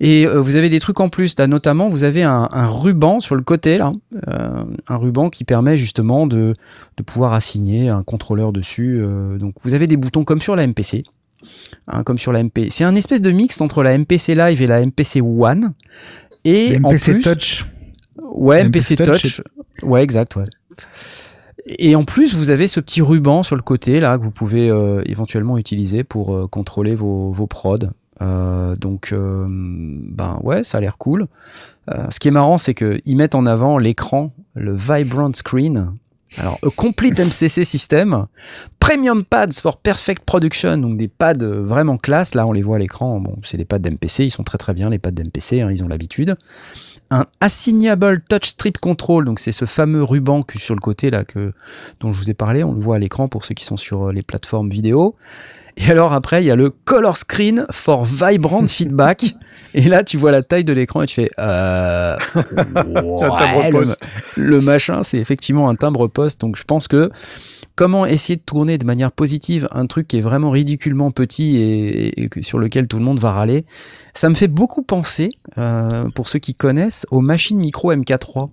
[0.00, 3.36] Et euh, vous avez des trucs en plus, là, notamment vous avez un, ruban sur
[3.36, 3.92] le côté, là,
[4.28, 6.54] euh, un ruban qui permet justement de,
[7.06, 9.04] pouvoir assigner un contrôleur dessus.
[9.36, 11.02] donc vous avez des boutons comme sur la MPC,
[11.88, 12.68] hein, comme sur la MP.
[12.70, 15.72] C'est un espèce de mix entre la MPC Live et la MPC One.
[16.44, 17.66] Et en MPC plus, Touch.
[18.20, 19.42] Ouais, MPC MPC Touch, Touch.
[19.82, 20.46] Ouais, exact, ouais.
[21.66, 24.68] Et en plus, vous avez ce petit ruban sur le côté là que vous pouvez
[24.68, 27.90] euh, éventuellement utiliser pour euh, contrôler vos, vos prods.
[28.20, 31.26] Euh, donc, ben ouais, ça a l'air cool.
[31.88, 35.92] Ce qui est marrant, c'est qu'ils mettent en avant l'écran, le Vibrant Screen.
[36.38, 38.26] Alors, a Complete MCC System,
[38.80, 42.34] Premium Pads for Perfect Production, donc des pads euh, vraiment classe.
[42.34, 43.20] Là, on les voit à l'écran.
[43.20, 45.84] Bon, c'est des pads d'MPC, ils sont très très bien, les pads d'MPC, hein, ils
[45.84, 46.36] ont l'habitude.
[47.10, 51.52] Un Assignable Touch Strip Control, donc c'est ce fameux ruban sur le côté là que,
[52.00, 54.08] dont je vous ai parlé, on le voit à l'écran pour ceux qui sont sur
[54.08, 55.16] euh, les plateformes vidéo.
[55.76, 59.34] Et alors après, il y a le Color Screen for Vibrant Feedback.
[59.74, 61.30] Et là, tu vois la taille de l'écran et tu fais...
[61.38, 64.08] Euh, C'est un timbre ouais, le- poste.
[64.36, 66.40] le machin, c'est effectivement un timbre poste.
[66.40, 67.10] Donc je pense que
[67.74, 72.28] comment essayer de tourner de manière positive un truc qui est vraiment ridiculement petit et,
[72.42, 73.64] sur lequel tout le monde va râler,
[74.14, 78.50] ça me fait beaucoup penser, euh, pour ceux qui connaissent, aux machines micro MK3.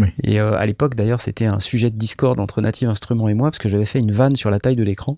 [0.00, 0.08] Oui.
[0.24, 3.50] Et euh, à l'époque, d'ailleurs, c'était un sujet de Discord entre Native Instruments et moi,
[3.50, 5.16] parce que j'avais fait une vanne sur la taille de l'écran.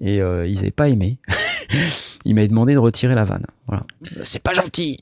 [0.00, 1.18] Et euh, ils n'avaient pas aimé.
[2.24, 3.46] ils m'avaient demandé de retirer la vanne.
[4.24, 5.00] C'est pas gentil.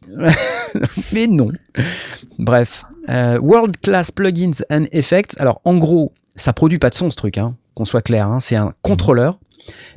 [1.12, 1.50] Mais non.
[2.38, 2.84] Bref.
[3.08, 5.38] Euh, World Class Plugins and Effects.
[5.38, 8.28] Alors, en gros, ça produit pas de son, ce truc, hein, qu'on soit clair.
[8.28, 8.40] hein.
[8.40, 9.38] C'est un contrôleur.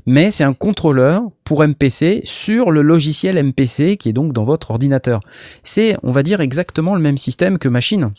[0.05, 4.71] Mais c'est un contrôleur pour MPC sur le logiciel MPC qui est donc dans votre
[4.71, 5.19] ordinateur.
[5.63, 8.11] C'est, on va dire, exactement le même système que machine.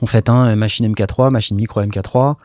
[0.00, 2.36] En fait, hein, machine MK3, machine micro MK3.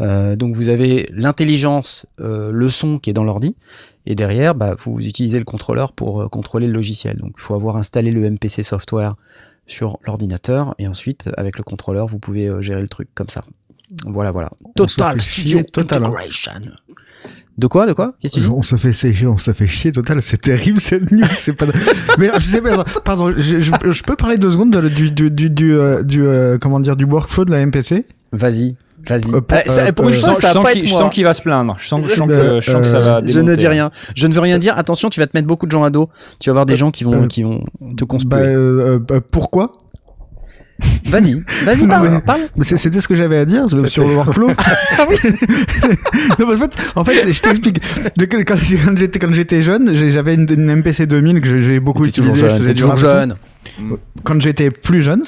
[0.00, 3.56] Euh, donc vous avez l'intelligence, euh, le son qui est dans l'ordi,
[4.06, 7.16] et derrière, bah, vous utilisez le contrôleur pour euh, contrôler le logiciel.
[7.16, 9.16] Donc il faut avoir installé le MPC software
[9.66, 13.44] sur l'ordinateur, et ensuite avec le contrôleur, vous pouvez gérer le truc comme ça.
[14.06, 14.50] Voilà, voilà.
[14.74, 16.14] Total Studio total, hein.
[17.58, 18.14] De quoi, de quoi?
[18.20, 18.52] Qu'est-ce que tu dis?
[18.54, 21.66] On se fait sécher, on se fait chier total, c'est terrible cette news, c'est pas.
[22.18, 25.30] Mais je sais pas, pardon, je, je- je peux parler deux secondes de- du du
[25.30, 28.74] du du, euh, du, euh, comment dire du workflow de la MPC Vas-y,
[29.06, 29.34] vas-y.
[29.34, 30.82] Euh, pour- Eh, ça- euh, pour une euh, Je fois, je va sens pas qu'il
[30.82, 31.02] être je moi.
[31.02, 31.76] sens qu'il va se plaindre.
[31.78, 33.20] Je sens, je sens Euh, que, je sens que ça va.
[33.26, 33.90] Je ne dis rien.
[34.16, 34.78] Je ne veux rien dire.
[34.78, 36.08] Attention, tu vas te mettre beaucoup de gens à dos.
[36.40, 37.62] Tu vas avoir des gens qui vont, euh, qui vont
[37.96, 39.81] te Bah, euh, euh, pourquoi?
[41.06, 42.08] Vas-y, vas-y, parle.
[42.10, 42.40] mais- parle.
[42.56, 44.48] Mais C'était ce que j'avais à dire sur le workflow.
[44.98, 45.06] Ah
[46.38, 47.80] non, mais en fait, en fait, je t'explique.
[49.20, 52.48] Quand j'étais jeune, j'avais une, une MPC 2000 que j'ai- beaucoup toujours utilisée.
[52.48, 52.66] je jeune.
[52.74, 53.34] du toujours jeune.
[54.24, 55.22] Quand j'étais plus jeune,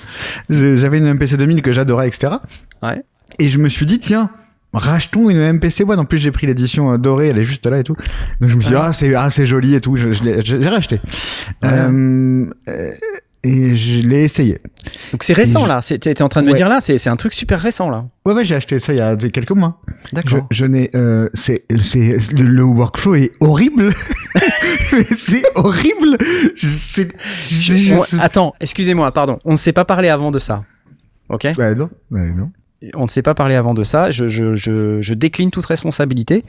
[0.50, 2.34] je- j'avais une MPC 2000 que j'adorais, etc.
[2.82, 3.02] Ouais.
[3.38, 4.30] Et je me suis dit, tiens.
[4.76, 6.00] Rachetons une MPC One.
[6.00, 7.94] En plus, j'ai pris l'édition euh, dorée, elle est juste là et tout.
[8.40, 9.96] Donc, je me suis dit, ah, c'est ah, c'est joli et tout.
[9.96, 10.96] Je, je l'ai- je- j'ai racheté.
[11.62, 11.68] Ouais.
[11.72, 12.90] Euh, euh,
[13.44, 14.58] et je l'ai essayé.
[15.12, 15.80] Donc c'est récent je- là.
[15.82, 16.56] T'es t'es en train de me Ouais.
[16.56, 16.80] dire là.
[16.80, 18.04] C'est un truc super récent là.
[18.26, 19.80] Ouais, ouais, j'ai acheté ça il y a quelques mois.
[20.12, 20.46] D'accord.
[20.50, 23.92] je n'ai, euh, c'est, c'est, le, le workflow est horrible.
[25.16, 26.16] C'est horrible.
[26.54, 27.04] Je-
[27.38, 29.38] je- Bon, attends, excusez-moi, pardon.
[29.44, 30.64] On ne s'est pas parlé avant de ça.
[31.28, 31.46] Ok?
[31.56, 32.50] Bah non, bah non.
[32.94, 34.10] On ne s'est pas parlé avant de ça.
[34.10, 36.44] Je, je, je, je décline toute responsabilité.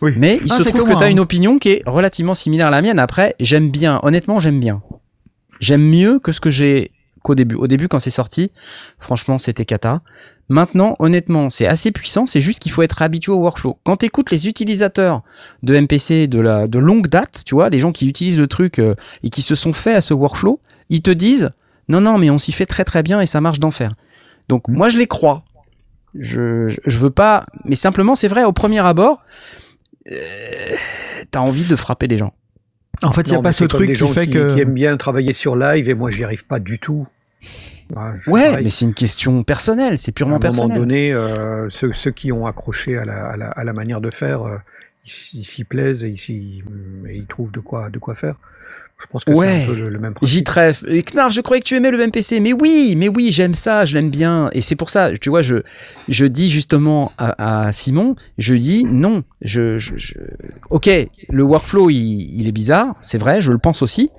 [0.00, 0.12] Oui.
[0.16, 1.10] Mais il Ah, se trouve que tu as hein.
[1.10, 2.98] une opinion qui est relativement similaire à la mienne.
[3.00, 3.98] Après, j'aime bien.
[4.04, 4.80] Honnêtement, j'aime bien.
[5.62, 6.90] J'aime mieux que ce que j'ai
[7.22, 7.54] qu'au début.
[7.54, 8.50] Au début, quand c'est sorti,
[8.98, 10.02] franchement, c'était cata.
[10.48, 12.26] Maintenant, honnêtement, c'est assez puissant.
[12.26, 13.78] C'est juste qu'il faut être habitué au workflow.
[13.84, 15.22] Quand tu écoutes les utilisateurs
[15.62, 19.30] de MPC de, longue date, tu vois, les gens qui utilisent le truc euh, et
[19.30, 20.58] qui se sont faits à ce workflow,
[20.90, 21.50] ils te disent
[21.88, 23.94] non, non, mais on s'y fait très très bien et ça marche d'enfer.
[24.48, 25.44] Donc, moi, je les crois.
[26.18, 29.22] Je, je, je veux pas, mais simplement, c'est vrai, au premier abord,
[30.10, 30.76] euh,
[31.30, 32.34] t'as envie de frapper des gens.
[33.02, 34.54] En fait, il n'y a pas ce truc qui fait qui, que.
[34.54, 37.06] qui aiment bien travailler sur live et moi j'y arrive pas du tout.
[37.94, 38.64] Ouais, je- Ouais, pareil.
[38.64, 40.78] mais c'est une question personnelle, c'est à purement un moment personnel.
[40.78, 44.10] donné, euh, ceux, ceux qui ont accroché à la, à la, à la manière de
[44.10, 44.56] faire, euh,
[45.04, 46.62] ils s'y plaisent et ils, s'y-
[47.08, 48.36] et ils trouvent de quoi, de quoi faire.
[49.02, 50.34] Je pense que c'est un peu le, le même principe.
[50.38, 50.90] J'y trèfle.
[50.90, 52.40] Et Knarf, je croyais que tu aimais le MPC.
[52.40, 54.48] Mais oui, mais oui, j'aime ça, je l'aime bien.
[54.52, 55.56] Et c'est pour ça, tu vois, je,
[56.08, 59.22] je dis justement à, à Simon, je dis non.
[59.42, 60.14] Je, je, je-
[60.70, 60.88] Ok,
[61.28, 64.10] le workflow, il, il est bizarre, c'est vrai, je le pense aussi.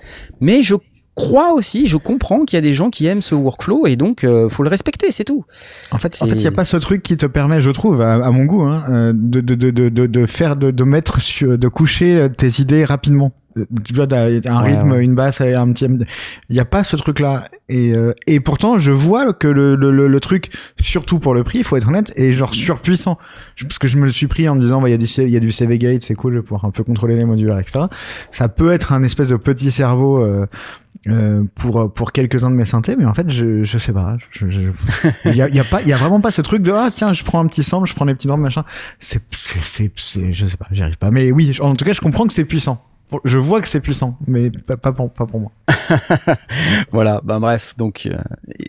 [0.41, 0.75] Mais je
[1.15, 4.23] crois aussi, je comprends qu'il y a des gens qui aiment ce workflow et donc
[4.23, 5.45] euh, faut le respecter, c'est tout.
[5.91, 7.69] En fait, en C'est- fait, il n'y a pas ce truc qui te permet, je
[7.71, 11.21] trouve, à, à mon goût, hein, euh, de, de, de, de, faire, de, de mettre,
[11.21, 13.31] sur, de coucher euh, tes idées rapidement.
[13.83, 14.17] Tu vois, un
[14.63, 15.03] Ouais, rythme, ouais.
[15.03, 15.85] une basse, un petit.
[15.85, 17.49] Il n'y a pas ce truc-là.
[17.69, 20.51] Et, euh, et pourtant, je vois que le, le, le, le truc,
[20.81, 23.17] surtout pour le prix, il faut être honnête, est genre surpuissant.
[23.55, 24.97] Je- Parce que je me le suis pris en me disant, bah, il y a
[24.97, 27.15] du, il y a du CV Gate, c'est cool, je vais pouvoir un peu contrôler
[27.15, 27.85] les modulaires, etc.
[28.31, 30.23] Ça peut être un espèce de petit cerveau.
[30.23, 30.45] Euh,
[31.09, 34.49] euh, pour pour quelques-uns de mes synthés mais en fait je je sais pas je,
[34.49, 34.61] je-
[35.25, 36.71] il y a, il y a pas il y a vraiment pas ce truc de
[36.71, 38.63] ah tiens je prends un petit sample je prends des petits drums machin
[38.99, 41.91] c'est c'est c'est c'est- je sais pas j'y arrive pas mais oui en tout cas
[41.91, 42.81] je comprends que c'est puissant
[43.25, 45.51] je vois que c'est puissant mais pas, pas pour pas pour moi
[46.91, 48.15] Voilà, bah bref, donc euh,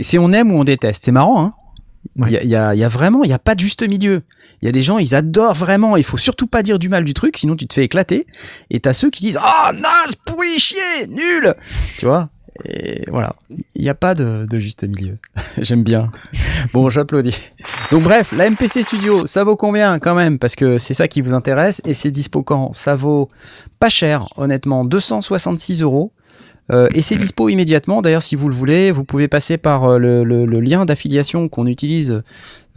[0.00, 1.54] c'est on aime ou on déteste, c'est marrant, hein.
[2.16, 2.30] Il Ouais.
[2.46, 4.22] y, a, y y vraiment, il y a pas de juste milieu.
[4.62, 5.96] Il y a des gens, ils adorent vraiment.
[5.96, 8.26] Il faut surtout pas dire du mal du truc, sinon tu te fais éclater.
[8.70, 11.54] Et t'as ceux qui disent ah naze, pourri, chier, nul.
[11.98, 12.28] Tu vois?
[12.64, 13.34] Et voilà,
[13.74, 15.18] il n'y a pas de, juste milieu.
[15.58, 16.10] J'aime bien.
[16.72, 17.36] Bon, j'applaudis.
[17.90, 20.38] Donc bref, la MPC Studio, ça vaut combien quand même?
[20.38, 21.80] Parce que c'est ça qui vous intéresse.
[21.84, 22.72] Et c'est dispo quand?
[22.72, 23.28] Ça vaut
[23.80, 26.12] pas cher, honnêtement, 266 euros.
[26.72, 28.00] Euh, et c'est dispo immédiatement.
[28.00, 32.22] D'ailleurs, si vous le voulez, vous pouvez passer par euh, le, lien d'affiliation qu'on utilise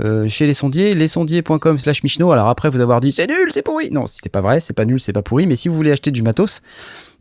[0.02, 2.32] euh, chez les sondiers, lesondiers.com slash Michno.
[2.32, 3.90] Alors après vous avoir dit c'est nul, c'est pourri.
[3.92, 5.48] Non, c'est pas vrai, c'est pas nul, c'est pas pourri.
[5.48, 6.62] Mais si vous voulez acheter du matos,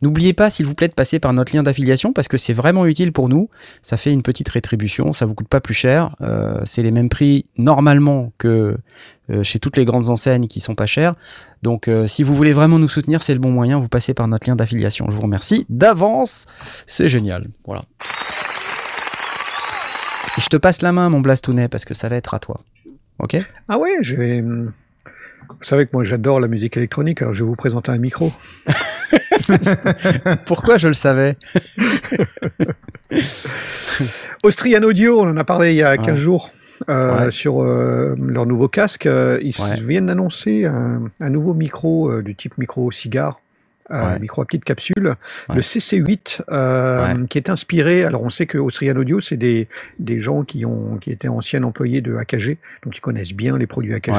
[0.03, 2.86] n'oubliez pas, s'il vous plaît, de passer par notre lien d'affiliation parce que c'est vraiment
[2.86, 3.49] utile pour nous.
[3.82, 6.14] Ça fait une petite rétribution, ça vous coûte pas plus cher.
[6.20, 8.76] Euh, c'est les mêmes prix normalement que
[9.30, 11.14] euh, chez toutes les grandes enseignes qui sont pas chères.
[11.62, 14.28] Donc euh, si vous voulez vraiment nous soutenir, c'est le bon moyen, vous passez par
[14.28, 15.07] notre lien d'affiliation.
[15.11, 16.47] Je vous remercie d'avance,
[16.86, 17.49] c'est génial.
[17.64, 17.84] Voilà.
[20.38, 22.61] Je te passe la main, mon Blastounet, parce que ça va être à toi.
[23.18, 23.36] Ok?
[23.68, 24.44] Ah ouais, je vais.
[25.49, 28.32] Vous savez que moi j'adore la musique électronique, alors je vais vous présenter un micro.
[30.47, 31.36] Pourquoi je le savais
[34.42, 36.20] Austrian Audio, on en a parlé il y a 15 Ouais.
[36.20, 36.51] jours.
[36.90, 37.30] euh, Ouais.
[37.30, 39.80] sur euh, leur nouveau casque, Euh, ils Ouais.
[39.86, 43.40] viennent d'annoncer un, un nouveau micro euh, du type micro cigare,
[43.89, 44.18] Ouais.
[44.18, 45.14] micro à petite capsule,
[45.49, 45.55] Ouais.
[45.55, 47.26] le CC8, euh, Ouais.
[47.28, 48.05] qui est inspiré.
[48.05, 49.68] Alors on sait que Austrian Audio, c'est des,
[49.99, 53.66] des gens qui ont qui étaient anciens employés de AKG, donc ils connaissent bien les
[53.66, 54.12] produits AKG.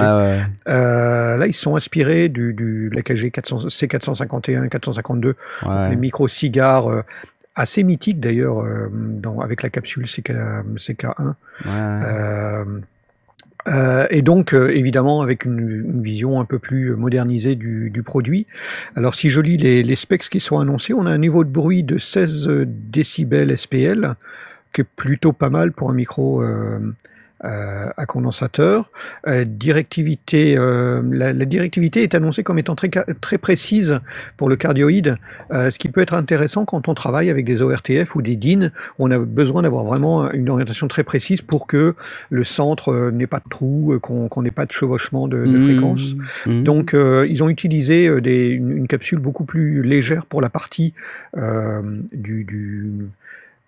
[0.67, 5.89] Euh, là, ils sont inspirés du, du de l'AKG 400, C451, 452, ouais.
[5.89, 6.87] les micro cigares.
[6.87, 7.01] euh,
[7.59, 8.87] assez mythiques d'ailleurs euh,
[9.41, 10.29] avec la capsule CK,
[10.75, 11.33] CK1
[11.65, 11.71] ouais.
[11.71, 12.65] euh,
[13.67, 18.47] euh, et donc, euh, évidemment, avec une, vision un peu plus modernisée du, du produit.
[18.95, 21.49] Alors, si je lis les, les specs qui sont annoncés, on a un niveau de
[21.49, 24.15] bruit de 16 décibels SPL,
[24.73, 26.79] qui est plutôt pas mal pour un micro euh,
[27.43, 28.91] euh, à condensateur.
[29.27, 32.89] Euh, directivité, euh, la, la directivité est annoncée comme étant très,
[33.21, 33.99] très précise
[34.37, 35.17] pour le cardioïde,
[35.51, 38.71] euh, ce qui peut être intéressant quand on travaille avec des ORTF ou des DIN.
[38.99, 41.95] On a besoin d'avoir vraiment une orientation très précise pour que
[42.29, 45.57] le centre euh, n'ait pas de trou, euh, qu'on n'ait pas de chevauchement de, de
[45.57, 45.63] Mmh.
[45.63, 46.15] fréquence.
[46.45, 46.59] Mmh.
[46.61, 50.93] Donc, euh, ils ont utilisé des, une, une capsule beaucoup plus légère pour la partie
[51.37, 51.81] euh,
[52.13, 52.43] du.
[52.43, 52.91] du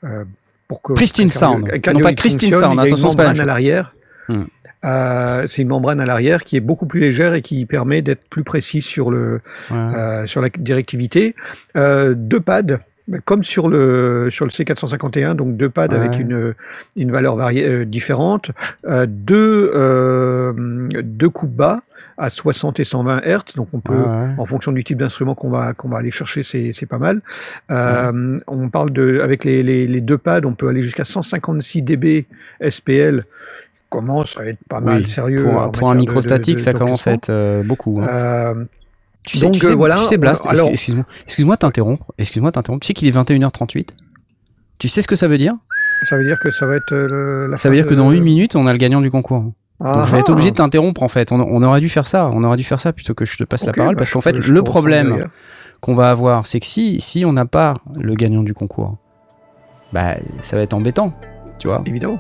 [0.04, 0.24] euh,
[0.70, 0.94] pour que
[1.30, 1.68] cardio- sound.
[1.74, 3.94] un Non, pas Christine sound, attention, c'est à l'arrière.
[4.30, 4.44] Hmm.
[4.86, 8.22] Euh, c'est une membrane à l'arrière qui est beaucoup plus légère et qui permet d'être
[8.30, 9.42] plus précis sur le
[9.72, 9.78] Ouais.
[9.78, 11.36] euh, sur la directivité.
[11.76, 12.78] Euh, deux pads,
[13.26, 15.96] comme sur le sur le C451, donc deux pads Ouais.
[15.96, 16.54] avec une
[16.96, 18.52] une valeur variée différente.
[19.08, 19.74] Deux
[21.04, 21.80] deux coups bas
[22.20, 24.30] à 60 et 120 Hz, donc on peut Ouais, ouais.
[24.38, 27.22] en fonction du type d'instrument qu'on va qu'on va aller chercher, c'est c'est pas mal.
[27.72, 31.82] Euh, On parle de avec les, les, les deux pads, on peut aller jusqu'à 156
[31.82, 32.28] dB
[32.68, 33.24] SPL.
[33.90, 35.44] Commence à être pas mal Oui, sérieux.
[35.44, 38.00] Pour, pour un de- micro de- statique, de- ça commence à être euh, beaucoup.
[38.04, 38.08] hein.
[38.08, 38.66] Euh,
[39.26, 41.60] Tu sais, donc, tu sais, euh, voilà, tu sais Blast, alors- excuse- excuse-moi, excuse-moi de
[41.60, 42.82] t'interrompre, excuse-moi de t'interrompre.
[42.84, 43.90] Tu sais qu'il est 21h38
[44.78, 45.56] Tu sais ce que ça veut dire?
[46.04, 47.96] Ça veut dire que ça va être euh, le, la Ça veut dire de- que
[47.96, 49.52] dans une minute, on a le gagnant du concours.
[49.80, 51.32] Donc Ah je vais être obligé de t'interrompre en fait.
[51.32, 52.30] On, on aurait dû faire ça.
[52.34, 54.22] On aurait dû faire ça plutôt que je te passe la parole bah, parce qu'en
[54.22, 55.28] fait, le problème
[55.82, 58.98] qu'on va avoir, c'est que si, si on n'a pas le gagnant du concours,
[59.94, 61.14] bah ça va être embêtant.
[61.60, 62.20] Tu vois Évidemment.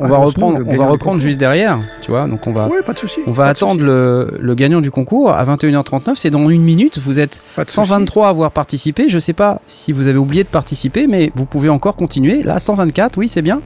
[0.00, 1.78] On va reprendre, on va reprendre juste derrière.
[2.00, 4.90] Tu vois Donc on va, Ouais, pas de on va attendre le, le gagnant du
[4.90, 6.12] concours à 21h39.
[6.16, 6.98] C'est dans une minute.
[6.98, 7.86] Vous êtes pas de souci.
[7.86, 9.10] 123 à avoir participé.
[9.10, 12.42] Je sais pas si vous avez oublié de participer, mais vous pouvez encore continuer.
[12.42, 13.60] Là, 124, oui, c'est bien.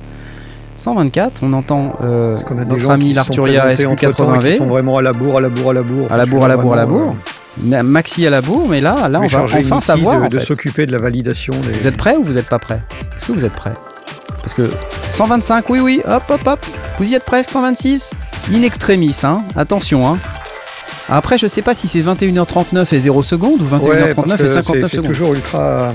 [0.76, 4.56] 124, on entend euh, a des notre ami l'Arturia présentés entre-temps et qui SQ80V.
[4.58, 6.12] sont vraiment à la bourre, à la bourre, à la bourre.
[6.12, 7.14] À la bourre, à la bourre, à la bourre.
[7.62, 10.20] Ma- Maxi à la bourre, mais là, là, euh, on va enfin savoir.
[10.20, 11.78] de, en de s'occuper de la validation des.
[11.78, 12.80] Vous êtes prêts ou vous êtes pas prêts?
[13.16, 13.72] Est-ce que vous êtes prêts?
[14.42, 14.70] Parce que
[15.12, 16.66] 125, oui, oui, hop, hop, hop.
[16.98, 18.10] Vous y êtes presque, 126
[18.54, 19.40] In extremis, hein.
[19.56, 20.18] Attention, hein.
[21.08, 24.42] Après, je sais pas si c'est 21h39 et 0 secondes ou 21h39 Ouais, parce que
[24.44, 25.06] et c'est 59 c'est secondes.
[25.12, 25.92] toujours ultra,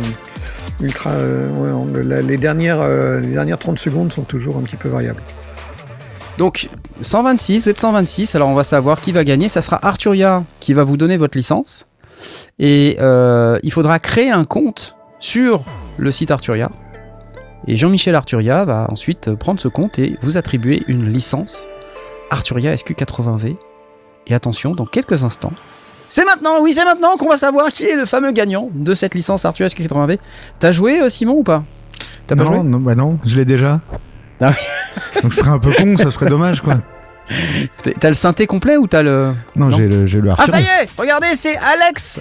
[1.05, 5.21] euh, les, dernières, euh, les dernières 30 secondes sont toujours un petit peu variables.
[6.37, 6.69] Donc
[7.01, 9.49] 126, vous êtes 126, alors on va savoir qui va gagner.
[9.49, 11.87] Ça sera Arturia qui va vous donner votre licence.
[12.59, 15.63] Et euh, il faudra créer un compte sur
[15.97, 16.69] le site Arturia.
[17.67, 21.67] Et Jean-Michel Arturia va ensuite prendre ce compte et vous attribuer une licence
[22.31, 23.55] Arturia SQ80V.
[24.27, 25.53] Et attention, dans quelques instants,
[26.13, 29.15] c'est maintenant, oui, c'est maintenant qu'on va savoir qui est le fameux gagnant de cette
[29.15, 30.17] licence Arturia SQ80V.
[30.59, 31.63] T'as joué, euh, Simon, ou pas
[32.27, 33.79] T'as pas joué non, bah non, je l'ai déjà.
[34.41, 34.51] Ah
[35.23, 36.75] Donc ce serait un peu con, ça serait dommage quoi.
[37.99, 39.33] T'as- le synthé complet ou t'as le.
[39.55, 39.77] Non, Non.
[39.77, 40.53] j'ai le, le Ah Arthur.
[40.53, 42.19] ça y est, regardez, c'est Alex.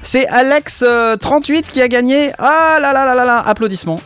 [0.00, 2.32] C'est Alex euh, 38 qui a gagné.
[2.38, 4.00] Ah là là là là là, applaudissements.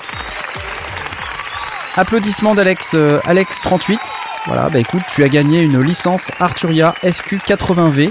[1.97, 4.01] Applaudissements d'Alex euh, Alex 38.
[4.47, 8.11] Voilà, bah écoute, tu as gagné une licence Arturia SQ80V.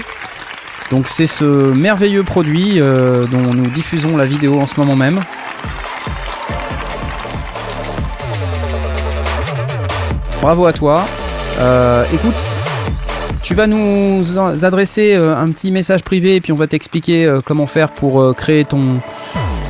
[0.90, 5.20] Donc c'est ce merveilleux produit euh, dont nous diffusons la vidéo en ce moment même.
[10.42, 11.04] Bravo à toi.
[11.60, 12.34] Euh, écoute,
[13.42, 14.24] tu vas nous
[14.64, 18.64] adresser euh, un petit message privé et puis on va t'expliquer comment faire pour créer
[18.64, 19.00] ton,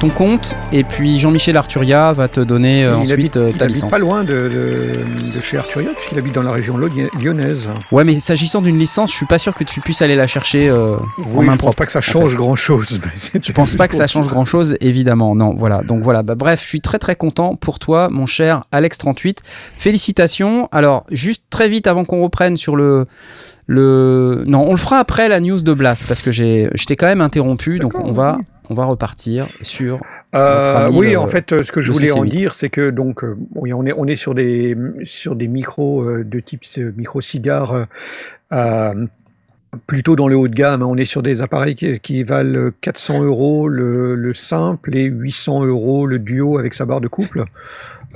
[0.00, 0.56] ton compte.
[0.72, 3.76] Et puis Jean-Michel Arturia va te donner euh, il ensuite habite, euh, il ta habite
[3.76, 3.90] licence.
[3.90, 6.76] pas loin de, de, de chez Arturia, puisqu'il habite dans la région
[7.20, 7.68] lyonnaise.
[7.92, 10.70] Ouais, mais s'agissant d'une licence, je suis pas sûr que tu puisses aller la chercher
[10.70, 11.02] euh, en
[11.34, 12.98] Oui, main je pense pas que ça change grand-chose.
[13.04, 15.34] mais c'était Je pense pas que ça change grand chose, évidemment.
[15.36, 15.82] Non, voilà.
[15.82, 16.22] Donc voilà.
[16.22, 19.38] Bah, bref, je suis très très content pour toi, mon cher Alex38.
[19.76, 20.68] Félicitations.
[20.72, 23.06] Alors, juste très vite avant qu'on reprenne sur le.
[23.66, 24.42] Le...
[24.48, 27.06] Non, on le fera après la news de Blast parce que j'ai, je t'ai quand
[27.06, 28.44] même interrompu, donc on va, oui.
[28.70, 30.00] On va repartir sur.
[30.34, 32.30] Euh, ami, oui, le- en fait, euh, ce que je voulais en CC8.
[32.30, 36.02] dire, c'est que donc, euh, oui, on est on est sur des sur des micros
[36.04, 37.72] euh, de type euh, micro cigare.
[37.72, 37.84] euh,
[38.52, 39.06] euh,
[39.86, 40.86] Plutôt dans le haut de gamme, hein.
[40.88, 45.64] on est sur des appareils qui, qui valent 400 euros le, le simple et 800
[45.64, 47.44] euros le duo avec sa barre de couple,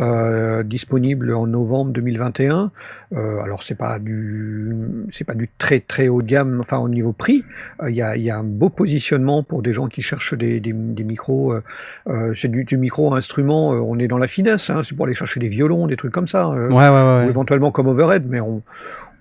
[0.00, 2.72] euh, disponible en novembre 2021.
[3.12, 4.74] Euh, alors c'est pas du
[5.12, 7.44] c'est pas du très très haut de gamme, enfin au niveau prix,
[7.84, 10.34] euh, il y, a, il y a un beau positionnement pour des gens qui cherchent
[10.34, 11.52] des, des, des micros.
[11.52, 11.62] euh,
[12.08, 15.06] euh, c'est du, du micro instrument, euh, on est dans la finesse, hein, c'est pour
[15.06, 16.50] aller chercher des violons, des trucs comme ça.
[16.50, 17.26] euh, Ouais, ouais, ouais.
[17.26, 18.60] ou éventuellement comme overhead, mais on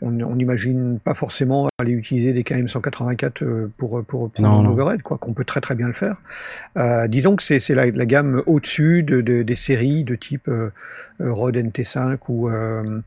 [0.06, 5.02] on n'imagine pas forcément aller utiliser des KM184 euh, pour pour prendre Non, un overhead,
[5.02, 6.18] quoi, qu'on peut très très bien le faire.
[6.78, 10.70] Euh, disons que c'est la, la gamme au-dessus de, de- des séries de type euh,
[11.20, 13.00] Rode NT5 ou euh,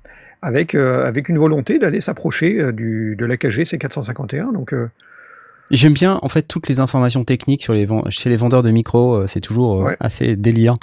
[0.43, 4.53] avec avec une volonté d'aller s'approcher du de l'AKG C451.
[4.53, 4.73] Donc
[5.73, 8.71] J'aime bien en fait toutes les informations techniques sur les ven- chez les vendeurs de
[8.71, 9.15] micros.
[9.17, 9.97] euh, C'est toujours Ouais.
[9.99, 10.75] assez délire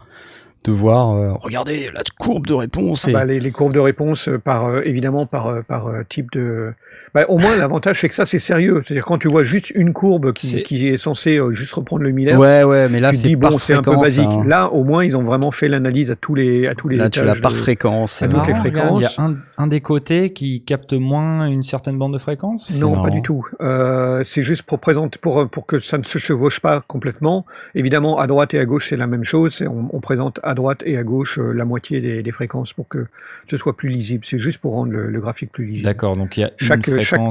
[0.64, 1.12] de voir.
[1.16, 3.06] euh, regardez la courbe de réponse.
[3.08, 6.32] Ah bah, les, les courbes de réponse euh, par euh, évidemment par par euh, type
[6.34, 6.74] de
[7.14, 9.94] bah, au moins l'avantage c'est que ça c'est sérieux c'est-à-dire quand tu vois juste une
[9.94, 13.18] courbe qui, est censée euh, juste reprendre le mille hertz, ouais, ouais, mais là tu
[13.18, 14.44] te c'est dis bon c'est un peu basique hein.
[14.48, 17.10] là au moins ils ont vraiment fait l'analyse à tous les à tous les Là,
[17.10, 18.22] tu étages l'as par fréquence.
[18.24, 19.20] à toutes les Marrant, regarde, Il y fréquences.
[19.20, 22.80] a un, un des côtés qui capte moins une certaine bande de fréquence.
[22.80, 23.04] Non marrant.
[23.04, 26.60] pas du tout euh, c'est juste pour présenter pour pour que ça ne se chevauche
[26.60, 27.46] pas complètement
[27.76, 30.98] évidemment à droite et à gauche c'est la même chose on présente à droite et
[30.98, 33.08] à gauche euh, la moitié des, des fréquences pour que
[33.50, 36.38] ce soit plus lisible c'est juste pour rendre le, le graphique plus lisible D'accord, donc
[36.38, 36.82] il y a une chaque,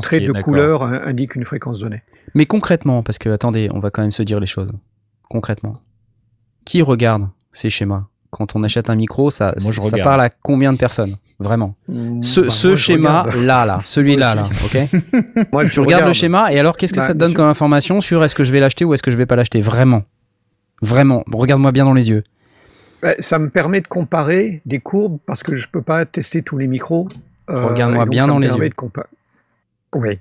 [0.03, 2.03] trait de couleur in- indique une fréquence donnée.
[2.35, 4.73] Mais concrètement, parce que attendez, on va quand même se dire les choses.
[5.29, 5.81] Concrètement,
[6.65, 8.05] qui regarde ces schémas?
[8.31, 10.05] Quand on achète un micro Ça, Moi, je ça regarde.
[10.09, 11.17] parle à combien de personnes?
[11.39, 11.75] Vraiment.
[12.23, 13.45] Ce, Bah, ce moi, je schéma regarde.
[13.45, 15.49] là, là, celui-là là, Moi ok?
[15.53, 16.13] Moi, je Tu regardes le regarde.
[16.15, 17.37] schéma et alors qu'est-ce que Bah, ça te donne sûr.
[17.37, 19.61] comme information sur est-ce que je vais l'acheter ou est-ce que je vais pas l'acheter?
[19.61, 20.05] Vraiment,
[20.81, 21.25] vraiment.
[21.31, 22.25] Regarde-moi bien dans les yeux.
[23.03, 26.57] Bah, ça me permet de comparer des courbes parce que je peux pas tester tous
[26.59, 27.09] les micros.
[27.51, 28.71] Euh, Regarde-moi bien dans les yeux.
[29.95, 30.19] Oui.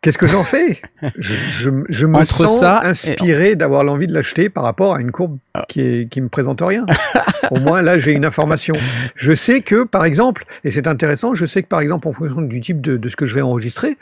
[0.00, 0.82] Qu'est-ce que j'en fais?
[1.18, 4.94] Je, je, je me Entre sens ça et- inspiré d'avoir l'envie de l'acheter par rapport
[4.96, 5.38] à une courbe
[5.68, 6.84] qui, est, qui me présente rien.
[7.50, 8.74] Au moins, là, j'ai une information.
[9.14, 12.42] Je sais que, par exemple, et c'est intéressant, je sais que, par exemple, en fonction
[12.42, 13.96] du type de, de ce que je vais enregistrer,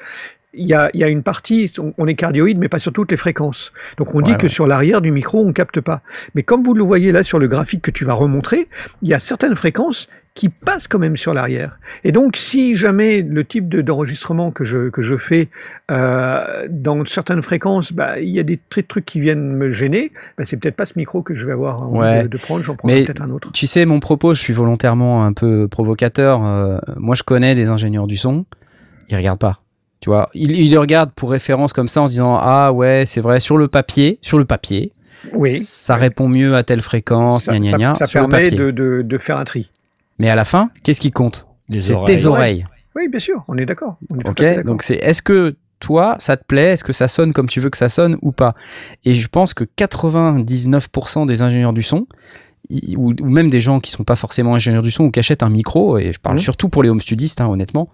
[0.55, 3.11] il y a, y a une partie, on- on est cardioïde, mais pas sur toutes
[3.11, 3.73] les fréquences.
[3.97, 6.03] Donc on dit Ouais, que sur l'arrière du micro, on capte pas.
[6.35, 8.69] Mais comme vous le voyez là sur le graphique que tu vas remontrer,
[9.03, 11.79] il y a certaines fréquences qui passent quand même sur l'arrière.
[12.05, 15.49] Et donc, si jamais le type de- d'enregistrement que je, que je fais
[15.91, 20.13] euh, dans certaines fréquences, bah, il y a des tr- trucs qui viennent me gêner,
[20.39, 22.23] bah, c'est peut-être pas ce micro que je vais avoir envie Ouais.
[22.23, 23.53] de, de prendre, j'en prendrai Mais peut-être un autre.
[23.53, 26.45] Tu sais, mon propos, je suis volontairement un peu provocateur.
[26.45, 28.47] euh, moi, je connais des ingénieurs du son.
[29.09, 29.61] Ils regardent pas.
[30.03, 33.05] Tu vois, ils, ils le regardent pour référence comme ça en se disant ah ouais,
[33.07, 34.93] c'est vrai sur le papier, sur le papier,
[35.33, 35.53] Oui.
[35.53, 39.19] ça répond mieux à telle fréquence, Ça, gna gna ça- gna, permet de, de, de
[39.19, 39.71] faire un tri.
[40.19, 41.47] Mais à la fin, qu'est-ce qui compte?
[41.69, 42.17] Les C'est oreilles.
[42.17, 42.67] tes oreilles.
[42.97, 43.97] Oui, bien sûr, on est d'accord.
[44.27, 46.73] Ok, donc c'est est-ce que toi, ça te plaît?
[46.73, 48.55] Est-ce que ça sonne comme tu veux que ça sonne ou pas?
[49.05, 52.07] Et je pense que 99% des ingénieurs du son,
[52.97, 55.49] ou même des gens qui sont pas forcément ingénieurs du son ou qui achètent un
[55.51, 56.43] micro, et je parle Mhm.
[56.43, 57.89] surtout pour les home studistes, hein, honnêtement,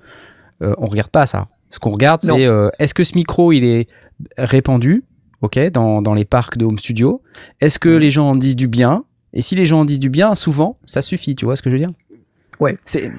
[0.63, 1.47] euh, on regarde pas ça.
[1.71, 3.89] Ce qu'on regarde, c'est euh, est-ce que ce micro, il est
[4.37, 5.05] répandu,
[5.43, 7.23] ok, dans, dans les parcs de home studio?
[7.61, 9.05] Est-ce que les gens en disent du bien?
[9.35, 11.71] Et si les gens en disent du bien, souvent, ça suffit, tu vois ce que
[11.71, 11.93] je veux dire?
[12.61, 12.77] Ouais.
[12.85, 13.13] C'est,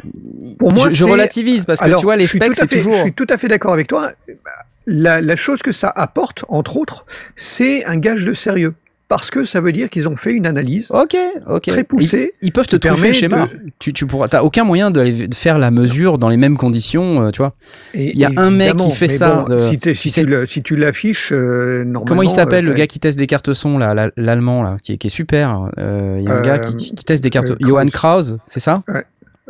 [0.57, 2.95] Pour moi, je, relativise parce que Alors, tu vois, les specs, c'est toujours.
[2.95, 4.11] Je suis tout à fait d'accord avec toi.
[4.85, 7.05] La, la chose que ça apporte, entre autres,
[7.35, 8.73] c'est un gage de sérieux.
[9.09, 11.17] Parce que ça veut dire qu'ils ont fait une analyse Ok,
[11.49, 11.63] ok.
[11.63, 12.31] très poussée.
[12.43, 13.47] Ils, ils peuvent te permet le schéma.
[13.47, 17.23] de- Tu, tu pourras, t'as aucun moyen de faire la mesure dans les mêmes conditions,
[17.23, 17.55] euh, tu vois.
[17.95, 20.27] Il y a un mec qui fait ça, bon, de- si, tu si sais- tu
[20.27, 22.05] le- si tu l'affiches, euh, normalement.
[22.05, 24.77] Comment il s'appelle euh, le gars qui teste des cartes son là, la- l'allemand là,
[24.83, 25.69] qui est, qui est super.
[25.79, 27.51] Euh, Il y a un gars qui, qui teste des cartes.
[27.61, 28.83] Johan Krause, c'est ça?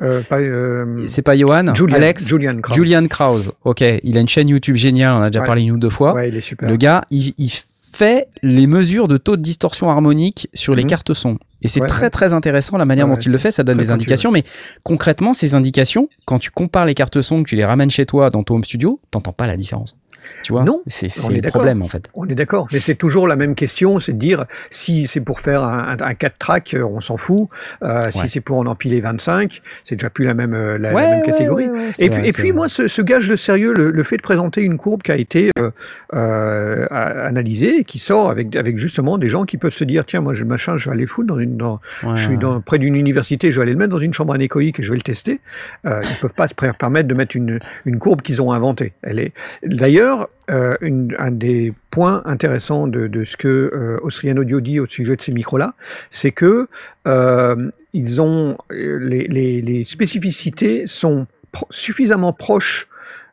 [0.01, 1.73] Euh, pas, euh, C'est pas Johan?
[1.75, 2.29] Julian, Alex?
[2.29, 2.77] Julian Krause.
[2.77, 3.51] Julian Krause.
[3.65, 5.15] Ok, il a une chaîne YouTube géniale.
[5.15, 5.45] On a déjà Ouais.
[5.45, 6.13] parlé une ou deux fois.
[6.13, 6.69] Ouais, il est super.
[6.69, 7.51] Le gars, il, il
[7.99, 10.89] fait les mesures de taux de distorsion harmonique sur les Mhm.
[10.89, 11.37] cartes son.
[11.61, 13.77] Et c'est Ouais, très très intéressant la manière Ouais, dont il le fait, ça donne
[13.77, 14.43] des indications, mais
[14.83, 18.29] concrètement, ces indications, quand tu compares les cartes son, que tu les ramènes chez toi
[18.29, 19.95] dans ton home studio, t'entends pas la différence.
[20.43, 21.61] Tu vois Non, c'est on c'est est le d'accord.
[21.61, 22.03] problème en fait.
[22.13, 25.39] On est d'accord, mais c'est toujours la même question, c'est de dire si c'est pour
[25.39, 27.49] faire un, un, 4 track, euh, on s'en fout.
[27.83, 28.11] Euh, Ouais.
[28.11, 31.67] Si c'est pour en empiler 25, c'est déjà plus la même, euh, la même catégorie.
[31.69, 32.57] ouais, Et vrai, puis, et c'est puis vrai.
[32.57, 35.15] moi, ce, ce gage de sérieux, le, le fait de présenter une courbe qui a
[35.17, 35.69] été euh,
[36.15, 40.33] euh, analysée, qui sort avec, avec justement des gens qui peuvent se dire tiens, moi,
[40.33, 41.79] je, machin, je vais aller foutre dans une, dans,
[42.15, 44.79] je suis dans, près d'une université, je vais aller le mettre dans une chambre anéchoïque
[44.79, 45.39] et je vais le tester.
[45.85, 48.93] Ils peuvent pas se per- permettre de mettre une, une courbe qu'ils ont inventée.
[49.03, 49.33] Elle est
[49.63, 50.08] d'ailleurs
[50.49, 50.75] euh,
[51.17, 55.21] un des points intéressants de, de ce que euh, Austrian Audio dit au sujet de
[55.21, 55.73] ces micros-là,
[56.09, 56.67] c'est que
[57.07, 62.87] euh, ils ont euh, les, les, les spécificités sont pro- suffisamment proches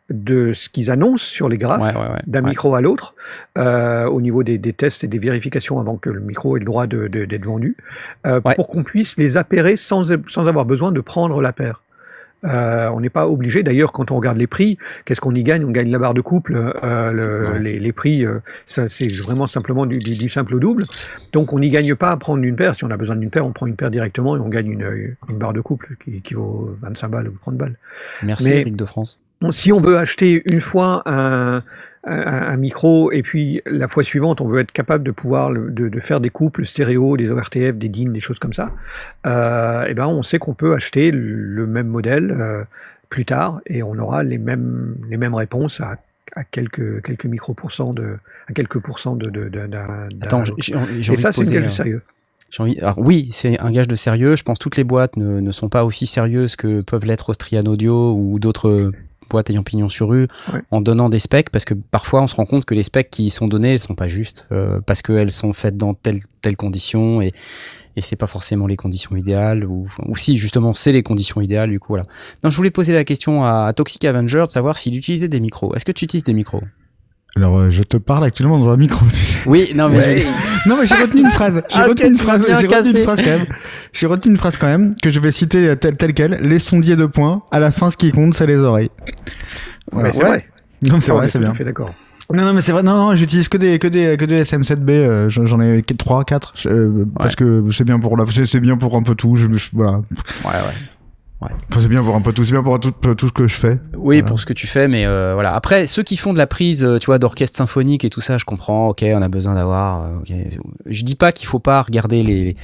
[0.08, 3.16] de ce qu'ils annoncent sur les graphes Ouais, ouais, ouais, d'un micro à l'autre
[3.58, 6.64] euh, au niveau des, des tests et des vérifications avant que le micro ait le
[6.64, 7.76] droit d'être vendu,
[8.26, 11.82] euh, pour qu'on puisse les appairer sans, sans avoir besoin de prendre la paire.
[12.44, 13.62] Euh, on n'est pas obligé.
[13.62, 15.64] D'ailleurs, quand on regarde les prix, qu'est-ce qu'on y gagne?
[15.64, 16.54] On gagne la barre de couple.
[16.84, 17.58] euh, le- Ouais.
[17.60, 20.84] les, les prix, euh, c'est vraiment simplement du, du- du simple au double.
[21.32, 22.74] Donc, on n'y gagne pas à prendre une paire.
[22.74, 25.16] Si on a besoin d'une paire, on prend une paire directement et on gagne une,
[25.28, 27.76] une barre de couple qui, qui vaut 25 balles ou 30 balles.
[28.22, 29.18] Merci mais- de France.
[29.50, 31.62] Si on veut acheter une fois un,
[32.06, 35.70] un, un micro et puis la fois suivante on veut être capable de pouvoir le-
[35.70, 38.70] de, de faire des couples stéréo, des ORTF, des DIN, des choses comme ça,
[39.26, 42.64] euh, et ben on sait qu'on peut acheter le, même modèle euh,
[43.08, 45.96] plus tard et on aura les mêmes les mêmes réponses à,
[46.34, 48.16] à quelques quelques micro pourcents de
[48.48, 49.48] à quelques pourcents de de-
[50.22, 50.40] Attends,
[50.74, 52.02] envie et ça c'est poser, gage de sérieux.
[52.58, 54.36] envie- alors oui, c'est un gage de sérieux.
[54.36, 57.30] Je pense que toutes les boîtes ne, ne sont pas aussi sérieuses que peuvent l'être
[57.30, 58.92] Austrian Audio ou d'autres
[59.30, 60.60] boîtes ayant pignon sur rue Ouais.
[60.70, 63.30] en donnant des specs parce que parfois on se rend compte que les specs qui
[63.30, 67.20] sont donnés elles sont pas justes euh, parce qu'elles sont faites dans telle telle condition
[67.20, 67.32] et
[67.98, 71.70] et c'est pas forcément les conditions idéales ou, ou si justement c'est les conditions idéales
[71.70, 72.04] du coup voilà.
[72.44, 75.40] Non, je voulais poser la question à, à Toxic Avenger de savoir s'il utilisait des
[75.40, 75.74] micros.
[75.74, 76.60] Est-ce que tu utilises des micros?
[77.36, 79.04] Alors, euh, je te parle actuellement dans un micro.
[79.46, 80.26] Oui, non mais Ouais.
[80.66, 81.62] non, mais j'ai retenu une phrase.
[81.68, 82.44] J'ai Ah, retenu une phrase.
[82.48, 83.46] J'ai retenu une phrase quand même.
[83.92, 86.38] J'ai retenu une phrase quand même que je vais citer euh, telle telle quelle.
[86.42, 87.42] Les sondiers de points.
[87.52, 88.90] À la fin, ce qui compte, c'est les oreilles.
[89.92, 90.08] Voilà.
[90.08, 90.28] Mais c'est Ouais.
[90.30, 90.44] vrai.
[90.82, 91.54] Non, c'est vrai, est c'est bien.
[91.54, 91.92] fait d'accord.
[92.32, 92.82] Non, non, mais c'est vrai.
[92.82, 94.90] Non, non, j'utilise que des, que des, que des SM7B.
[94.90, 96.54] euh, j'en ai 3, 4.
[97.16, 99.36] Parce que c'est bien pour la, c'est c'est bien pour un peu tout.
[99.36, 99.92] Je, je- voilà.
[99.98, 100.00] ouais
[100.46, 100.74] ouais.
[101.40, 102.44] Enfin, c'est bien pour un peu tout.
[102.44, 103.78] C'est bien pour tout, tout ce que je fais.
[103.96, 104.22] Oui, Voilà.
[104.22, 105.54] pour ce que tu fais, mais euh, voilà.
[105.54, 108.38] Après, ceux qui font de la prise, euh, tu vois, d'orchestre symphonique et tout ça,
[108.38, 108.88] je comprends.
[108.88, 110.02] Ok, on a besoin d'avoir.
[110.04, 110.32] euh, ok.
[110.86, 112.56] Je dis pas qu'il faut pas regarder les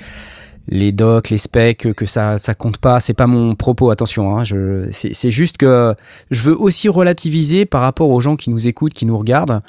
[0.69, 3.01] les docs, les specs, que ça ça compte pas.
[3.01, 3.91] C'est pas mon propos.
[3.91, 5.95] Attention, hein, je c'est c'est juste que
[6.31, 9.61] je veux aussi relativiser par rapport aux gens qui nous écoutent, qui nous regardent.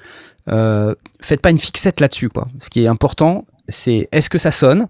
[0.50, 2.48] Euh, faites pas une fixette là-dessus, quoi.
[2.60, 4.88] Ce qui est important, c'est est-ce que ça sonne?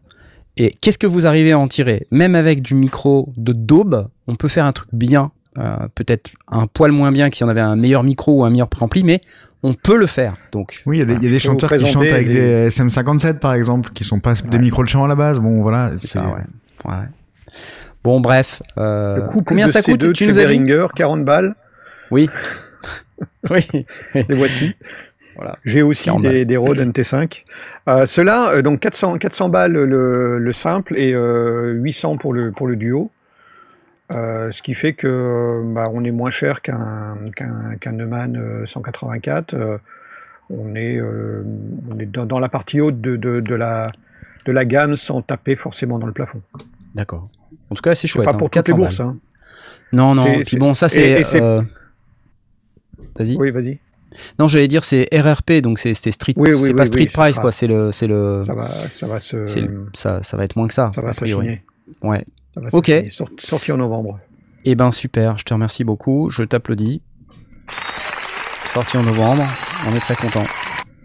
[0.58, 2.06] Et qu'est-ce que vous arrivez à en tirer?
[2.12, 5.32] Même avec du micro de daube, on peut faire un truc bien.
[5.58, 8.50] euh, Peut-être un poil moins bien que si on avait un meilleur micro ou un
[8.50, 9.22] meilleur préampli, mais
[9.64, 10.36] on peut le faire.
[10.52, 13.40] Donc, Oui, il y a des, y a chanteurs qui chantent avec les- des SM57
[13.40, 15.40] par exemple, qui sont pas des micros de chant à la base.
[15.40, 15.92] Bon, voilà.
[15.96, 16.92] c'est ça, ouais.
[16.92, 17.06] ouais.
[18.04, 18.62] Bon, bref.
[18.78, 20.60] euh, Le combien de ça ces coûte deux Tu de nous chez as dit?
[20.60, 21.56] Behringer, 40 balles.
[22.12, 22.30] Oui.
[23.50, 23.66] oui.
[24.30, 24.74] voici.
[25.36, 25.58] Voilà.
[25.66, 27.44] J'ai aussi 40 des, des Rode NT5.
[27.88, 32.52] Euh, Ceux-là, euh, donc 400, 400 balles le, le simple et euh, 800 pour le,
[32.52, 33.12] pour le duo.
[34.12, 37.16] Euh, ce qui fait que euh, bah, on est moins cher qu'un
[37.92, 39.54] Neumann euh, 184.
[39.54, 39.78] Euh,
[40.50, 41.44] on est, euh,
[41.90, 43.92] on est dans, dans la partie haute de, de, de la,
[44.46, 46.42] de la gamme sans taper forcément dans le plafond.
[46.94, 47.30] D'accord.
[47.70, 48.26] En tout cas, c'est chouette.
[48.26, 49.00] pas hein, pour toutes les 400 bourses.
[49.00, 49.18] Hein.
[49.94, 50.42] Non, non.
[50.46, 51.24] Puis bon, ça, c'est.
[51.42, 51.62] euh,
[53.18, 53.36] Vas-y.
[53.38, 53.80] Oui, vas-y.
[54.40, 57.14] Non, j'allais dire c'est RRP, donc c'est street, Oui, oui, c'est oui, pas street ce
[57.14, 57.52] price sera- quoi.
[57.52, 60.68] C'est le, c'est le, Ça va, ça va se, le- ça, ça va être moins
[60.68, 60.92] que ça.
[60.94, 61.64] ça va s'affiner.
[62.02, 62.26] Ouais.
[62.54, 62.92] Ça va Ok.
[63.10, 64.20] Sort- Sorti en novembre.
[64.66, 67.02] Eh ben super, je te remercie beaucoup, je t'applaudis.
[68.66, 69.44] Sorti en novembre,
[69.90, 70.44] on est très content.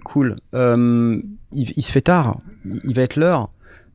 [0.05, 0.37] Cool.
[0.55, 1.21] Euh,
[1.53, 3.51] il, il se fait tard, il il va être l'heure.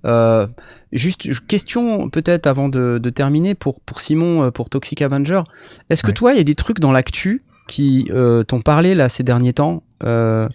[0.06, 0.48] Euh,
[0.92, 5.42] juste question peut-être avant de, de terminer pour, pour Simon, euh, pour Toxic Avenger.
[5.90, 6.14] Est-ce que Ouais.
[6.14, 9.54] toi, il y a des trucs dans l'actu qui euh, t'ont parlé là ces derniers
[9.54, 10.48] temps euh,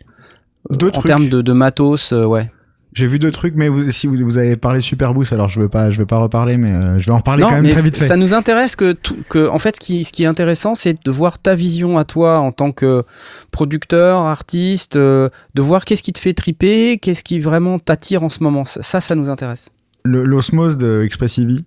[0.70, 1.06] Deux en trucs.
[1.06, 2.51] termes de, de matos, euh, ouais.
[2.94, 5.60] J'ai vu deux trucs, mais vous, si vous, vous avez parlé Super Boost, alors je
[5.60, 7.70] vais pas, je vais pas reparler, mais euh, je vais en reparler Non, quand même
[7.70, 8.06] très vite fait.
[8.06, 10.97] ça nous intéresse que, tout- que en fait, ce qui, ce qui est intéressant, c'est
[11.05, 13.05] de voir ta vision à toi en tant que
[13.52, 18.43] producteur, artiste, de voir qu'est-ce qui te fait triper, qu'est-ce qui vraiment t'attire en ce
[18.43, 18.64] moment.
[18.64, 19.68] Ça, ça, nous intéresse.
[20.05, 21.64] L'osmose de Expressivi.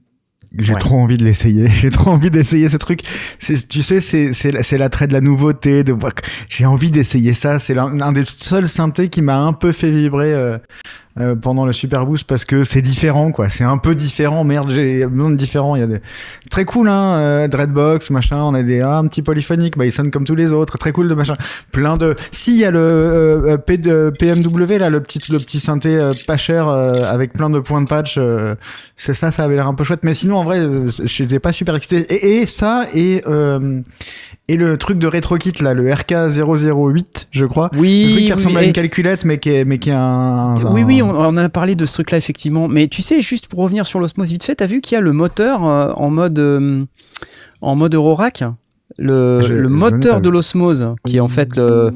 [0.58, 0.80] J'ai Ouais.
[0.80, 1.70] trop envie de l'essayer.
[1.70, 3.02] J'ai trop envie d'essayer ce truc.
[3.40, 5.84] Tu sais, c'est, c'est, c'est l'attrait de la nouveauté.
[5.84, 5.96] De
[6.50, 7.58] j'ai envie d'essayer ça.
[7.60, 10.58] C'est l'un l'un des seuls synthés qui m'a un peu fait vibrer euh,
[11.20, 13.50] euh, pendant le Super Boost parce que c'est différent, quoi.
[13.50, 14.44] C'est un peu différent.
[14.44, 15.76] Merde, j'ai besoin de différent.
[15.76, 16.02] Il y a des
[16.50, 17.16] très cool, hein.
[17.18, 18.42] euh, Dreadbox, machin.
[18.44, 19.78] On a des ah, un petit polyphonique.
[19.78, 20.78] Bah, il sonne comme tous les autres.
[20.78, 21.36] Très cool de machin.
[21.72, 22.16] Plein de.
[22.32, 23.58] Si, il y a le euh,
[23.88, 27.82] euh, PMW là, le petit, le petit synthé euh, pas cher avec plein de points
[27.82, 28.20] de patch.
[28.96, 30.04] c'est ça, ça avait l'air un peu chouette.
[30.04, 30.66] Mais sinon, en vrai,
[31.04, 32.02] j'étais pas super excité.
[32.10, 33.24] Et, et ça, et,
[34.54, 37.70] et le truc de RetroKit, là, le RK008, je crois.
[37.78, 39.94] Oui, le truc qui ressemble à et- une calculette, mais qui est, mais qui est
[39.94, 40.56] un.
[40.72, 42.68] oui, un- oui, on, on en a parlé de ce truc-là effectivement.
[42.68, 45.02] Mais tu sais, juste pour revenir sur l'osmose vite fait, t'as vu qu'il y a
[45.02, 46.84] le moteur euh, en mode euh,
[47.62, 48.44] en mode Eurorack,
[48.98, 51.92] le, Je- moteur de l'osmose, qui est en fait le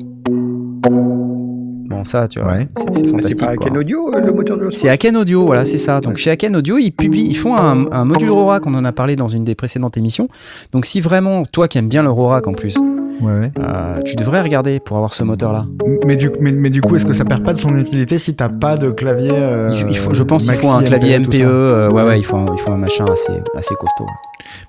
[1.95, 2.67] bon ça, tu vois, Ouais.
[2.77, 3.39] c'est- c'est C'est fantastique.
[3.39, 3.65] pas quoi.
[3.67, 6.01] Ken Audio, euh, le moteur de C'est Aken Audio, voilà, c'est ça.
[6.01, 8.91] Donc chez Aken Audio, ils publient, ils font un, un module Eurorack, on en a
[8.91, 10.27] parlé dans une des précédentes émissions.
[10.71, 12.75] Donc si vraiment, toi qui aimes bien l'Eurorack en plus,
[13.21, 15.65] Ouais, euh, tu devrais regarder pour avoir ce moteur-là.
[16.05, 18.35] Mais du, mais, mais du coup, est-ce que ça perd pas de son utilité si
[18.35, 21.19] t'as pas de clavier euh, Il- il faut- je pense qu'il faut un Maxi clavier
[21.19, 24.05] MPE, euh, ouais, ouais, il faut un, il faut un machin assez, assez costaud.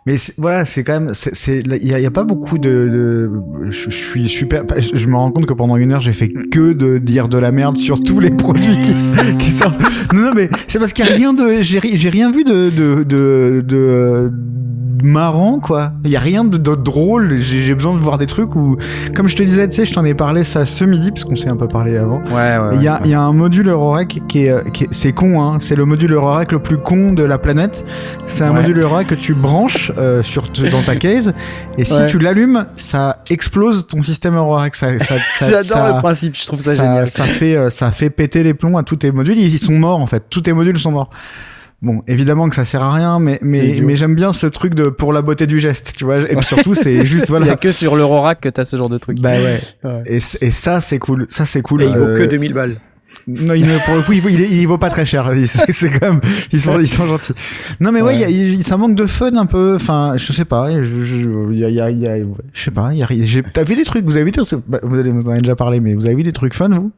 [0.06, 1.12] Mais voilà, c'est quand même,
[1.46, 3.30] il y, a- pas beaucoup de, de
[3.70, 6.28] je, je suis super, je, je me rends compte que pendant une heure j'ai fait
[6.28, 8.80] que de dire de la merde sur tous les produits
[9.38, 9.80] qui, sortent.
[10.14, 12.44] Non, non, mais c'est parce qu'il y a rien de, j'ai, ri- j'ai rien vu
[12.44, 14.32] de, de, de, de,
[15.02, 15.92] marrant quoi.
[16.04, 17.36] Il y a rien de, drôle.
[17.38, 18.76] J'ai, j'ai besoin de voir des trucs où,
[19.14, 21.36] comme je te disais, tu sais, je t'en ai parlé ça ce midi parce qu'on
[21.36, 22.20] s'est un peu parlé avant.
[22.26, 22.74] Ouais, ouais.
[22.76, 25.58] Il y, a, il y a un module Eurorack qui est, qui c'est con, hein,
[25.60, 27.84] c'est le module Eurorack le plus con de la planète.
[28.26, 28.60] C'est un Ouais.
[28.60, 31.32] module Eurorack que tu branches euh, sur dans ta case
[31.78, 32.06] et si Ouais.
[32.06, 34.74] tu l'allumes, ça explose ton système Eurorack.
[34.76, 37.06] Ça, ça, ça- J'adore le principe, je trouve ça, ça, génial.
[37.08, 39.38] ça fait, euh, ça fait péter les plombs à tous tes modules.
[39.38, 40.24] Ils sont morts en fait.
[40.28, 41.10] Tous tes modules sont morts.
[41.86, 44.88] Bon, évidemment que ça sert à rien, mais, mais, mais j'aime bien ce truc de
[44.88, 46.18] pour la beauté du geste, tu vois.
[46.18, 47.54] Et puis surtout, c'est juste Il y a voilà.
[47.56, 49.20] que sur l'Eurorack que t'as ce genre de truc.
[49.20, 49.60] Bah ouais.
[49.84, 50.02] Ouais.
[50.06, 51.26] Et, et ça, c'est cool.
[51.28, 51.84] Ça, c'est cool.
[51.84, 52.74] Et il vaut Euh, que 2000 balles.
[53.28, 55.30] non, il pour le coup, il vaut, il, il vaut pas très cher.
[55.46, 56.20] C'est c'est quand même,
[56.52, 57.34] ils sont, ils sont gentils.
[57.78, 59.74] Non, mais ouais, y a- ça manque de fun un peu.
[59.76, 60.70] Enfin, je sais pas.
[60.82, 62.16] Je, y a, il y a, il y a-
[62.52, 62.90] je sais pas.
[63.52, 65.40] T'as vu des trucs, vous avez vu des trucs, bah, vous allez, vous en avez
[65.40, 66.90] déjà parlé, mais vous avez vu des trucs fun, vous?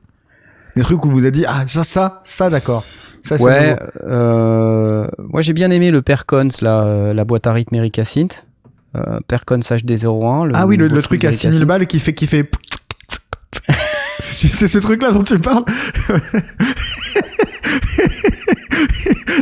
[0.77, 2.85] Des trucs où vous avez dit, ah, ça, ça, ça, d'accord.
[3.23, 7.75] Ça, Ouais, euh, moi j'ai bien aimé le Percons, là, euh, la boîte à rythme
[7.75, 8.47] Erika Synth.
[8.97, 10.47] Euh, Percons HD01.
[10.47, 11.69] Le Ah oui, le, truc à d'Erika 6000 Synth.
[11.69, 12.51] balles qui fait, qui fait.
[14.21, 15.65] C'est ce truc-là dont tu parles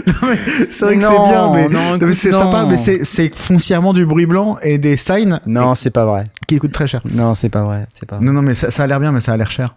[0.07, 0.39] Non, mais
[0.69, 4.27] c'est vrai que c'est bien, mais, non, mais c'est sympa, mais c'est foncièrement du bruit
[4.27, 6.25] blanc et des signs Non, c'est pas vrai.
[6.47, 7.03] qui coûtent très cher.
[7.11, 7.87] Non, c'est pas vrai.
[8.07, 8.25] Pas vrai.
[8.25, 9.77] Non, non, mais ça, ça a l'air bien, mais ça a l'air cher.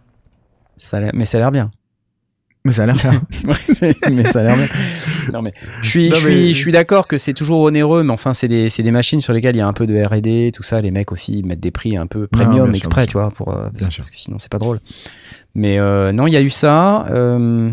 [0.78, 1.72] Ça a mais ça a l'air bien.
[2.66, 2.96] Mais ça a l'air
[3.68, 4.68] c'est- mais ça a l'air bien.
[5.34, 8.04] Non, mais je suis, Non, je mais- suis, je suis d'accord que c'est toujours onéreux,
[8.04, 9.96] mais enfin, c'est des, c'est des machines sur lesquelles il y a un peu de
[10.04, 10.82] R&D, tout ça.
[10.82, 13.32] Les mecs aussi ils mettent des prix un peu premium bien exprès, bien tu vois,
[13.32, 14.80] pour, euh, Bien parce, que sinon c'est pas drôle.
[15.56, 17.06] Mais euh, non, il y a eu ça.
[17.10, 17.72] euh,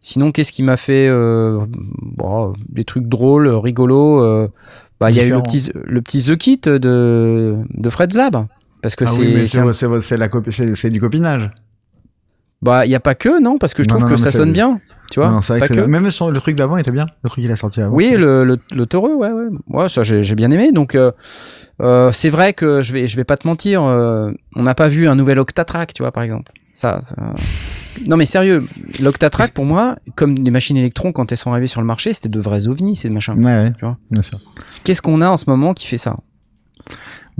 [0.00, 4.48] sinon, qu'est-ce qui m'a fait bon, des trucs drôles, rigolos
[5.00, 8.46] bah, Il y a eu le petit, le petit The Kit de, de Fred's Lab.
[8.82, 11.50] Parce que ah c'est, oui, c'est un- c'est- c'est la copi- c'est- c'est du copinage.
[12.62, 14.30] Bah, il y a pas que, non, parce que je Non, trouve non, que ça
[14.30, 14.80] sonne bien.
[15.10, 15.80] Tu vois, Non, vrai pas que que.
[15.80, 17.06] Même sur le truc d'avant était bien.
[17.24, 17.94] Le truc qu'il a sorti avant.
[17.94, 19.48] Oui, le, le, le taureau, ouais, ouais.
[19.66, 20.70] Moi, ça, j'ai j'ai bien aimé.
[20.70, 21.10] Donc, euh,
[21.82, 23.82] euh, c'est vrai que je vais, je vais pas te mentir.
[23.82, 26.52] euh, on n'a pas vu un nouvel Octatrack, tu vois, par exemple.
[26.74, 27.16] Ça, ça-
[28.06, 28.64] Non, mais sérieux,
[29.02, 32.28] l'Octatrack, pour moi, comme les machines électrons, quand elles sont arrivées sur le marché, c'était
[32.28, 33.34] de vrais ovnis, ces machins.
[33.44, 33.72] Ouais, ouais.
[33.78, 33.96] Tu vois?
[34.12, 34.38] Bien sûr.
[34.84, 36.16] Qu'est-ce qu'on a en ce moment qui fait ça?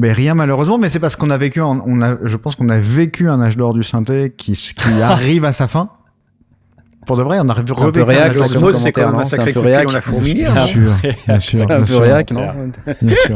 [0.01, 2.69] Mais rien malheureusement, mais c'est parce qu'on a vécu, un- on a, je pense qu'on
[2.71, 5.91] a vécu un âge d'or du synthé qui, qui arrive à sa fin.
[7.07, 8.45] Pour de vrai, on a revécu un peu réac, un
[8.75, 10.53] c'est quand même un sacré coup de pied dans la fourmilière.
[10.55, 10.91] Bien sûr,
[11.27, 12.47] bien sûr, C'est un peu réac, non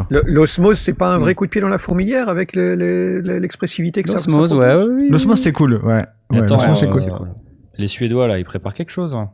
[0.09, 3.39] L'osmose, c'est pas un vrai coup de pied dans la fourmilière avec le- le- le-
[3.39, 4.75] l'expressivité que ça L'osmose, ouais.
[5.09, 6.05] L'osmose, c'est cool, ouais.
[6.31, 7.29] L'osmose, c'est euh, cool.
[7.77, 9.13] les Suédois là, ils préparent quelque chose.
[9.13, 9.29] hein.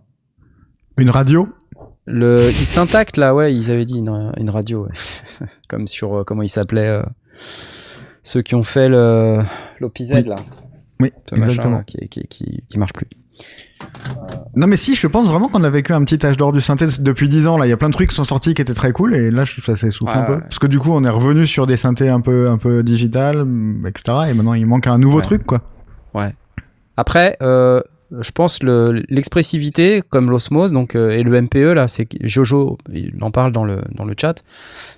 [0.98, 1.48] Une radio?
[2.06, 5.46] Le, ils s'intactent là, ouais, ils avaient dit une, une radio, ouais.
[5.70, 7.04] comme sur euh, comment ils s'appelaient euh,
[8.24, 9.40] ceux qui ont fait le
[9.80, 10.24] l'OPZ Oui.
[10.26, 10.36] là,
[11.00, 11.78] Oui, ce machin, exactement.
[11.78, 13.08] là, qui, qui, qui, qui marche plus.
[14.56, 16.86] Non mais si, je pense vraiment qu'on a vécu un petit âge d'or du synthé
[17.00, 17.58] depuis 10 ans.
[17.58, 19.32] Là, il y a plein de trucs qui sont sortis qui étaient très cool et
[19.32, 20.34] là, je trouve ça s'essouffle Ouais, un peu.
[20.36, 20.42] ouais.
[20.42, 23.48] Parce que du coup, on est revenu sur des synthés un peu, un peu digital,
[23.88, 24.20] etc.
[24.30, 25.24] Et maintenant, il manque un nouveau Ouais.
[25.24, 25.62] truc, quoi.
[26.98, 27.82] Après, euh,
[28.20, 33.14] je pense le l'expressivité comme l'osmose donc euh, et le MPE là, c'est Jojo, il
[33.22, 34.44] en parle dans le dans le chat.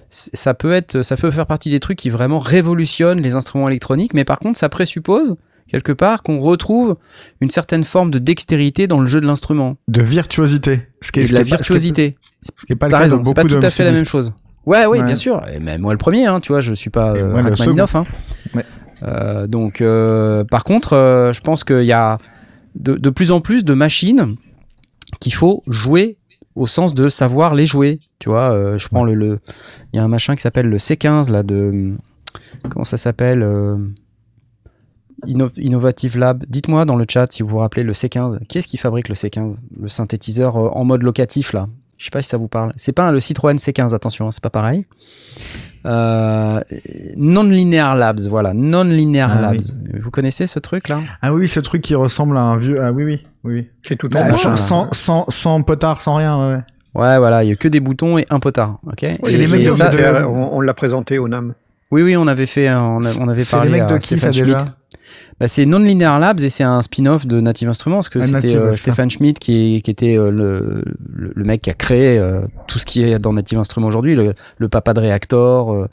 [0.10, 4.14] Ça peut être, ça peut faire partie des trucs qui vraiment révolutionnent les instruments électroniques,
[4.14, 5.36] mais par contre, ça présuppose
[5.68, 6.98] quelque part qu'on retrouve
[7.42, 10.84] une certaine forme de dextérité dans le jeu de l'instrument De virtuosité.
[11.02, 12.16] Ce qui est, et de la pas- ce est- virtuosité.
[12.42, 13.70] Ce qui est pas le T'as cas de raison, c'est pas beaucoup tout de à
[13.72, 14.34] fait la même chose.
[14.68, 15.06] Ouais, oui, Ouais.
[15.06, 15.42] bien sûr.
[15.52, 18.06] Et même moi le premier, hein, tu vois, je suis pas euh, moi, Rachmaninoff, hein.
[18.56, 18.64] Ouais.
[19.04, 22.18] Euh, donc, euh, par contre, je pense qu'il y a
[22.76, 24.36] de, plus en plus de machines
[25.20, 26.18] qu'il faut jouer
[26.56, 28.00] au sens de savoir les jouer.
[28.20, 29.40] Tu vois, euh, je prends le, le,
[29.92, 31.96] il y a un machin qui s'appelle le C15 là de,
[32.70, 33.78] comment ça s'appelle euh,
[35.26, 36.44] Inno- Innovative Lab.
[36.48, 38.46] Dites-moi dans le chat si vous vous rappelez le C15.
[38.48, 41.68] Qui est-ce qui fabrique le C15 Le synthétiseur euh, en mode locatif là?
[41.98, 42.74] Je sais pas si ça vous parle.
[42.76, 44.86] C'est pas le Citroën C15, attention, hein, c'est pas pareil.
[45.86, 46.62] Euh,
[47.18, 49.62] Non-linear Labs, voilà, Non-linear Ah, Labs.
[50.02, 52.82] Vous connaissez ce truc là Ah oui, ce truc qui ressemble à un vieux.
[52.84, 53.54] Ah oui, oui, oui.
[53.56, 53.68] oui.
[53.84, 56.60] C'est tout Bah, Ah, sans, sans, sans, sans potard, sans rien, ouais.
[56.96, 59.00] Ouais, voilà, il y a que des boutons et un potard, ok?
[59.24, 61.54] C'est Et- les mecs de- ça- de- on on l'a présenté au NAM.
[61.92, 63.98] Oui, oui, on avait fait, on, a- on avait C'est parlé les mecs de à
[64.00, 64.58] qui, Stéphane ça, déjà?
[65.40, 68.74] Bah, c'est Non-Linear Labs et c'est un spin-off de Native Instruments parce que c'était euh.
[68.74, 73.20] Stéphane Schmidt qui, était euh, le, mec qui a créé euh, tout ce qui est
[73.20, 75.74] dans Native Instruments aujourd'hui, le, le papa de Reactor.
[75.74, 75.88] euh,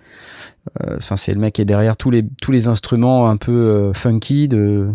[0.98, 4.47] Enfin, c'est le mec qui est derrière tous les, tous les instruments un peu funky
[4.47, 4.88] de,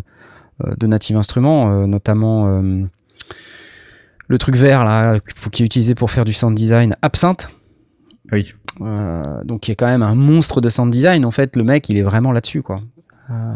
[0.64, 2.62] de Native Instruments, notamment
[4.28, 5.20] le truc vert là
[5.52, 7.50] qui est utilisé pour faire du sound design, Absinthe.
[8.32, 8.54] Oui.
[8.82, 11.26] Euh, donc qui est quand même un monstre de sound design.
[11.26, 12.80] En fait, le mec, il est vraiment là-dessus, quoi.
[13.30, 13.56] Euh,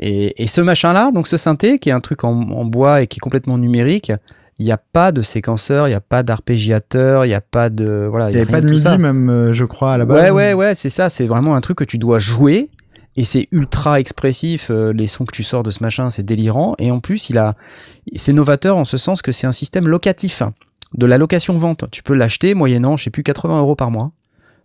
[0.00, 3.06] et, et ce machin-là, donc ce synthé, qui est un truc en, en bois et
[3.06, 4.10] qui est complètement numérique,
[4.58, 7.70] il n'y a pas de séquenceur, il n'y a pas d'arpégiateur, il n'y a pas
[7.70, 8.30] de voilà.
[8.30, 10.22] Il n'y avait pas de MIDI, même, euh, je crois, à la base.
[10.22, 11.08] Ouais, ouais, ouais, c'est ça.
[11.08, 12.68] C'est vraiment un truc que tu dois jouer.
[13.16, 14.70] Et c'est ultra expressif.
[14.70, 16.74] euh, les sons que tu sors de ce machin, c'est délirant.
[16.78, 17.56] Et en plus, il a,
[18.14, 20.42] c'est novateur en ce sens que c'est un système locatif
[20.94, 21.86] de la location-vente.
[21.90, 24.12] Tu peux l'acheter moyennant, je sais plus, 80 euros par mois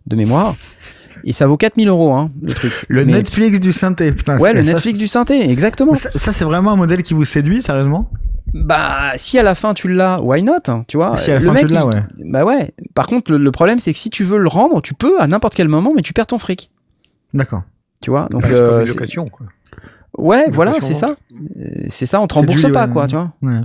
[0.06, 0.54] de mémoire.
[1.24, 2.72] Et ça vaut 4000 euros, hein, le truc.
[2.88, 4.38] Le Mais- Netflix du synthé, putain.
[4.38, 5.94] Ouais, le ça, Netflix du synthé, exactement.
[5.94, 8.10] Ça, ça, c'est vraiment un modèle qui vous séduit, sérieusement?
[8.54, 11.40] Bah, si à la fin tu l'as, why not hein, Tu vois Si à la
[11.40, 11.86] le fin, mec, tu l'as, il-
[12.24, 12.30] ouais.
[12.30, 12.72] Bah ouais.
[12.94, 15.26] Par contre, le, le problème, c'est que si tu veux le rendre, tu peux à
[15.26, 16.70] n'importe quel moment, mais tu perds ton fric.
[17.34, 17.62] D'accord.
[18.00, 19.24] Tu vois Donc, Bah, c'est euh, location.
[19.26, 19.46] Quoi.
[20.16, 21.16] ouais, Une voilà, c'est ça.
[21.58, 22.92] Euh, C'est ça, on te rembourse du- pas, ouais.
[22.92, 23.32] quoi, tu vois.
[23.42, 23.60] Ouais.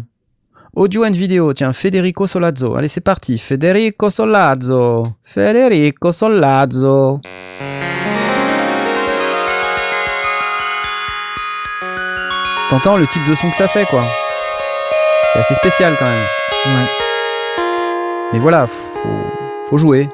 [0.74, 2.76] Audio and vidéo, tiens, Federico Solazzo.
[2.76, 3.38] Allez, c'est parti.
[3.38, 5.16] Federico Solazzo.
[5.22, 7.20] Federico Solazzo.
[12.70, 14.02] T'entends le type de son que ça fait, quoi.
[15.34, 16.26] C'est assez spécial quand même.
[16.66, 16.88] Ouais.
[18.32, 19.10] Mais voilà, faut,
[19.70, 20.08] faut jouer.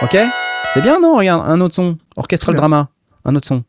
[0.00, 0.16] Ok?
[0.72, 1.18] C'est bien, non?
[1.18, 1.98] Regarde, un autre son.
[2.16, 2.88] Orchestral drama.
[3.24, 3.64] Un autre son.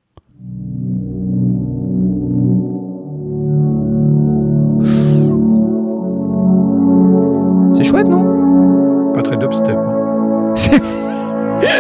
[7.74, 9.12] C'est chouette, non?
[9.14, 9.78] Pas très dubstep.
[9.78, 10.52] hein.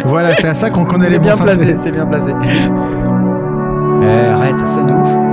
[0.05, 2.31] Voilà, c'est à ça qu'on connaît les bons bien placé, c'est bien placé.
[4.01, 5.24] Eh, arrête, ça sonne de ouf.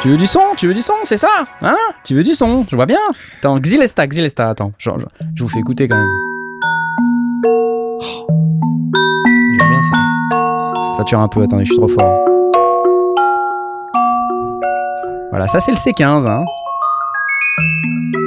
[0.00, 0.40] Tu veux du son?
[0.56, 1.44] Tu veux du son, c'est ça?
[1.60, 1.76] Hein?
[2.04, 2.64] Tu veux du son?
[2.70, 2.98] Je vois bien.
[3.38, 4.72] Attends, Xylesta, Xylesta, attends.
[4.78, 4.88] Je,
[5.40, 6.06] vous fais écouter quand même.
[9.58, 9.98] J'aime bien ça.
[10.90, 12.24] Ça sature un peu, attendez, je suis trop fort.
[15.28, 16.26] Voilà, ça c'est le C15.
[16.26, 16.46] Hein.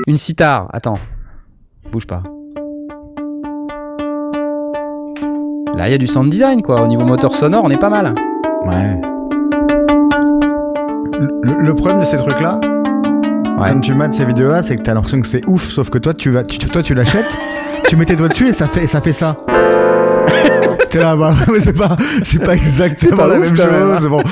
[0.06, 1.00] Une sitar, attends.
[1.92, 2.22] Bouge pas.
[5.76, 6.84] Là, il y a du sound design, quoi.
[6.84, 8.14] Au niveau moteur sonore, on est pas mal.
[8.64, 9.13] Ouais.
[11.44, 12.60] Le, le problème de ces trucs-là,
[13.60, 13.70] Ouais.
[13.70, 16.14] quand tu mates ces vidéos-là, c'est que t'as l'impression que c'est ouf, sauf que toi,
[16.14, 17.26] tu vas, tu, toi, tu l'achètes,
[17.88, 19.38] tu mets tes doigts dessus et ça fait, ça fait ça.
[20.90, 24.08] T'es là, bah, mais c'est pas, c'est pas exactement pas la ouf, même chose.
[24.08, 24.24] Bon.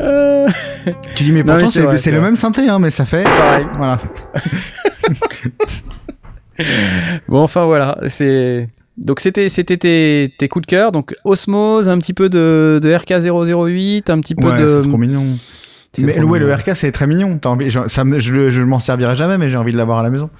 [0.00, 0.46] Euh,
[1.16, 3.20] Tu dis, mais pourtant, c'est le même synthé, hein, mais ça fait.
[3.20, 3.66] C'est pareil.
[3.76, 3.96] Voilà.
[7.28, 8.68] Bon, enfin voilà, c'est.
[8.98, 12.90] Donc c'était c'était tes, tes coups de cœur, donc Osmose, un petit peu de, de
[12.90, 14.80] RK008, un petit peu Ouais, de.
[14.80, 15.24] c'est trop mignon.
[15.98, 16.46] Mais trop ouais, mignon.
[16.48, 17.38] le RK, c'est très mignon.
[17.38, 20.02] T'as envie, genre, ça je, je m'en servirai jamais, mais j'ai envie de l'avoir à
[20.02, 20.30] la maison.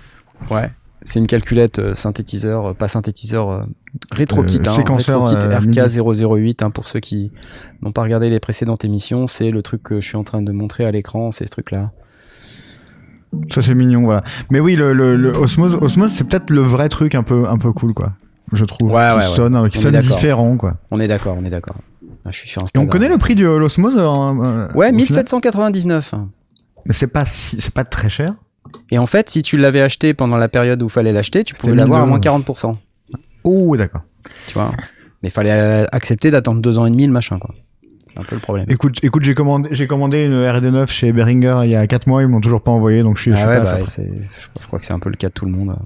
[0.51, 0.71] Ouais.
[1.03, 3.63] C'est une calculette euh, synthétiseur, euh, pas synthétiseur, euh,
[4.11, 7.31] rétro-kit, Euh, hein, séquenceur, euh, RK008, hein, pour ceux qui
[7.81, 10.51] n'ont pas regardé les précédentes émissions, c'est le truc que je suis en train de
[10.51, 11.93] montrer à l'écran, c'est ce truc-là.
[13.51, 14.25] Ça, c'est mignon, voilà.
[14.51, 17.59] Mais oui, le, le, le Osmose, Osmose, c'est peut-être le vrai truc un peu, un
[17.59, 18.15] peu cool, quoi.
[18.53, 18.91] Je trouve.
[18.93, 20.75] Ouais, qui ouais, sonne, qui sonne différent, quoi.
[20.91, 21.77] On est d'accord, on est d'accord.
[22.25, 22.89] Ah, je suis sur Et on Instagram.
[22.89, 26.15] connaît le prix de l'Osmose euh, euh, Ouais, au final 1799.
[26.87, 28.35] Mais c'est pas, si- c'est pas très cher.
[28.91, 31.75] Et en fait, si tu l'avais acheté pendant la période où fallait l'acheter, tu pouvais
[31.75, 32.69] l'avoir à 1200.
[32.69, 32.77] moins 40%.
[33.45, 34.03] Oh, d'accord.
[34.49, 34.73] Tu vois.
[35.23, 37.55] Mais il fallait euh, accepter d'attendre deux ans et demi le machin, quoi.
[38.09, 38.66] C'est un peu le problème.
[38.69, 42.23] Écoute, écoute, j'ai commandé, j'ai commandé une RD9 chez Behringer il y a 4 mois,
[42.23, 43.85] ils m'ont toujours pas envoyé, donc je suis, je Ah suis ouais, pas bah,
[44.61, 45.77] je crois que c'est un peu le cas de tout le monde.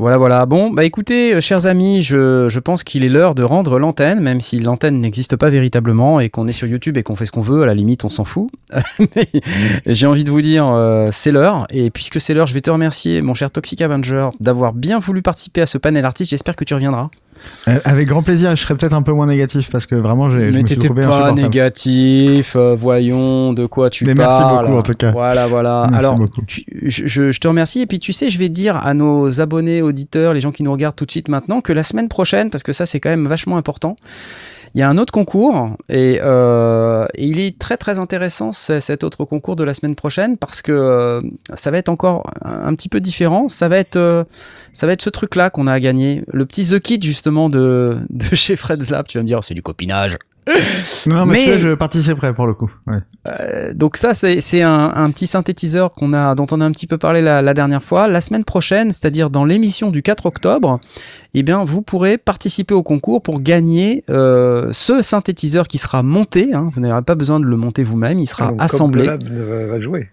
[0.00, 0.46] Voilà, voilà.
[0.46, 4.20] Bon, bah écoutez, euh, chers amis, je, je pense qu'il est l'heure de rendre l'antenne,
[4.20, 7.32] même si l'antenne n'existe pas véritablement et qu'on est sur YouTube et qu'on fait ce
[7.32, 8.48] qu'on veut, à la limite, on s'en fout.
[9.16, 9.26] Mais
[9.86, 11.66] j'ai envie de vous dire, euh, c'est l'heure.
[11.70, 15.20] Et puisque c'est l'heure, je vais te remercier, mon cher Toxic Avenger, d'avoir bien voulu
[15.20, 16.30] participer à ce panel artiste.
[16.30, 17.10] J'espère que tu reviendras.
[17.68, 20.38] Euh, avec grand plaisir, je serais peut-être un peu moins négatif parce que vraiment, j'ai,
[20.38, 24.66] je Mais me suis t'étais pas négatif, euh, voyons de quoi tu Mais merci parles.
[24.66, 25.12] beaucoup, en tout cas.
[25.12, 25.86] Voilà, voilà.
[25.90, 27.80] Merci Alors, tu- je- je te remercie.
[27.82, 30.72] Et puis, tu sais, je vais dire à nos abonnés, auditeurs, les gens qui nous
[30.72, 33.26] regardent tout de suite maintenant, que la semaine prochaine, parce que ça, c'est quand même
[33.26, 33.96] vachement important,
[34.74, 35.70] il y a un autre concours.
[35.88, 40.36] Et, euh, il est très, très intéressant, ce- cet autre concours de la semaine prochaine,
[40.36, 41.20] parce que euh,
[41.54, 43.48] ça va être encore un, petit peu différent.
[43.48, 44.24] Ça va être, euh,
[44.72, 46.22] ça va être ce truc-là qu'on a à gagner.
[46.32, 49.06] Le petit The Kit, justement, de, de chez Fred's Lab.
[49.06, 50.18] Tu vas me dire, c'est du copinage.
[51.06, 52.70] Non, non, mais, Mais- celui-là, je participerai pour le coup.
[52.86, 52.98] Ouais.
[53.26, 56.70] Euh, donc ça, c'est c'est un, un petit synthétiseur qu'on a, dont on a un
[56.72, 58.08] petit peu parlé la, la dernière fois.
[58.08, 60.80] La semaine prochaine, c'est-à-dire dans l'émission du 4 octobre,
[61.34, 66.54] eh bien, vous pourrez participer au concours pour gagner euh, ce synthétiseur qui sera monté.
[66.54, 66.70] hein.
[66.74, 69.06] vous n'aurez pas besoin de le monter vous-même, il sera Donc, assemblé.
[69.06, 70.08] Comme le lab va, va jouer.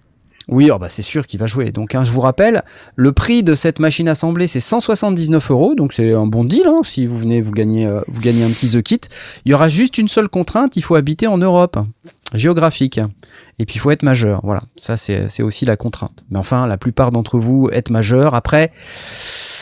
[0.48, 1.72] Oui, oh bah c'est sûr qu'il va jouer.
[1.72, 2.64] Donc, hein, je vous rappelle,
[2.96, 5.76] le prix de cette machine assemblée, c'est 179 euros.
[5.76, 6.68] Donc, c'est un bon deal.
[6.68, 9.02] hein, si vous venez, vous gagnez, euh, vous gagnez un petit The Kit.
[9.46, 11.78] Il y aura juste une seule contrainte il faut habiter en Europe
[12.38, 13.00] géographique.
[13.60, 14.42] Et puis, il faut être majeur.
[14.44, 16.24] Voilà, ça, c'est aussi la contrainte.
[16.30, 18.36] Mais enfin, la plupart d'entre vous êtes majeurs.
[18.36, 18.72] Après,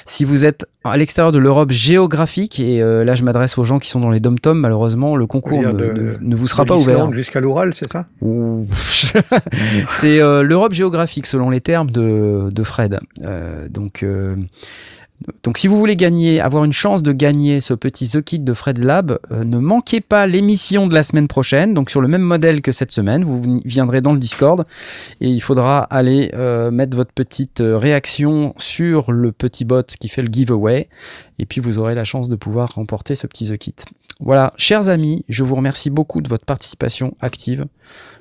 [0.05, 3.77] si vous êtes à l'extérieur de l'Europe géographique, et euh, là, je m'adresse aux gens
[3.79, 6.69] qui sont dans les dom-toms, malheureusement, le concours ne, de- ne- ne vous sera De
[6.69, 7.11] pas ouvert.
[7.13, 8.07] jusqu'à l'Oural, c'est ça?
[9.89, 12.99] C'est euh, l'Europe géographique selon les termes de, de Fred.
[13.21, 14.03] Euh, donc,
[15.43, 18.53] donc si vous voulez gagner, avoir une chance de gagner ce petit The Kit de
[18.53, 21.73] Fred's Lab, euh, ne manquez pas l'émission de la semaine prochaine.
[21.73, 24.65] Donc sur le même modèle que cette semaine, vous viendrez dans le Discord
[25.21, 30.09] et il faudra aller euh, mettre votre petite euh, réaction sur le petit bot qui
[30.09, 30.89] fait le giveaway
[31.39, 33.75] et puis vous aurez la chance de pouvoir remporter ce petit The Kit.
[34.19, 37.65] Voilà, chers amis, je vous remercie beaucoup de votre participation active.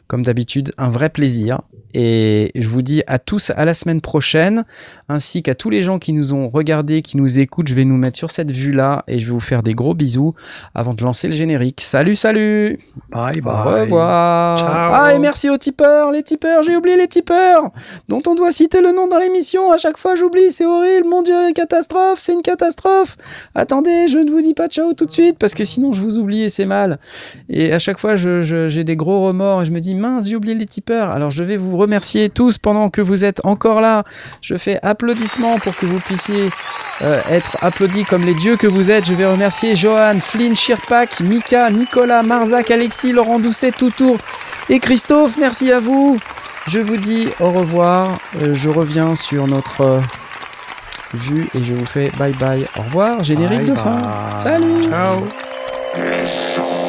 [0.07, 1.61] Comme d'habitude, un vrai plaisir.
[1.95, 4.65] Et je vous dis à tous à la semaine prochaine,
[5.09, 7.69] ainsi qu'à tous les gens qui nous ont regardés, qui nous écoutent.
[7.69, 10.35] Je vais nous mettre sur cette vue-là et je vais vous faire des gros bisous
[10.75, 11.81] avant de lancer le générique.
[11.83, 12.79] Salut, salut
[13.11, 13.81] Bye Au bye.
[13.83, 14.69] revoir Ciao.
[14.95, 17.71] Ah, et merci aux tipeurs, les tipeurs, j'ai oublié les tipeurs
[18.09, 19.71] dont on doit citer le nom dans l'émission.
[19.73, 23.17] À chaque fois, j'oublie, c'est horrible, mon Dieu, catastrophe, c'est une catastrophe.
[23.55, 26.19] Attendez, je ne vous dis pas ciao tout de suite parce que sinon je vous
[26.19, 26.99] oublie et c'est mal.
[27.49, 30.29] Et à chaque fois, je- je- j'ai des gros remords et je me dis mince,
[30.29, 31.11] j'ai oublié les tipeurs.
[31.11, 34.05] Alors je vais vous remercier tous pendant que vous êtes encore là.
[34.41, 36.51] Je fais applaudissements pour que vous puissiez
[37.03, 39.05] euh, être applaudis comme les dieux que vous êtes.
[39.05, 44.19] Je vais remercier Johan, Flynn, Shirpak, Mika, Nicolas, Marzac, Alexis, Laurent Doucet, Toutour
[44.69, 45.37] et Christophe.
[45.39, 46.19] Merci à vous.
[46.69, 48.19] Je vous dis au revoir.
[48.41, 50.01] Euh, je reviens sur notre euh,
[51.15, 52.67] vue et je vous fais bye bye.
[52.77, 53.25] Au revoir.
[53.25, 54.03] Générique Bye de fin.
[54.43, 54.89] Salut.
[54.89, 55.27] Ciao.
[56.55, 56.82] Ciao.